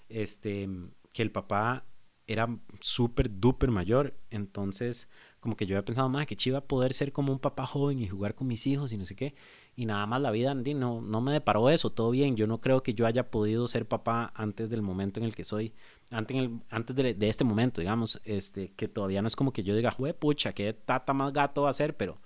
este, 0.10 0.70
que 1.14 1.24
el 1.24 1.32
papá 1.32 1.86
era 2.28 2.48
súper 2.80 3.40
duper 3.40 3.72
mayor, 3.72 4.16
entonces 4.30 5.10
como 5.42 5.58
que 5.58 5.66
yo 5.66 5.76
había 5.76 5.84
pensado, 5.84 6.08
más 6.08 6.28
que 6.28 6.36
chiva 6.36 6.62
poder 6.62 6.94
ser 6.94 7.12
como 7.12 7.34
un 7.34 7.40
papá 7.40 7.66
joven 7.66 8.00
y 8.00 8.08
jugar 8.08 8.36
con 8.36 8.48
mis 8.48 8.68
hijos 8.68 8.94
y 8.94 8.98
no 8.98 9.06
sé 9.06 9.16
qué. 9.16 9.34
Y 9.76 9.88
nada 9.88 10.06
más 10.06 10.22
la 10.22 10.30
vida 10.30 10.54
no, 10.54 11.02
no 11.02 11.20
me 11.20 11.34
deparó 11.34 11.72
eso, 11.72 11.90
todo 11.90 12.12
bien. 12.12 12.36
Yo 12.36 12.46
no 12.46 12.62
creo 12.62 12.84
que 12.84 12.94
yo 12.94 13.08
haya 13.08 13.32
podido 13.32 13.68
ser 13.68 13.88
papá 13.88 14.32
antes 14.36 14.70
del 14.70 14.84
momento 14.84 15.20
en 15.20 15.26
el 15.26 15.34
que 15.34 15.44
soy, 15.44 15.74
antes, 16.12 16.38
en 16.38 16.64
antes 16.70 16.96
de, 16.96 17.16
de, 17.16 17.28
este 17.28 17.44
momento, 17.44 17.82
digamos, 17.82 18.22
este, 18.24 18.72
que 18.76 18.88
todavía 18.88 19.24
no 19.24 19.28
es 19.28 19.36
como 19.36 19.52
que 19.52 19.64
yo 19.64 19.76
diga, 19.76 19.90
jue 19.90 20.14
pucha, 20.14 20.54
qué 20.54 20.74
tata 20.74 21.12
más 21.12 21.34
gato 21.34 21.64
va 21.64 21.72
a 21.72 21.74
ser, 21.74 21.98
pero, 21.98 22.20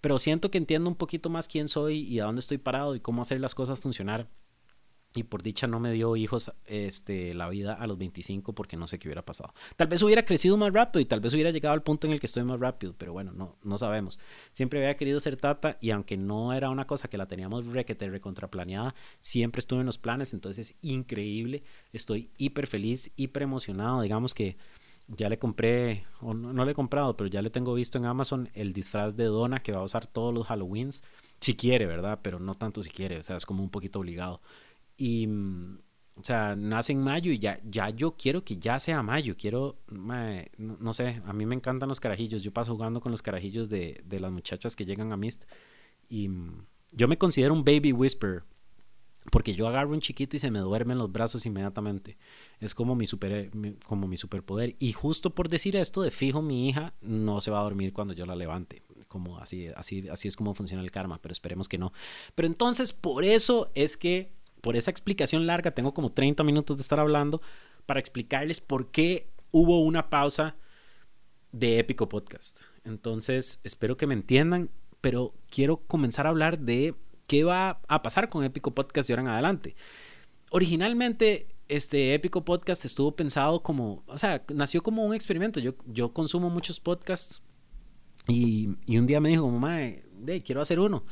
pero 0.00 0.18
siento 0.18 0.50
que 0.50 0.56
entiendo 0.56 0.88
un 0.88 0.96
poquito 0.96 1.28
más 1.28 1.48
quién 1.48 1.68
soy 1.68 2.00
y 2.00 2.18
a 2.20 2.24
dónde 2.24 2.40
estoy 2.40 2.56
parado 2.56 2.94
y 2.94 3.00
cómo 3.00 3.20
hacer 3.20 3.40
las 3.40 3.54
cosas 3.54 3.78
funcionar 3.78 4.26
y 5.14 5.22
por 5.22 5.42
dicha 5.42 5.66
no 5.66 5.80
me 5.80 5.92
dio 5.92 6.16
hijos 6.16 6.52
este, 6.66 7.32
la 7.34 7.48
vida 7.48 7.72
a 7.72 7.86
los 7.86 7.98
25 7.98 8.52
porque 8.52 8.76
no 8.76 8.86
sé 8.86 8.98
qué 8.98 9.08
hubiera 9.08 9.24
pasado. 9.24 9.54
Tal 9.76 9.88
vez 9.88 10.02
hubiera 10.02 10.24
crecido 10.24 10.56
más 10.56 10.72
rápido 10.72 11.00
y 11.00 11.06
tal 11.06 11.20
vez 11.20 11.32
hubiera 11.34 11.50
llegado 11.50 11.72
al 11.72 11.82
punto 11.82 12.06
en 12.06 12.12
el 12.12 12.20
que 12.20 12.26
estoy 12.26 12.44
más 12.44 12.60
rápido, 12.60 12.94
pero 12.96 13.12
bueno, 13.12 13.32
no, 13.32 13.56
no 13.62 13.78
sabemos. 13.78 14.18
Siempre 14.52 14.80
había 14.80 14.96
querido 14.96 15.18
ser 15.20 15.36
tata 15.36 15.78
y 15.80 15.90
aunque 15.90 16.16
no 16.16 16.52
era 16.52 16.70
una 16.70 16.86
cosa 16.86 17.08
que 17.08 17.18
la 17.18 17.26
teníamos 17.26 17.66
requete 17.66 18.08
recontraplaneada, 18.08 18.94
siempre 19.18 19.60
estuve 19.60 19.80
en 19.80 19.86
los 19.86 19.98
planes, 19.98 20.34
entonces 20.34 20.70
es 20.70 20.78
increíble. 20.82 21.62
Estoy 21.92 22.30
hiper 22.36 22.66
feliz, 22.66 23.10
hiper 23.16 23.42
emocionado. 23.44 24.02
Digamos 24.02 24.34
que 24.34 24.56
ya 25.08 25.28
le 25.28 25.38
compré, 25.38 26.04
o 26.20 26.34
no, 26.34 26.52
no 26.52 26.64
le 26.64 26.72
he 26.72 26.74
comprado, 26.74 27.16
pero 27.16 27.28
ya 27.28 27.40
le 27.40 27.50
tengo 27.50 27.72
visto 27.72 27.96
en 27.96 28.04
Amazon 28.04 28.50
el 28.54 28.74
disfraz 28.74 29.16
de 29.16 29.24
Donna 29.24 29.62
que 29.62 29.72
va 29.72 29.80
a 29.80 29.84
usar 29.84 30.06
todos 30.06 30.34
los 30.34 30.50
Halloweens. 30.50 31.02
Si 31.40 31.54
quiere, 31.54 31.86
¿verdad? 31.86 32.18
Pero 32.22 32.38
no 32.38 32.54
tanto 32.54 32.82
si 32.82 32.90
quiere, 32.90 33.18
o 33.18 33.22
sea, 33.22 33.36
es 33.36 33.46
como 33.46 33.62
un 33.62 33.70
poquito 33.70 34.00
obligado. 34.00 34.40
Y, 34.98 35.26
mm, 35.28 35.78
o 36.16 36.24
sea, 36.24 36.56
nace 36.56 36.92
en 36.92 37.00
mayo 37.00 37.30
y 37.30 37.38
ya, 37.38 37.60
ya 37.64 37.90
yo 37.90 38.16
quiero 38.16 38.44
que 38.44 38.56
ya 38.56 38.78
sea 38.80 39.02
mayo. 39.02 39.36
Quiero, 39.38 39.78
no, 39.88 40.92
sé, 40.92 41.22
a 41.24 41.32
mí 41.32 41.46
me 41.46 41.54
encantan 41.54 41.88
los 41.88 42.00
carajillos. 42.00 42.42
Yo 42.42 42.52
paso 42.52 42.74
jugando 42.74 43.00
con 43.00 43.12
los 43.12 43.22
carajillos 43.22 43.70
de, 43.70 44.02
de 44.04 44.20
las 44.20 44.32
muchachas 44.32 44.74
que 44.74 44.84
llegan 44.84 45.12
a 45.12 45.16
Mist. 45.16 45.44
Y 46.08 46.28
mm, 46.28 46.66
yo 46.92 47.08
me 47.08 47.16
considero 47.16 47.54
un 47.54 47.64
baby 47.64 47.92
whisper. 47.92 48.42
Porque 49.30 49.54
yo 49.54 49.68
agarro 49.68 49.90
un 49.90 50.00
chiquito 50.00 50.36
y 50.36 50.38
se 50.38 50.50
me 50.50 50.58
duerme 50.58 50.94
en 50.94 50.98
los 50.98 51.12
brazos 51.12 51.44
inmediatamente. 51.46 52.16
Es 52.60 52.74
como 52.74 52.94
mi, 52.94 53.06
super, 53.06 53.50
como 53.86 54.08
mi 54.08 54.16
superpoder. 54.16 54.74
Y 54.78 54.92
justo 54.92 55.34
por 55.34 55.48
decir 55.48 55.76
esto, 55.76 56.02
de 56.02 56.10
fijo, 56.10 56.42
mi 56.42 56.68
hija 56.68 56.94
no 57.00 57.40
se 57.40 57.50
va 57.50 57.60
a 57.60 57.62
dormir 57.62 57.92
cuando 57.92 58.14
yo 58.14 58.26
la 58.26 58.34
levante. 58.34 58.82
Como 59.06 59.38
así, 59.38 59.68
así, 59.68 60.08
así 60.08 60.28
es 60.28 60.36
como 60.36 60.54
funciona 60.54 60.82
el 60.82 60.90
karma, 60.90 61.20
pero 61.20 61.32
esperemos 61.32 61.68
que 61.68 61.78
no. 61.78 61.92
Pero 62.34 62.48
entonces, 62.48 62.92
por 62.92 63.24
eso 63.24 63.70
es 63.74 63.96
que 63.96 64.32
por 64.68 64.76
esa 64.76 64.90
explicación 64.90 65.46
larga, 65.46 65.70
tengo 65.70 65.94
como 65.94 66.12
30 66.12 66.44
minutos 66.44 66.76
de 66.76 66.82
estar 66.82 67.00
hablando 67.00 67.40
para 67.86 68.00
explicarles 68.00 68.60
por 68.60 68.90
qué 68.90 69.26
hubo 69.50 69.80
una 69.80 70.10
pausa 70.10 70.56
de 71.52 71.78
Épico 71.78 72.10
Podcast. 72.10 72.64
Entonces, 72.84 73.62
espero 73.64 73.96
que 73.96 74.06
me 74.06 74.12
entiendan, 74.12 74.68
pero 75.00 75.32
quiero 75.48 75.78
comenzar 75.86 76.26
a 76.26 76.28
hablar 76.28 76.58
de 76.58 76.94
qué 77.26 77.44
va 77.44 77.80
a 77.88 78.02
pasar 78.02 78.28
con 78.28 78.44
Épico 78.44 78.74
Podcast 78.74 79.08
de 79.08 79.14
ahora 79.14 79.22
en 79.22 79.28
adelante. 79.28 79.74
Originalmente, 80.50 81.46
este 81.68 82.12
Épico 82.12 82.44
Podcast 82.44 82.84
estuvo 82.84 83.16
pensado 83.16 83.62
como, 83.62 84.04
o 84.06 84.18
sea, 84.18 84.44
nació 84.52 84.82
como 84.82 85.02
un 85.06 85.14
experimento. 85.14 85.60
Yo, 85.60 85.76
yo 85.86 86.12
consumo 86.12 86.50
muchos 86.50 86.78
podcasts 86.78 87.40
y, 88.26 88.68
y 88.84 88.98
un 88.98 89.06
día 89.06 89.18
me 89.18 89.30
dijo, 89.30 89.48
mamá, 89.48 89.78
de, 89.78 90.42
quiero 90.42 90.60
hacer 90.60 90.78
uno 90.78 91.04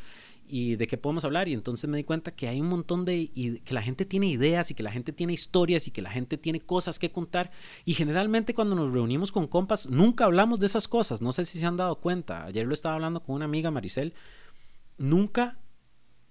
y 0.48 0.76
de 0.76 0.86
qué 0.86 0.96
podemos 0.96 1.24
hablar. 1.24 1.48
Y 1.48 1.52
entonces 1.52 1.88
me 1.88 1.96
di 1.96 2.04
cuenta 2.04 2.34
que 2.34 2.48
hay 2.48 2.60
un 2.60 2.68
montón 2.68 3.04
de, 3.04 3.30
y 3.34 3.60
que 3.60 3.74
la 3.74 3.82
gente 3.82 4.04
tiene 4.04 4.26
ideas 4.28 4.70
y 4.70 4.74
que 4.74 4.82
la 4.82 4.92
gente 4.92 5.12
tiene 5.12 5.32
historias 5.32 5.86
y 5.86 5.90
que 5.90 6.02
la 6.02 6.10
gente 6.10 6.38
tiene 6.38 6.60
cosas 6.60 6.98
que 6.98 7.10
contar. 7.10 7.50
Y 7.84 7.94
generalmente 7.94 8.54
cuando 8.54 8.74
nos 8.74 8.92
reunimos 8.92 9.32
con 9.32 9.46
compas, 9.46 9.88
nunca 9.88 10.24
hablamos 10.24 10.60
de 10.60 10.66
esas 10.66 10.88
cosas. 10.88 11.20
No 11.20 11.32
sé 11.32 11.44
si 11.44 11.58
se 11.58 11.66
han 11.66 11.76
dado 11.76 11.96
cuenta. 11.96 12.44
Ayer 12.44 12.66
lo 12.66 12.74
estaba 12.74 12.94
hablando 12.94 13.22
con 13.22 13.36
una 13.36 13.44
amiga, 13.44 13.70
Maricel. 13.70 14.14
Nunca, 14.98 15.58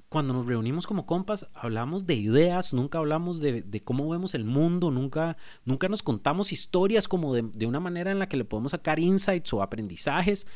cuando 0.09 0.33
nos 0.33 0.45
reunimos 0.45 0.87
como 0.87 1.05
compas, 1.05 1.47
hablamos 1.53 2.05
de 2.05 2.15
ideas, 2.15 2.73
nunca 2.73 2.97
hablamos 2.97 3.39
de, 3.41 3.81
cómo 3.83 4.09
vemos 4.09 4.33
el 4.33 4.45
mundo, 4.45 4.91
nunca, 4.91 5.37
nunca 5.65 5.87
nos 5.87 6.01
contamos 6.01 6.51
historias 6.51 7.07
como 7.07 7.33
de, 7.33 7.43
de 7.43 7.65
una 7.67 7.79
manera 7.79 8.11
en 8.11 8.19
la 8.19 8.27
que 8.27 8.37
le 8.37 8.45
podemos 8.45 8.71
sacar 8.71 8.99
insights 8.99 9.53
o 9.53 9.61
aprendizajes 9.61 10.47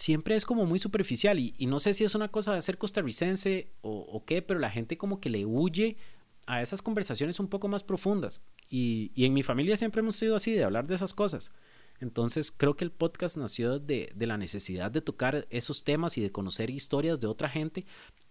siempre 0.00 0.34
es 0.34 0.46
como 0.46 0.64
muy 0.64 0.78
superficial 0.78 1.38
y, 1.38 1.66
no 1.66 1.78
sé 1.78 1.92
si 1.92 2.04
es 2.04 2.14
una 2.14 2.28
cosa 2.28 2.54
de 2.54 2.62
ser 2.62 2.78
costarricense 2.78 3.70
o, 3.82 4.24
qué, 4.24 4.40
pero 4.40 4.58
la 4.58 4.70
gente 4.70 4.96
como 4.96 5.20
que 5.20 5.28
le 5.28 5.44
huye 5.44 5.98
a 6.46 6.62
esas 6.62 6.80
conversaciones 6.80 7.38
un 7.38 7.48
poco 7.48 7.68
más 7.68 7.84
profundas. 7.84 8.42
Y, 8.70 9.12
en 9.14 9.34
mi 9.34 9.42
familia 9.42 9.76
siempre 9.76 10.00
hemos 10.00 10.16
sido 10.16 10.36
así, 10.36 10.52
de 10.52 10.64
hablar 10.64 10.86
de 10.86 10.94
esas 10.94 11.12
cosas. 11.12 11.52
Entonces 12.00 12.50
creo 12.50 12.76
que 12.76 12.84
el 12.84 12.92
podcast 12.92 13.36
nació 13.36 13.78
de, 13.78 14.14
la 14.18 14.38
necesidad 14.38 14.90
de 14.90 15.02
tocar 15.02 15.46
esos 15.50 15.84
temas 15.84 16.16
y 16.16 16.22
de 16.22 16.32
conocer 16.32 16.70
historias 16.70 17.20
de 17.20 17.26
otra 17.26 17.50
gente. 17.50 17.84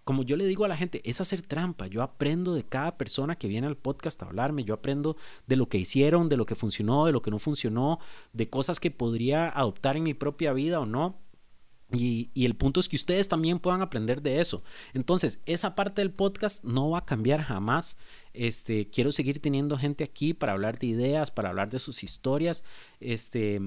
Como 0.03 0.23
yo 0.23 0.37
le 0.37 0.47
digo 0.47 0.65
a 0.65 0.69
la 0.69 0.75
gente, 0.75 1.07
es 1.07 1.21
hacer 1.21 1.43
trampa. 1.43 1.85
Yo 1.85 2.01
aprendo 2.01 2.55
de 2.55 2.63
cada 2.63 2.97
persona 2.97 3.35
que 3.35 3.47
viene 3.47 3.67
al 3.67 3.77
podcast 3.77 4.23
a 4.23 4.25
hablarme. 4.25 4.63
Yo 4.63 4.73
aprendo 4.73 5.17
de 5.45 5.55
lo 5.55 5.69
que 5.69 5.77
hicieron, 5.77 6.29
de 6.29 6.37
lo 6.37 6.47
que 6.47 6.55
funcionó, 6.55 7.05
de 7.05 7.11
lo 7.11 7.21
que 7.21 7.29
no 7.29 7.37
funcionó, 7.37 7.99
de 8.33 8.49
cosas 8.49 8.79
que 8.79 8.89
podría 8.89 9.49
adoptar 9.49 9.97
en 9.97 10.03
mi 10.03 10.15
propia 10.15 10.51
vida 10.51 10.79
o 10.79 10.87
no 10.87 11.28
Y, 11.91 12.29
el 12.35 12.55
punto 12.55 12.79
es 12.79 12.87
que 12.87 12.95
ustedes 12.95 13.27
también 13.27 13.59
puedan 13.59 13.81
aprender 13.81 14.21
de 14.21 14.39
eso. 14.39 14.63
Entonces, 14.93 15.39
esa 15.45 15.75
parte 15.75 16.01
del 16.01 16.11
podcast 16.11 16.63
no 16.63 16.91
va 16.91 16.99
a 16.99 17.05
cambiar 17.05 17.41
jamás. 17.41 17.97
Este, 18.33 18.89
quiero 18.89 19.11
seguir 19.11 19.41
teniendo 19.41 19.77
gente 19.77 20.03
aquí 20.03 20.33
para 20.33 20.53
hablar 20.53 20.77
de 20.77 20.87
ideas, 20.87 21.31
para 21.31 21.49
hablar 21.49 21.69
de 21.69 21.79
sus 21.79 22.03
historias. 22.03 22.63
Este, 22.99 23.59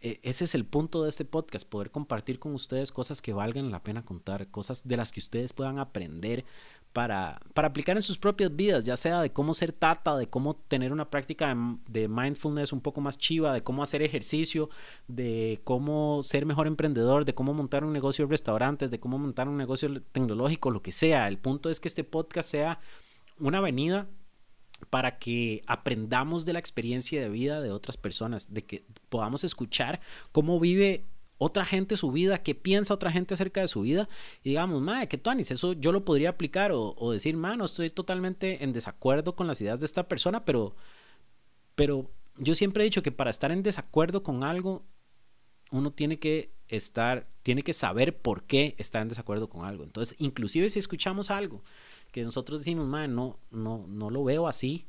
e, 0.00 0.20
ese 0.22 0.44
es 0.44 0.54
el 0.54 0.64
punto 0.64 1.02
de 1.02 1.08
este 1.08 1.24
podcast, 1.24 1.68
poder 1.68 1.90
compartir 1.90 2.38
con 2.38 2.54
ustedes 2.54 2.92
cosas 2.92 3.22
que 3.22 3.32
valgan 3.32 3.70
la 3.70 3.82
pena 3.82 4.04
contar, 4.04 4.50
cosas 4.50 4.86
de 4.86 4.96
las 4.96 5.12
que 5.12 5.20
ustedes 5.20 5.52
puedan 5.52 5.78
aprender 5.78 6.44
para, 6.92 7.40
para 7.54 7.68
aplicar 7.68 7.96
en 7.96 8.02
sus 8.02 8.18
propias 8.18 8.54
vidas, 8.54 8.84
ya 8.84 8.96
sea 8.96 9.20
de 9.20 9.32
cómo 9.32 9.54
ser 9.54 9.72
tata, 9.72 10.16
de 10.16 10.28
cómo 10.28 10.56
tener 10.56 10.92
una 10.92 11.10
práctica 11.10 11.54
de, 11.88 12.08
mindfulness 12.08 12.72
un 12.72 12.80
poco 12.80 13.00
más 13.00 13.18
chiva, 13.18 13.52
de 13.52 13.62
cómo 13.62 13.82
hacer 13.82 14.02
ejercicio, 14.02 14.68
de 15.06 15.60
cómo 15.64 16.22
ser 16.22 16.46
mejor 16.46 16.66
emprendedor, 16.66 17.24
de 17.24 17.34
cómo 17.34 17.54
montar 17.54 17.84
un 17.84 17.92
negocio 17.92 18.26
de 18.26 18.30
restaurantes, 18.30 18.90
de 18.90 19.00
cómo 19.00 19.18
montar 19.18 19.48
un 19.48 19.56
negocio 19.56 20.02
tecnológico, 20.12 20.70
lo 20.70 20.82
que 20.82 20.92
sea. 20.92 21.28
El 21.28 21.38
punto 21.38 21.70
es 21.70 21.80
que 21.80 21.88
este 21.88 22.04
podcast 22.04 22.50
sea 22.50 22.80
una 23.38 23.58
avenida 23.58 24.08
para 24.90 25.18
que 25.18 25.62
aprendamos 25.66 26.44
de 26.44 26.52
la 26.52 26.58
experiencia 26.58 27.20
de 27.20 27.28
vida 27.28 27.60
de 27.60 27.70
otras 27.70 27.96
personas, 27.96 28.52
de 28.52 28.64
que 28.64 28.84
podamos 29.08 29.44
escuchar 29.44 30.00
cómo 30.32 30.60
vive 30.60 31.04
otra 31.38 31.64
gente 31.64 31.96
su 31.96 32.10
vida, 32.10 32.42
qué 32.42 32.54
piensa 32.54 32.92
otra 32.92 33.12
gente 33.12 33.34
acerca 33.34 33.60
de 33.60 33.68
su 33.68 33.82
vida 33.82 34.08
y 34.42 34.50
digamos, 34.50 34.82
madre, 34.82 35.08
que 35.08 35.18
tuanis, 35.18 35.50
eso 35.50 35.72
yo 35.72 35.92
lo 35.92 36.04
podría 36.04 36.30
aplicar 36.30 36.72
o, 36.74 37.12
decir, 37.12 37.36
mano, 37.36 37.64
estoy 37.64 37.90
totalmente 37.90 38.62
en 38.64 38.72
desacuerdo 38.72 39.34
con 39.34 39.46
las 39.46 39.60
ideas 39.60 39.80
de 39.80 39.86
esta 39.86 40.08
persona, 40.08 40.44
pero, 40.44 40.74
pero 41.76 42.10
yo 42.36 42.54
siempre 42.54 42.82
he 42.82 42.84
dicho 42.84 43.02
que 43.02 43.12
para 43.12 43.30
estar 43.30 43.52
en 43.52 43.62
desacuerdo 43.62 44.22
con 44.22 44.42
algo, 44.42 44.84
uno 45.70 45.92
tiene 45.92 46.18
que 46.18 46.52
estar, 46.66 47.28
tiene 47.42 47.62
que 47.62 47.72
saber 47.72 48.18
por 48.18 48.42
qué 48.42 48.74
está 48.78 49.00
en 49.00 49.08
desacuerdo 49.08 49.48
con 49.48 49.64
algo. 49.64 49.84
Entonces, 49.84 50.16
inclusive 50.18 50.70
si 50.70 50.78
escuchamos 50.78 51.30
algo 51.30 51.62
que 52.10 52.22
nosotros 52.22 52.60
decimos, 52.60 52.86
man, 52.86 53.14
no, 53.14 53.38
no, 53.50 53.86
no 53.86 54.10
lo 54.10 54.24
veo 54.24 54.48
así, 54.48 54.86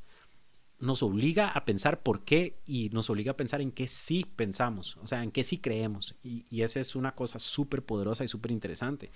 nos 0.79 1.03
obliga 1.03 1.49
a 1.49 1.65
pensar 1.65 2.01
por 2.01 2.23
qué 2.23 2.57
y 2.65 2.89
nos 2.89 3.09
obliga 3.09 3.31
a 3.31 3.37
pensar 3.37 3.61
en 3.61 3.71
qué 3.71 3.87
sí 3.87 4.25
pensamos, 4.35 4.97
o 5.03 5.07
sea, 5.07 5.23
en 5.23 5.31
qué 5.31 5.43
sí 5.43 5.57
creemos. 5.57 6.15
Y, 6.23 6.61
esa 6.61 6.79
es 6.79 6.95
una 6.95 7.15
cosa 7.15 7.39
súper 7.39 7.83
poderosa 7.83 8.23
y 8.23 8.27
súper 8.27 8.51
interesante. 8.51 9.11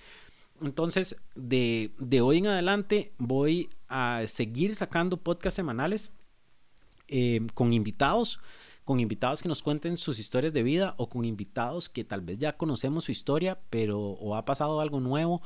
Entonces, 0.61 1.15
de, 1.35 1.91
de, 1.97 2.21
hoy 2.21 2.37
en 2.37 2.47
adelante 2.47 3.13
voy 3.17 3.69
a 3.87 4.21
seguir 4.27 4.75
sacando 4.75 5.17
podcasts 5.17 5.55
semanales 5.55 6.11
eh, 7.07 7.41
con 7.53 7.73
invitados, 7.73 8.39
con 8.83 8.99
invitados 8.99 9.41
que 9.41 9.49
nos 9.49 9.63
cuenten 9.63 9.97
sus 9.97 10.19
historias 10.19 10.53
de 10.53 10.63
vida 10.63 10.95
o 10.97 11.09
con 11.09 11.25
invitados 11.25 11.89
que 11.89 12.03
tal 12.03 12.21
vez 12.21 12.37
ya 12.37 12.57
conocemos 12.57 13.05
su 13.05 13.11
historia, 13.11 13.59
pero 13.69 13.99
o 13.99 14.35
ha 14.35 14.45
pasado 14.45 14.79
algo 14.79 14.99
nuevo 14.99 15.41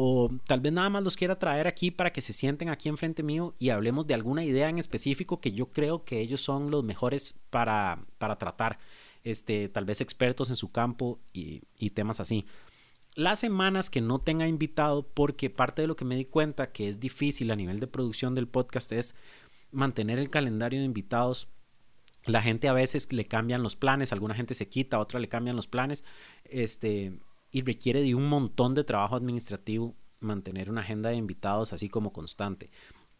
o 0.00 0.30
tal 0.46 0.60
vez 0.60 0.72
nada 0.72 0.88
más 0.90 1.02
los 1.02 1.16
quiera 1.16 1.40
traer 1.40 1.66
aquí 1.66 1.90
para 1.90 2.12
que 2.12 2.20
se 2.20 2.32
sienten 2.32 2.68
aquí 2.68 2.88
enfrente 2.88 3.24
mío 3.24 3.56
y 3.58 3.70
hablemos 3.70 4.06
de 4.06 4.14
alguna 4.14 4.44
idea 4.44 4.68
en 4.68 4.78
específico 4.78 5.40
que 5.40 5.50
yo 5.50 5.72
creo 5.72 6.04
que 6.04 6.20
ellos 6.20 6.40
son 6.40 6.70
los 6.70 6.84
mejores 6.84 7.40
para, 7.50 8.04
para 8.18 8.38
tratar, 8.38 8.78
este, 9.24 9.68
tal 9.68 9.86
vez 9.86 10.00
expertos 10.00 10.50
en 10.50 10.56
su 10.56 10.70
campo 10.70 11.18
y, 11.32 11.62
temas 11.90 12.20
así. 12.20 12.46
Las 13.16 13.40
semanas 13.40 13.90
que 13.90 14.00
no 14.00 14.20
tenga 14.20 14.46
invitado, 14.46 15.02
porque 15.02 15.50
parte 15.50 15.82
de 15.82 15.88
lo 15.88 15.96
que 15.96 16.04
me 16.04 16.14
di 16.14 16.26
cuenta 16.26 16.70
que 16.70 16.88
es 16.88 17.00
difícil 17.00 17.50
a 17.50 17.56
nivel 17.56 17.80
de 17.80 17.88
producción 17.88 18.36
del 18.36 18.46
podcast 18.46 18.92
es 18.92 19.16
mantener 19.72 20.20
el 20.20 20.30
calendario 20.30 20.78
de 20.78 20.86
invitados 20.86 21.48
la 22.24 22.42
gente 22.42 22.68
a 22.68 22.72
veces 22.72 23.12
le 23.12 23.26
cambian 23.26 23.62
los 23.62 23.74
planes, 23.74 24.12
alguna 24.12 24.34
gente 24.34 24.52
se 24.52 24.68
quita, 24.68 24.98
otra 24.98 25.18
le 25.18 25.28
cambian 25.28 25.56
los 25.56 25.66
planes. 25.66 26.04
Este, 26.44 27.18
y 27.50 27.62
requiere 27.62 28.02
de 28.02 28.14
un 28.14 28.28
montón 28.28 28.74
de 28.74 28.84
trabajo 28.84 29.16
administrativo 29.16 29.94
mantener 30.20 30.70
una 30.70 30.80
agenda 30.80 31.10
de 31.10 31.16
invitados 31.16 31.72
así 31.72 31.88
como 31.88 32.12
constante. 32.12 32.70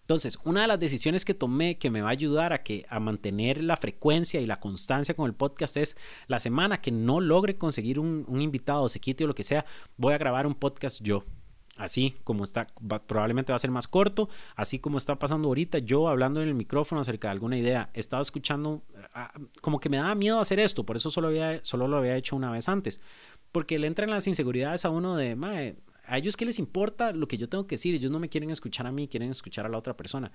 Entonces, 0.09 0.39
una 0.45 0.63
de 0.63 0.69
las 0.69 0.81
decisiones 0.81 1.27
que 1.27 1.35
tomé 1.35 1.77
que 1.77 1.91
me 1.91 2.01
va 2.01 2.09
a 2.09 2.13
ayudar 2.13 2.55
a, 2.55 2.63
que, 2.63 2.87
a 2.89 2.99
mantener 2.99 3.63
la 3.63 3.77
frecuencia 3.77 4.41
y 4.41 4.47
la 4.47 4.59
constancia 4.59 5.15
con 5.15 5.27
el 5.27 5.35
podcast 5.35 5.77
es 5.77 5.99
la 6.29 6.39
semana 6.39 6.81
que 6.81 6.91
no 6.91 7.21
logre 7.21 7.59
conseguir 7.59 8.01
un, 8.01 8.25
un 8.27 8.41
invitado, 8.41 8.89
se 8.89 9.01
quite 9.01 9.25
o 9.25 9.27
lo 9.27 9.35
que 9.35 9.43
sea, 9.43 9.67
voy 9.99 10.15
a 10.15 10.19
grabar 10.19 10.47
un 10.47 10.55
podcast 10.55 11.03
yo. 11.03 11.25
Así 11.77 12.17
como 12.25 12.43
está, 12.43 12.67
probablemente 13.07 13.53
va 13.53 13.57
a 13.57 13.61
ser 13.61 13.71
más 13.71 13.87
corto, 13.87 14.31
así 14.57 14.81
como 14.81 14.99
está 14.99 15.17
pasando 15.19 15.47
ahorita, 15.47 15.79
yo 15.79 16.09
hablando 16.09 16.43
en 16.43 16.49
el 16.49 16.55
micrófono 16.55 17.03
acerca 17.03 17.29
de 17.29 17.33
alguna 17.33 17.57
idea, 17.57 17.91
estaba 17.95 18.21
escuchando, 18.21 18.83
ah, 19.15 19.33
como 19.61 19.79
que 19.79 19.89
me 19.89 19.99
daba 19.99 20.15
miedo 20.17 20.41
hacer 20.41 20.59
esto, 20.59 20.85
por 20.85 20.97
eso 20.97 21.09
solo, 21.09 21.29
había, 21.29 21.65
solo 21.65 21.87
lo 21.87 21.99
había 21.99 22.17
hecho 22.17 22.35
una 22.35 22.51
vez 22.51 22.69
antes 22.69 23.01
porque 23.53 23.79
le 23.79 23.87
entran 23.87 24.11
las 24.11 24.27
inseguridades 24.27 24.85
a 24.85 24.91
uno 24.91 25.17
de, 25.17 25.37
mae, 25.37 25.77
a 26.05 26.19
ellos 26.19 26.37
qué 26.37 26.45
les 26.45 26.59
importa 26.59 27.13
lo 27.13 27.29
que 27.29 27.39
yo 27.39 27.49
tengo 27.49 27.67
que 27.67 27.75
decir, 27.75 27.95
ellos 27.95 28.11
no 28.11 28.19
me 28.19 28.29
quieren 28.29 28.51
escuchar 28.51 28.87
a 28.87 28.93
mí, 28.93 29.09
quieren 29.09 29.31
escuchar 29.31 29.67
a 29.67 29.69
la 29.69 29.79
otra 29.79 29.97
persona. 29.97 30.33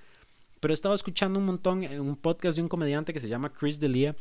Pero 0.60 0.72
he 0.72 0.76
estado 0.76 0.96
escuchando 0.96 1.40
un 1.40 1.46
montón 1.46 1.84
en 1.84 2.00
un 2.00 2.16
podcast 2.16 2.56
de 2.56 2.62
un 2.62 2.70
comediante 2.70 3.12
que 3.12 3.20
se 3.20 3.28
llama 3.28 3.52
Chris 3.52 3.80
D'Elia. 3.80 4.16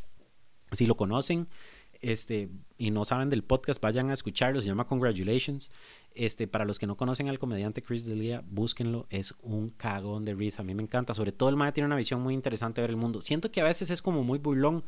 Si 0.73 0.87
lo 0.87 0.97
conocen 0.97 1.47
este, 2.01 2.49
y 2.77 2.91
no 2.91 3.05
saben 3.05 3.31
del 3.31 3.45
podcast, 3.45 3.81
vayan 3.81 4.11
a 4.11 4.15
escucharlo, 4.15 4.61
se 4.61 4.67
llama 4.67 4.87
Congratulations. 4.87 5.71
Este, 6.15 6.49
para 6.49 6.65
los 6.65 6.79
que 6.79 6.87
no 6.87 6.97
conocen 6.97 7.29
al 7.29 7.39
comediante 7.39 7.81
Chris 7.81 8.07
D'Elia, 8.07 8.43
búsquenlo, 8.45 9.07
es 9.09 9.35
un 9.41 9.69
cagón 9.71 10.25
de 10.25 10.35
risa, 10.35 10.63
a 10.63 10.65
mí 10.65 10.75
me 10.75 10.83
encanta, 10.83 11.15
sobre 11.15 11.33
todo 11.33 11.49
el 11.49 11.57
mae 11.57 11.73
tiene 11.73 11.87
una 11.87 11.97
visión 11.97 12.21
muy 12.21 12.35
interesante 12.35 12.81
de 12.81 12.89
ver 12.89 12.91
el 12.91 12.97
mundo. 12.97 13.23
Siento 13.23 13.51
que 13.51 13.61
a 13.61 13.65
veces 13.65 13.91
es 13.91 14.03
como 14.03 14.25
muy 14.25 14.39
burlón, 14.39 14.85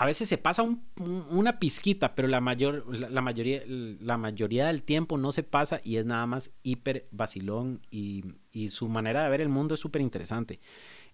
a 0.00 0.06
veces 0.06 0.28
se 0.28 0.38
pasa 0.38 0.64
una 1.00 1.58
pizquita, 1.58 2.14
pero 2.14 2.28
la, 2.28 2.40
mayor, 2.40 2.84
la, 2.96 3.20
mayoría, 3.20 3.64
la 3.66 4.16
mayoría 4.16 4.68
del 4.68 4.84
tiempo 4.84 5.18
no 5.18 5.32
se 5.32 5.42
pasa 5.42 5.80
y 5.82 5.96
es 5.96 6.06
nada 6.06 6.24
más 6.24 6.52
hiper 6.62 7.08
vacilón 7.10 7.82
y, 7.90 8.22
su 8.68 8.88
manera 8.88 9.24
de 9.24 9.30
ver 9.30 9.40
el 9.40 9.48
mundo 9.48 9.74
es 9.74 9.80
súper 9.80 10.00
interesante. 10.00 10.60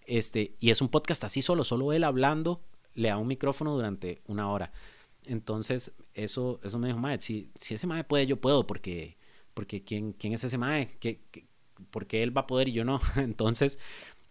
Este, 0.05 0.55
y 0.59 0.69
es 0.69 0.83
un 0.83 0.89
podcast 0.89 1.23
así 1.23 1.41
solo, 1.41 1.63
solo 1.63 1.93
él 1.93 2.03
hablando, 2.03 2.61
le 2.93 3.09
da 3.09 3.17
un 3.17 3.25
micrófono 3.25 3.73
durante 3.73 4.21
una 4.27 4.51
hora. 4.51 4.71
Entonces, 5.25 5.91
eso, 6.13 6.59
eso 6.63 6.77
me 6.77 6.85
dijo, 6.85 6.99
madre, 6.99 7.21
si, 7.21 7.49
si 7.55 7.73
ese 7.73 7.87
mae 7.87 8.03
puede, 8.03 8.27
yo 8.27 8.39
puedo, 8.39 8.67
porque, 8.67 9.17
porque 9.55 9.83
¿quién, 9.83 10.13
quién 10.13 10.33
es 10.33 10.43
ese 10.43 10.59
mae? 10.59 10.95
¿Qué, 10.99 11.23
qué, 11.31 11.47
por 11.89 12.05
qué 12.05 12.21
él 12.21 12.37
va 12.37 12.41
a 12.41 12.47
poder 12.47 12.67
y 12.67 12.73
yo 12.73 12.85
no? 12.85 12.99
Entonces, 13.15 13.79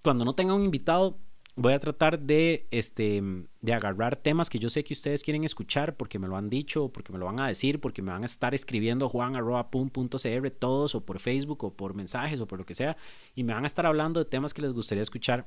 cuando 0.01 0.25
no 0.25 0.37
tenga 0.37 0.55
un 0.55 0.65
invitado, 0.65 1.19
voy 1.57 1.73
a 1.73 1.79
tratar 1.79 2.19
de, 2.19 2.67
este, 2.71 3.23
de 3.61 3.73
agarrar 3.73 4.17
temas 4.17 4.51
que 4.51 4.59
yo 4.59 4.69
sé 4.69 4.83
que 4.83 4.93
ustedes 4.93 5.23
quieren 5.23 5.45
escuchar 5.45 5.97
porque 5.97 6.19
me 6.19 6.27
lo 6.27 6.37
han 6.37 6.51
dicho, 6.51 6.89
porque 6.89 7.13
me 7.13 7.19
lo 7.19 7.27
van 7.27 7.41
a 7.41 7.47
decir, 7.47 7.81
porque 7.81 8.03
me 8.03 8.11
van 8.11 8.23
a 8.23 8.27
estar 8.27 8.55
escribiendo 8.55 9.09
juan.pum.cr 9.09 10.51
todos 10.59 10.95
o 10.95 11.05
por 11.05 11.21
Facebook 11.21 11.65
o 11.65 11.73
por 11.73 11.95
mensajes 11.95 12.41
o 12.41 12.47
por 12.47 12.59
lo 12.59 12.67
que 12.67 12.75
sea 12.75 12.97
y 13.35 13.45
me 13.45 13.55
van 13.55 13.65
a 13.65 13.69
estar 13.69 13.87
hablando 13.87 14.21
de 14.21 14.29
temas 14.29 14.53
que 14.53 14.63
les 14.63 14.73
gustaría 14.73 15.03
escuchar. 15.03 15.47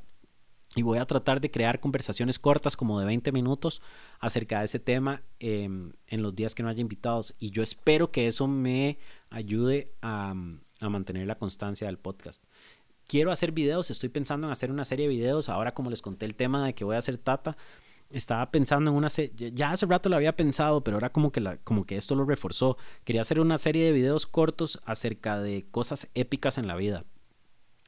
Y 0.76 0.82
voy 0.82 1.00
a 1.00 1.06
tratar 1.06 1.40
de 1.40 1.50
crear 1.50 1.80
conversaciones 1.80 2.40
cortas 2.40 2.76
como 2.76 3.00
de 3.00 3.06
20 3.06 3.32
minutos 3.32 3.82
acerca 4.20 4.60
de 4.60 4.66
ese 4.66 4.80
tema 4.80 5.24
em, 5.40 5.94
en 6.08 6.22
los 6.22 6.36
días 6.36 6.54
que 6.54 6.62
no 6.62 6.68
haya 6.68 6.82
invitados. 6.82 7.34
Y 7.40 7.52
yo 7.52 7.64
espero 7.64 8.12
que 8.12 8.28
eso 8.28 8.48
me 8.48 9.00
ayude 9.30 9.94
a, 10.02 10.36
a 10.82 10.90
mantener 10.90 11.26
la 11.26 11.38
constancia 11.38 11.88
del 11.88 11.98
podcast 11.98 12.44
quiero 13.08 13.32
hacer 13.32 13.52
videos, 13.52 13.90
estoy 13.90 14.10
pensando 14.10 14.48
en 14.48 14.52
hacer 14.52 14.72
una 14.72 14.86
serie 14.86 15.08
de 15.08 15.16
videos, 15.16 15.50
ahora 15.50 15.74
como 15.74 15.90
les 15.90 16.02
conté 16.02 16.26
el 16.26 16.36
tema 16.36 16.66
de 16.66 16.76
que 16.76 16.84
voy 16.84 16.96
a 16.96 17.00
hacer 17.00 17.18
Tata, 17.18 17.58
estaba 18.10 18.52
pensando 18.52 18.92
en 18.92 18.98
una 18.98 19.10
serie, 19.10 19.52
ya 19.54 19.72
hace 19.72 19.86
rato 19.86 20.10
lo 20.10 20.16
había 20.16 20.36
pensado, 20.36 20.84
pero 20.84 20.98
ahora 20.98 21.12
como 21.12 21.32
que, 21.32 21.60
como 21.64 21.86
que 21.86 21.98
esto 21.98 22.16
lo 22.16 22.26
reforzó, 22.26 22.78
quería 23.04 23.22
hacer 23.22 23.40
una 23.40 23.58
serie 23.58 23.86
de 23.86 23.92
videos 23.92 24.28
cortos 24.28 24.80
acerca 24.86 25.40
de 25.40 25.66
cosas 25.72 26.10
épicas 26.14 26.58
en 26.58 26.68
la 26.68 26.76
vida. 26.76 27.06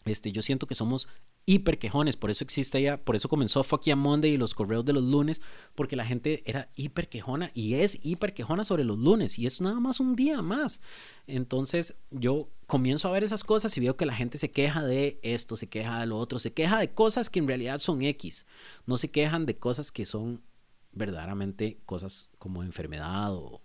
Este, 0.05 0.31
yo 0.31 0.41
siento 0.41 0.65
que 0.67 0.75
somos 0.75 1.07
hiper 1.49 1.79
quejones, 1.79 2.15
por 2.15 2.29
eso 2.29 2.43
existe 2.43 2.79
ya, 2.79 2.97
por 2.97 3.15
eso 3.15 3.27
comenzó 3.27 3.63
Fuck 3.63 3.85
Yeah 3.85 3.95
Monday 3.95 4.33
y 4.33 4.37
los 4.37 4.53
correos 4.53 4.85
de 4.85 4.93
los 4.93 5.03
lunes, 5.03 5.41
porque 5.73 5.95
la 5.95 6.05
gente 6.05 6.43
era 6.45 6.69
hiper 6.75 7.09
quejona 7.09 7.49
y 7.55 7.73
es 7.73 7.97
hiper 8.03 8.35
quejona 8.35 8.63
sobre 8.63 8.83
los 8.83 8.99
lunes 8.99 9.39
y 9.39 9.47
es 9.47 9.59
nada 9.59 9.79
más 9.79 9.99
un 9.99 10.15
día 10.15 10.43
más. 10.43 10.79
Entonces 11.25 11.95
yo 12.11 12.49
comienzo 12.67 13.07
a 13.07 13.11
ver 13.11 13.23
esas 13.23 13.43
cosas 13.43 13.75
y 13.75 13.79
veo 13.79 13.97
que 13.97 14.05
la 14.05 14.13
gente 14.13 14.37
se 14.37 14.51
queja 14.51 14.85
de 14.85 15.19
esto, 15.23 15.55
se 15.55 15.67
queja 15.67 15.99
de 15.99 16.05
lo 16.05 16.19
otro, 16.19 16.37
se 16.37 16.53
queja 16.53 16.79
de 16.79 16.91
cosas 16.91 17.31
que 17.31 17.39
en 17.39 17.47
realidad 17.47 17.79
son 17.79 18.03
X, 18.03 18.45
no 18.85 18.97
se 18.97 19.09
quejan 19.09 19.47
de 19.47 19.57
cosas 19.57 19.91
que 19.91 20.05
son 20.05 20.43
verdaderamente 20.91 21.79
cosas 21.87 22.29
como 22.37 22.61
enfermedad 22.61 23.33
o, 23.33 23.63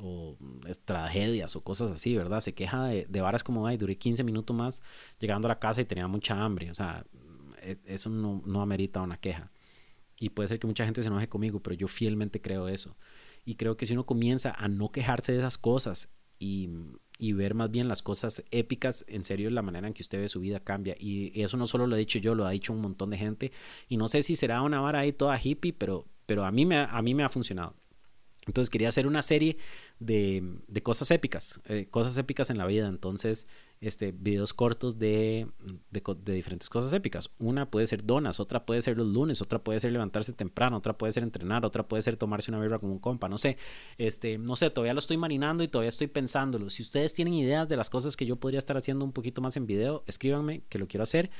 o 0.00 0.36
tragedias 0.84 1.56
o 1.56 1.62
cosas 1.62 1.90
así, 1.92 2.14
¿verdad? 2.14 2.40
Se 2.40 2.52
queja 2.52 2.84
de, 2.84 3.06
de 3.08 3.20
varas 3.22 3.42
como, 3.42 3.66
ay, 3.66 3.78
duré 3.78 3.96
15 3.96 4.22
minutos 4.22 4.54
más 4.54 4.82
llegando 5.18 5.48
a 5.48 5.50
la 5.50 5.58
casa 5.58 5.80
y 5.80 5.86
tenía 5.86 6.06
mucha 6.08 6.38
hambre. 6.38 6.70
O 6.70 6.74
sea, 6.74 7.06
eso 7.84 8.10
no, 8.10 8.42
no 8.44 8.62
amerita 8.62 9.00
una 9.00 9.16
queja. 9.16 9.50
Y 10.18 10.30
puede 10.30 10.48
ser 10.48 10.58
que 10.58 10.66
mucha 10.66 10.84
gente 10.84 11.02
se 11.02 11.08
enoje 11.08 11.28
conmigo, 11.28 11.60
pero 11.60 11.74
yo 11.74 11.88
fielmente 11.88 12.40
creo 12.40 12.68
eso. 12.68 12.96
Y 13.44 13.56
creo 13.56 13.76
que 13.76 13.86
si 13.86 13.92
uno 13.94 14.06
comienza 14.06 14.52
a 14.52 14.68
no 14.68 14.92
quejarse 14.92 15.32
de 15.32 15.38
esas 15.38 15.58
cosas 15.58 16.10
y, 16.38 16.68
y, 17.18 17.32
ver 17.32 17.54
más 17.54 17.70
bien 17.70 17.88
las 17.88 18.02
cosas 18.02 18.42
épicas, 18.50 19.04
en 19.08 19.24
serio 19.24 19.50
la 19.50 19.62
manera 19.62 19.88
en 19.88 19.94
que 19.94 20.02
usted 20.02 20.20
ve 20.20 20.28
su 20.28 20.40
vida 20.40 20.60
cambia. 20.60 20.94
Y 20.98 21.40
eso 21.40 21.56
no 21.56 21.66
solo 21.66 21.86
lo 21.86 21.96
he 21.96 21.98
dicho 21.98 22.18
yo, 22.18 22.34
lo 22.34 22.46
ha 22.46 22.50
dicho 22.50 22.72
un 22.72 22.80
montón 22.80 23.10
de 23.10 23.18
gente. 23.18 23.52
Y 23.88 23.96
no 23.96 24.06
sé 24.06 24.22
si 24.22 24.36
será 24.36 24.62
una 24.62 24.80
vara 24.80 25.00
ahí 25.00 25.12
toda 25.12 25.40
hippie, 25.42 25.72
pero, 25.72 26.06
pero 26.26 26.44
a, 26.44 26.52
mí 26.52 26.66
me, 26.66 26.76
a 26.78 27.02
mí 27.02 27.14
me 27.14 27.24
ha 27.24 27.28
funcionado. 27.28 27.74
Entonces 28.46 28.70
quería 28.70 28.88
hacer 28.88 29.06
una 29.06 29.22
serie 29.22 29.56
de, 30.00 30.42
cosas 30.82 31.10
épicas, 31.10 31.60
eh, 31.66 31.86
cosas 31.90 32.18
épicas 32.18 32.50
en 32.50 32.58
la 32.58 32.66
vida. 32.66 32.88
Entonces, 32.88 33.46
este, 33.82 34.12
videos 34.12 34.54
cortos 34.54 34.96
de, 34.96 35.48
de, 35.90 36.32
diferentes 36.32 36.70
cosas 36.70 36.92
épicas. 36.92 37.30
Una 37.40 37.68
puede 37.68 37.88
ser 37.88 38.06
donas, 38.06 38.38
otra 38.38 38.64
puede 38.64 38.80
ser 38.80 38.96
los 38.96 39.08
lunes, 39.08 39.42
otra 39.42 39.58
puede 39.58 39.80
ser 39.80 39.90
levantarse 39.90 40.32
temprano, 40.32 40.76
otra 40.76 40.96
puede 40.96 41.12
ser 41.12 41.24
entrenar, 41.24 41.66
otra 41.66 41.82
puede 41.82 42.02
ser 42.02 42.16
tomarse 42.16 42.52
una 42.52 42.60
birra 42.60 42.78
con 42.78 42.90
un 42.90 43.00
compa, 43.00 43.28
no 43.28 43.38
sé. 43.38 43.58
Este, 43.98 44.38
no 44.38 44.54
sé, 44.54 44.70
todavía 44.70 44.94
lo 44.94 45.00
estoy 45.00 45.16
marinando 45.16 45.64
y 45.64 45.68
todavía 45.68 45.88
estoy 45.88 46.06
pensándolo. 46.06 46.70
Si 46.70 46.80
ustedes 46.80 47.12
tienen 47.12 47.34
ideas 47.34 47.68
de 47.68 47.76
las 47.76 47.90
cosas 47.90 48.16
que 48.16 48.24
yo 48.24 48.36
podría 48.36 48.58
estar 48.58 48.76
haciendo 48.76 49.04
un 49.04 49.12
poquito 49.12 49.42
más 49.42 49.56
en 49.56 49.66
video, 49.66 50.04
escríbanme 50.06 50.62
que 50.68 50.78
lo 50.78 50.86
quiero 50.86 51.02
hacer. 51.02 51.30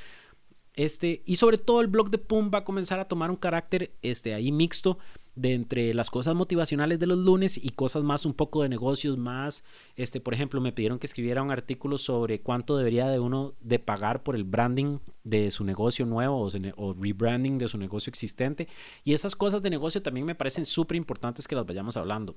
Este, 0.74 1.22
y 1.24 1.36
sobre 1.36 1.58
todo 1.58 1.80
el 1.80 1.86
blog 1.86 2.10
de 2.10 2.18
Pum 2.18 2.50
va 2.52 2.58
a 2.58 2.64
comenzar 2.64 2.98
a 2.98 3.06
tomar 3.06 3.30
un 3.30 3.36
carácter 3.36 3.92
este, 4.02 4.34
ahí 4.34 4.50
mixto 4.50 4.98
de 5.34 5.54
entre 5.54 5.94
las 5.94 6.10
cosas 6.10 6.34
motivacionales 6.34 6.98
de 6.98 7.06
los 7.06 7.18
lunes 7.18 7.56
y 7.56 7.70
cosas 7.70 8.02
más 8.02 8.26
un 8.26 8.34
poco 8.34 8.62
de 8.62 8.68
negocios 8.68 9.16
más 9.16 9.64
este 9.96 10.20
por 10.20 10.34
ejemplo 10.34 10.60
me 10.60 10.72
pidieron 10.72 10.98
que 10.98 11.06
escribiera 11.06 11.42
un 11.42 11.50
artículo 11.50 11.96
sobre 11.96 12.40
cuánto 12.40 12.76
debería 12.76 13.08
de 13.08 13.18
uno 13.18 13.54
de 13.60 13.78
pagar 13.78 14.22
por 14.22 14.36
el 14.36 14.44
branding 14.44 14.98
de 15.24 15.50
su 15.50 15.64
negocio 15.64 16.06
nuevo 16.06 16.40
o, 16.40 16.50
o 16.76 16.94
rebranding 16.94 17.58
de 17.58 17.68
su 17.68 17.78
negocio 17.78 18.10
existente. 18.10 18.68
Y 19.04 19.14
esas 19.14 19.36
cosas 19.36 19.62
de 19.62 19.70
negocio 19.70 20.02
también 20.02 20.26
me 20.26 20.34
parecen 20.34 20.64
súper 20.64 20.96
importantes 20.96 21.48
que 21.48 21.54
las 21.54 21.66
vayamos 21.66 21.96
hablando. 21.96 22.36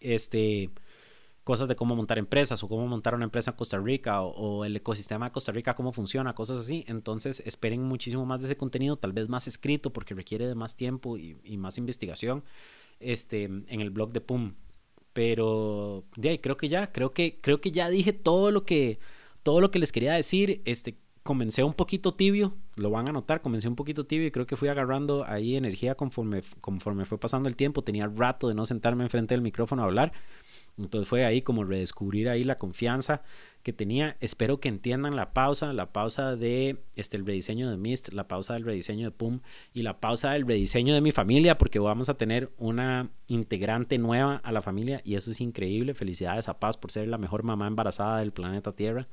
Este 0.00 0.70
cosas 1.44 1.68
de 1.68 1.76
cómo 1.76 1.94
montar 1.94 2.18
empresas 2.18 2.62
o 2.62 2.68
cómo 2.68 2.86
montar 2.86 3.14
una 3.14 3.24
empresa 3.24 3.50
en 3.50 3.56
Costa 3.56 3.78
Rica 3.78 4.22
o, 4.22 4.64
el 4.64 4.74
ecosistema 4.76 5.26
de 5.26 5.32
Costa 5.32 5.52
Rica, 5.52 5.74
cómo 5.74 5.92
funciona, 5.92 6.34
cosas 6.34 6.58
así. 6.58 6.84
Entonces 6.88 7.42
esperen 7.46 7.82
muchísimo 7.82 8.24
más 8.24 8.40
de 8.40 8.46
ese 8.46 8.56
contenido, 8.56 8.96
tal 8.96 9.12
vez 9.12 9.28
más 9.28 9.46
escrito 9.46 9.92
porque 9.92 10.14
requiere 10.14 10.48
de 10.48 10.54
más 10.54 10.74
tiempo 10.74 11.18
y, 11.18 11.36
más 11.58 11.78
investigación 11.78 12.42
este, 12.98 13.44
en 13.44 13.80
el 13.80 13.90
blog 13.90 14.12
de 14.12 14.22
PUM. 14.22 14.54
Pero 15.12 16.04
de 16.16 16.30
ahí 16.30 16.38
creo 16.38 16.56
que 16.56 16.68
ya, 16.68 16.90
creo 16.90 17.12
que, 17.12 17.38
creo 17.40 17.60
que 17.60 17.70
ya 17.70 17.88
dije 17.88 18.12
todo 18.12 18.50
lo 18.50 18.64
que, 18.64 18.98
todo 19.42 19.60
lo 19.60 19.70
que 19.70 19.78
les 19.78 19.92
quería 19.92 20.14
decir. 20.14 20.62
Este, 20.64 20.98
comencé 21.22 21.62
un 21.62 21.74
poquito 21.74 22.12
tibio, 22.14 22.54
lo 22.76 22.90
van 22.90 23.08
a 23.08 23.12
notar, 23.12 23.42
comencé 23.42 23.68
un 23.68 23.76
poquito 23.76 24.04
tibio 24.04 24.26
y 24.26 24.30
creo 24.30 24.46
que 24.46 24.56
fui 24.56 24.68
agarrando 24.68 25.24
ahí 25.26 25.56
energía 25.56 25.94
conforme, 25.94 26.42
conforme 26.60 27.04
fue 27.04 27.18
pasando 27.18 27.48
el 27.48 27.56
tiempo. 27.56 27.82
Tenía 27.82 28.06
rato 28.06 28.48
de 28.48 28.54
no 28.54 28.66
sentarme 28.66 29.04
enfrente 29.04 29.34
del 29.34 29.42
micrófono 29.42 29.82
a 29.82 29.84
hablar. 29.86 30.12
Entonces 30.76 31.08
fue 31.08 31.24
ahí 31.24 31.42
como 31.42 31.64
redescubrir 31.64 32.28
ahí 32.28 32.42
la 32.42 32.56
confianza 32.56 33.22
que 33.62 33.72
tenía. 33.72 34.16
Espero 34.20 34.58
que 34.58 34.68
entiendan 34.68 35.14
la 35.14 35.32
pausa, 35.32 35.72
la 35.72 35.92
pausa 35.92 36.36
de 36.36 36.82
este, 36.96 37.16
el 37.16 37.24
rediseño 37.24 37.70
de 37.70 37.76
Mist, 37.76 38.12
la 38.12 38.26
pausa 38.26 38.54
del 38.54 38.64
rediseño 38.64 39.06
de 39.06 39.10
PUM 39.12 39.40
y 39.72 39.82
la 39.82 40.00
pausa 40.00 40.32
del 40.32 40.46
rediseño 40.46 40.94
de 40.94 41.00
mi 41.00 41.12
familia, 41.12 41.58
porque 41.58 41.78
vamos 41.78 42.08
a 42.08 42.14
tener 42.14 42.52
una 42.58 43.10
integrante 43.28 43.98
nueva 43.98 44.36
a 44.36 44.52
la 44.52 44.62
familia 44.62 45.00
y 45.04 45.14
eso 45.14 45.30
es 45.30 45.40
increíble. 45.40 45.94
Felicidades 45.94 46.48
a 46.48 46.58
Paz 46.58 46.76
por 46.76 46.90
ser 46.90 47.08
la 47.08 47.18
mejor 47.18 47.44
mamá 47.44 47.66
embarazada 47.68 48.18
del 48.18 48.32
planeta 48.32 48.72
Tierra. 48.72 49.08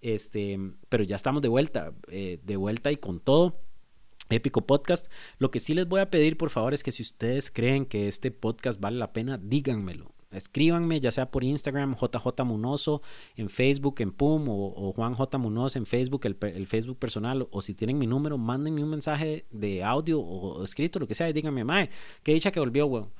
Este, 0.00 0.58
pero 0.88 1.04
ya 1.04 1.16
estamos 1.16 1.42
de 1.42 1.48
vuelta, 1.48 1.92
eh, 2.08 2.40
de 2.42 2.56
vuelta 2.56 2.90
y 2.92 2.96
con 2.96 3.20
todo. 3.20 3.60
Épico 4.30 4.66
Podcast. 4.66 5.10
Lo 5.38 5.50
que 5.50 5.58
sí 5.58 5.72
les 5.72 5.88
voy 5.88 6.00
a 6.00 6.10
pedir, 6.10 6.36
por 6.36 6.50
favor, 6.50 6.74
es 6.74 6.82
que 6.82 6.92
si 6.92 7.02
ustedes 7.02 7.50
creen 7.50 7.86
que 7.86 8.08
este 8.08 8.30
podcast 8.30 8.78
vale 8.78 8.98
la 8.98 9.14
pena, 9.14 9.38
díganmelo 9.38 10.17
escríbanme, 10.30 11.00
ya 11.00 11.12
sea 11.12 11.30
por 11.30 11.44
Instagram, 11.44 11.96
JJ 11.96 12.44
Munoso, 12.44 13.02
en 13.36 13.48
Facebook, 13.48 13.96
en 13.98 14.12
PUM, 14.12 14.46
o, 14.48 14.92
Juan 14.94 15.14
J. 15.14 15.38
Munoz 15.38 15.76
en 15.76 15.86
Facebook, 15.86 16.22
el, 16.24 16.66
Facebook 16.66 16.98
personal, 16.98 17.48
o 17.50 17.62
si 17.62 17.74
tienen 17.74 17.98
mi 17.98 18.06
número, 18.06 18.38
mándenme 18.38 18.82
un 18.82 18.90
mensaje 18.90 19.46
de 19.50 19.82
audio 19.82 20.20
o, 20.20 20.64
escrito, 20.64 20.98
lo 20.98 21.06
que 21.06 21.14
sea, 21.14 21.28
y 21.28 21.32
díganme, 21.32 21.64
mae, 21.64 21.90
qué 22.22 22.32
dicha 22.32 22.50
que 22.50 22.60
volvió, 22.60 22.86
weón. 22.86 23.10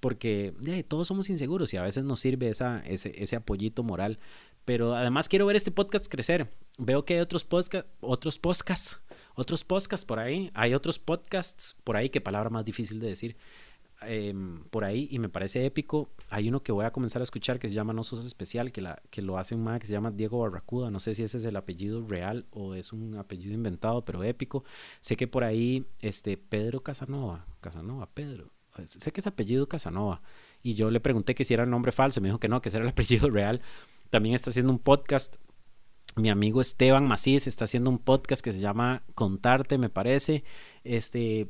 Porque 0.00 0.54
todos 0.88 1.06
somos 1.06 1.28
inseguros 1.28 1.74
y 1.74 1.76
a 1.76 1.82
veces 1.82 2.04
nos 2.04 2.20
sirve 2.20 2.48
esa, 2.48 2.80
ese, 2.86 3.12
ese 3.22 3.36
apoyito 3.36 3.82
moral. 3.82 4.18
Pero 4.64 4.94
además 4.94 5.28
quiero 5.28 5.44
ver 5.44 5.56
este 5.56 5.70
podcast 5.70 6.06
crecer. 6.08 6.50
Veo 6.78 7.04
que 7.04 7.14
hay 7.14 7.20
otros, 7.20 7.44
podcast, 7.44 7.86
otros 8.00 8.38
podcasts, 8.38 8.98
otros 9.34 9.62
podcasts 9.62 10.06
por 10.06 10.18
ahí. 10.18 10.50
Hay 10.54 10.72
otros 10.72 10.98
podcasts 10.98 11.76
por 11.84 11.98
ahí, 11.98 12.08
qué 12.08 12.22
palabra 12.22 12.48
más 12.48 12.64
difícil 12.64 12.98
de 12.98 13.08
decir 13.08 13.36
Em, 14.02 14.64
por 14.70 14.84
ahí 14.84 15.08
y 15.10 15.18
me 15.18 15.28
parece 15.28 15.64
épico. 15.66 16.08
Hay 16.30 16.48
uno 16.48 16.62
que 16.62 16.72
voy 16.72 16.86
a 16.86 16.90
comenzar 16.90 17.20
a 17.20 17.24
escuchar 17.24 17.58
que 17.58 17.68
se 17.68 17.74
llama 17.74 17.92
No 17.92 18.02
Sos 18.02 18.24
Especial, 18.24 18.72
que, 18.72 18.80
la, 18.80 19.02
que 19.10 19.20
lo 19.20 19.36
hace 19.36 19.54
un 19.54 19.62
man 19.62 19.78
que 19.78 19.86
se 19.86 19.92
llama 19.92 20.10
Diego 20.10 20.40
Barracuda. 20.40 20.90
No 20.90 21.00
sé 21.00 21.14
si 21.14 21.22
ese 21.22 21.36
es 21.36 21.44
el 21.44 21.56
apellido 21.56 22.02
real 22.06 22.46
o 22.50 22.74
es 22.74 22.92
un 22.92 23.16
apellido 23.16 23.52
inventado, 23.52 24.04
pero 24.04 24.24
épico. 24.24 24.64
Sé 25.00 25.16
que 25.16 25.26
por 25.26 25.44
ahí 25.44 25.86
este 26.00 26.38
Pedro 26.38 26.82
Casanova, 26.82 27.46
Casanova, 27.60 28.08
Pedro, 28.14 28.50
sé 28.86 29.12
que 29.12 29.20
es 29.20 29.26
apellido 29.26 29.68
Casanova. 29.68 30.22
Y 30.62 30.74
yo 30.74 30.90
le 30.90 31.00
pregunté 31.00 31.34
que 31.34 31.44
si 31.44 31.52
era 31.52 31.64
el 31.64 31.70
nombre 31.70 31.92
falso, 31.92 32.20
me 32.20 32.28
dijo 32.28 32.40
que 32.40 32.48
no, 32.48 32.62
que 32.62 32.70
ese 32.70 32.78
era 32.78 32.86
el 32.86 32.92
apellido 32.92 33.28
real. 33.28 33.60
También 34.08 34.34
está 34.34 34.50
haciendo 34.50 34.72
un 34.72 34.78
podcast 34.78 35.36
mi 36.16 36.28
amigo 36.28 36.60
Esteban 36.60 37.06
Macís 37.06 37.46
está 37.46 37.64
haciendo 37.64 37.88
un 37.90 37.98
podcast 37.98 38.42
que 38.42 38.52
se 38.52 38.58
llama 38.58 39.04
Contarte, 39.14 39.78
me 39.78 39.90
parece. 39.90 40.42
Este, 40.82 41.48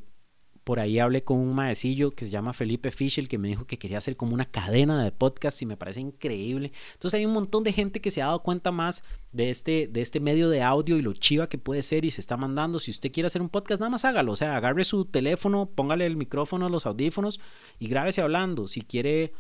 por 0.64 0.78
ahí 0.78 0.98
hablé 0.98 1.24
con 1.24 1.38
un 1.38 1.54
maecillo 1.54 2.10
que 2.10 2.24
se 2.24 2.30
llama 2.30 2.52
Felipe 2.52 2.90
Fischel 2.90 3.28
que 3.28 3.38
me 3.38 3.48
dijo 3.48 3.66
que 3.66 3.78
quería 3.78 3.98
hacer 3.98 4.16
como 4.16 4.34
una 4.34 4.44
cadena 4.44 5.02
de 5.02 5.10
podcast 5.10 5.60
y 5.62 5.66
me 5.66 5.76
parece 5.76 6.00
increíble. 6.00 6.72
Entonces 6.92 7.18
hay 7.18 7.26
un 7.26 7.32
montón 7.32 7.64
de 7.64 7.72
gente 7.72 8.00
que 8.00 8.10
se 8.10 8.22
ha 8.22 8.26
dado 8.26 8.42
cuenta 8.42 8.70
más 8.70 9.02
de 9.32 9.50
este, 9.50 9.88
de 9.90 10.00
este 10.00 10.20
medio 10.20 10.50
de 10.50 10.62
audio 10.62 10.98
y 10.98 11.02
lo 11.02 11.12
chiva 11.14 11.48
que 11.48 11.58
puede 11.58 11.82
ser 11.82 12.04
y 12.04 12.10
se 12.10 12.20
está 12.20 12.36
mandando. 12.36 12.78
Si 12.78 12.90
usted 12.90 13.10
quiere 13.10 13.28
hacer 13.28 13.42
un 13.42 13.48
podcast, 13.48 13.80
nada 13.80 13.90
más 13.90 14.04
hágalo. 14.04 14.32
O 14.32 14.36
sea, 14.36 14.56
agarre 14.56 14.84
su 14.84 15.06
teléfono, 15.06 15.66
póngale 15.66 16.06
el 16.06 16.16
micrófono, 16.16 16.68
los 16.68 16.86
audífonos 16.86 17.40
y 17.78 17.88
grábese 17.88 18.20
hablando. 18.20 18.68
Si 18.68 18.82
quiere 18.82 19.32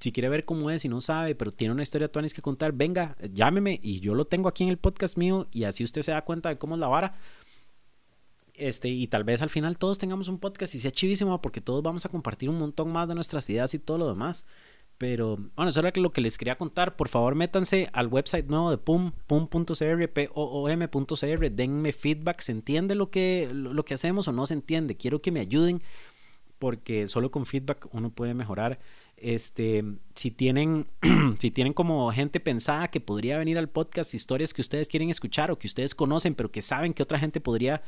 si 0.00 0.12
quiere 0.12 0.28
ver 0.28 0.44
cómo 0.44 0.70
es 0.70 0.84
y 0.84 0.88
no 0.88 1.00
sabe, 1.00 1.34
pero 1.34 1.50
tiene 1.50 1.72
una 1.72 1.82
historia 1.82 2.08
tuanis 2.08 2.34
que 2.34 2.42
contar, 2.42 2.72
venga, 2.72 3.16
llámeme 3.32 3.80
y 3.82 4.00
yo 4.00 4.14
lo 4.14 4.26
tengo 4.26 4.48
aquí 4.48 4.62
en 4.62 4.68
el 4.68 4.76
podcast 4.76 5.16
mío 5.16 5.46
y 5.52 5.64
así 5.64 5.84
usted 5.84 6.02
se 6.02 6.12
da 6.12 6.22
cuenta 6.22 6.50
de 6.50 6.58
cómo 6.58 6.74
es 6.74 6.80
la 6.80 6.88
vara. 6.88 7.14
Este, 8.56 8.88
y 8.88 9.06
tal 9.06 9.24
vez 9.24 9.42
al 9.42 9.50
final 9.50 9.78
todos 9.78 9.98
tengamos 9.98 10.28
un 10.28 10.38
podcast 10.38 10.74
y 10.74 10.78
sea 10.78 10.90
chivísimo 10.90 11.40
porque 11.42 11.60
todos 11.60 11.82
vamos 11.82 12.06
a 12.06 12.08
compartir 12.08 12.48
un 12.48 12.58
montón 12.58 12.90
más 12.90 13.08
de 13.08 13.14
nuestras 13.14 13.48
ideas 13.50 13.74
y 13.74 13.78
todo 13.78 13.98
lo 13.98 14.08
demás. 14.08 14.44
Pero 14.98 15.36
bueno, 15.54 15.68
eso 15.68 15.80
era 15.80 15.92
lo 15.94 16.10
que 16.10 16.22
les 16.22 16.38
quería 16.38 16.56
contar. 16.56 16.96
Por 16.96 17.08
favor, 17.08 17.34
métanse 17.34 17.90
al 17.92 18.06
website 18.06 18.46
nuevo 18.46 18.70
de 18.70 18.78
PUM, 18.78 19.12
pum.cr, 19.26 20.08
p-o-o-m.cr. 20.08 21.50
Denme 21.50 21.92
feedback. 21.92 22.40
¿Se 22.40 22.52
entiende 22.52 22.94
lo 22.94 23.10
que, 23.10 23.50
lo 23.52 23.84
que 23.84 23.94
hacemos 23.94 24.26
o 24.26 24.32
no 24.32 24.46
se 24.46 24.54
entiende? 24.54 24.96
Quiero 24.96 25.20
que 25.20 25.32
me 25.32 25.40
ayuden 25.40 25.82
porque 26.58 27.06
solo 27.06 27.30
con 27.30 27.44
feedback 27.44 27.88
uno 27.92 28.10
puede 28.10 28.32
mejorar. 28.32 28.78
Este, 29.18 29.84
si 30.14 30.30
tienen, 30.30 30.86
si 31.38 31.50
tienen 31.50 31.74
como 31.74 32.10
gente 32.12 32.40
pensada 32.40 32.88
que 32.88 33.00
podría 33.00 33.36
venir 33.36 33.58
al 33.58 33.68
podcast, 33.68 34.14
historias 34.14 34.54
que 34.54 34.62
ustedes 34.62 34.88
quieren 34.88 35.10
escuchar 35.10 35.50
o 35.50 35.58
que 35.58 35.66
ustedes 35.66 35.94
conocen, 35.94 36.34
pero 36.34 36.50
que 36.50 36.62
saben 36.62 36.94
que 36.94 37.02
otra 37.02 37.18
gente 37.18 37.40
podría 37.40 37.82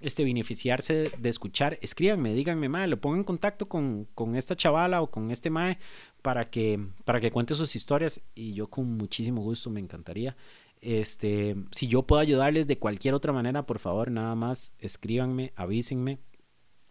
este, 0.00 0.24
beneficiarse 0.24 1.10
de 1.18 1.28
escuchar, 1.28 1.78
escríbanme, 1.82 2.34
díganme, 2.34 2.68
mae, 2.68 2.86
lo 2.86 3.00
pongo 3.00 3.16
en 3.16 3.24
contacto 3.24 3.68
con, 3.68 4.06
con, 4.14 4.36
esta 4.36 4.56
chavala 4.56 5.02
o 5.02 5.10
con 5.10 5.30
este 5.30 5.50
mae 5.50 5.78
para 6.22 6.50
que, 6.50 6.80
para 7.04 7.20
que 7.20 7.30
cuente 7.30 7.54
sus 7.54 7.74
historias 7.74 8.22
y 8.34 8.54
yo 8.54 8.68
con 8.68 8.96
muchísimo 8.96 9.42
gusto 9.42 9.70
me 9.70 9.80
encantaría. 9.80 10.36
Este, 10.80 11.56
si 11.72 11.88
yo 11.88 12.02
puedo 12.02 12.20
ayudarles 12.20 12.66
de 12.66 12.78
cualquier 12.78 13.14
otra 13.14 13.32
manera, 13.32 13.66
por 13.66 13.78
favor, 13.78 14.10
nada 14.10 14.34
más 14.34 14.72
escríbanme, 14.78 15.52
avísenme. 15.56 16.20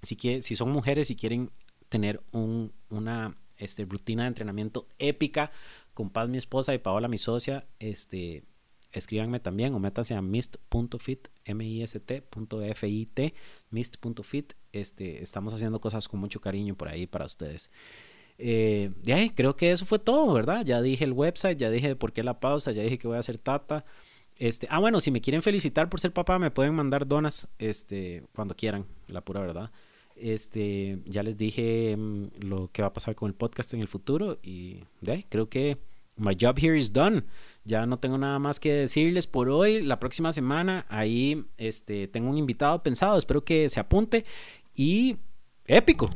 Si, 0.04 0.16
que, 0.16 0.42
si 0.42 0.56
son 0.56 0.72
mujeres 0.72 1.10
y 1.10 1.16
quieren 1.16 1.50
tener 1.90 2.22
un, 2.32 2.74
una 2.90 3.38
este, 3.58 3.86
rutina 3.86 4.24
de 4.24 4.30
entrenamiento 4.30 4.88
épica 5.00 5.52
con 5.94 6.10
Paz, 6.10 6.30
mi 6.30 6.38
esposa, 6.38 6.74
y 6.74 6.78
Paola, 6.78 7.08
mi 7.08 7.18
socia, 7.18 7.66
este, 7.80 8.44
escríbanme 8.92 9.40
también 9.40 9.74
o 9.74 9.80
métanse 9.80 10.14
a 10.16 10.22
mist.fit, 10.22 11.28
M-I-S-T.F-I-T, 11.46 13.34
mist.fit. 13.70 14.54
Este, 14.72 15.24
estamos 15.24 15.54
haciendo 15.54 15.80
cosas 15.80 16.08
con 16.08 16.20
mucho 16.20 16.42
cariño 16.42 16.76
por 16.76 16.88
ahí 16.90 17.08
para 17.08 17.26
ustedes. 17.26 17.70
Eh, 18.38 18.92
de 19.04 19.14
ahí, 19.14 19.30
creo 19.32 19.56
que 19.56 19.72
eso 19.72 19.86
fue 19.86 20.00
todo, 20.00 20.34
¿verdad? 20.34 20.66
Ya 20.66 20.82
dije 20.82 21.04
el 21.04 21.14
website, 21.14 21.58
ya 21.58 21.70
dije 21.70 21.96
por 21.96 22.14
qué 22.14 22.24
la 22.24 22.40
pausa, 22.40 22.72
ya 22.72 22.84
dije 22.84 22.98
que 22.98 23.08
voy 23.08 23.18
a 23.18 23.22
hacer 23.22 23.38
tata. 23.38 23.86
Este, 24.38 24.68
ah, 24.70 24.80
bueno, 24.80 25.00
si 25.00 25.10
me 25.10 25.22
quieren 25.22 25.42
felicitar 25.42 25.90
por 25.90 26.00
ser 26.00 26.14
papá, 26.14 26.38
me 26.38 26.52
pueden 26.52 26.76
mandar 26.76 27.08
donas 27.08 27.50
este, 27.58 28.24
cuando 28.36 28.56
quieran, 28.56 28.86
la 29.08 29.22
pura 29.22 29.42
verdad. 29.42 29.72
Este, 30.16 31.00
ya 31.06 31.24
les 31.24 31.38
dije 31.38 31.96
mm, 31.98 32.28
lo 32.42 32.70
que 32.72 32.82
va 32.82 32.90
a 32.90 32.94
pasar 32.94 33.16
con 33.16 33.28
el 33.28 33.36
podcast 33.36 33.74
en 33.74 33.82
el 33.82 33.88
futuro 33.88 34.40
y 34.42 34.84
creo 35.30 35.48
que 35.50 35.78
my 36.18 36.36
job 36.40 36.58
here 36.60 36.78
is 36.78 36.92
done. 36.92 37.24
Ya 37.68 37.86
no 37.86 38.00
tengo 38.00 38.18
nada 38.18 38.40
más 38.40 38.62
que 38.62 38.72
decirles 38.72 39.28
por 39.28 39.50
hoy. 39.50 39.82
La 39.82 40.00
próxima 40.00 40.32
semana 40.32 40.86
ahí 40.88 41.46
este, 41.58 42.08
tengo 42.08 42.30
un 42.30 42.38
invitado 42.38 42.82
pensado. 42.82 43.18
Espero 43.18 43.44
que 43.44 43.68
se 43.68 43.82
apunte. 43.82 44.24
Y 44.74 45.18
épico. 45.66 46.10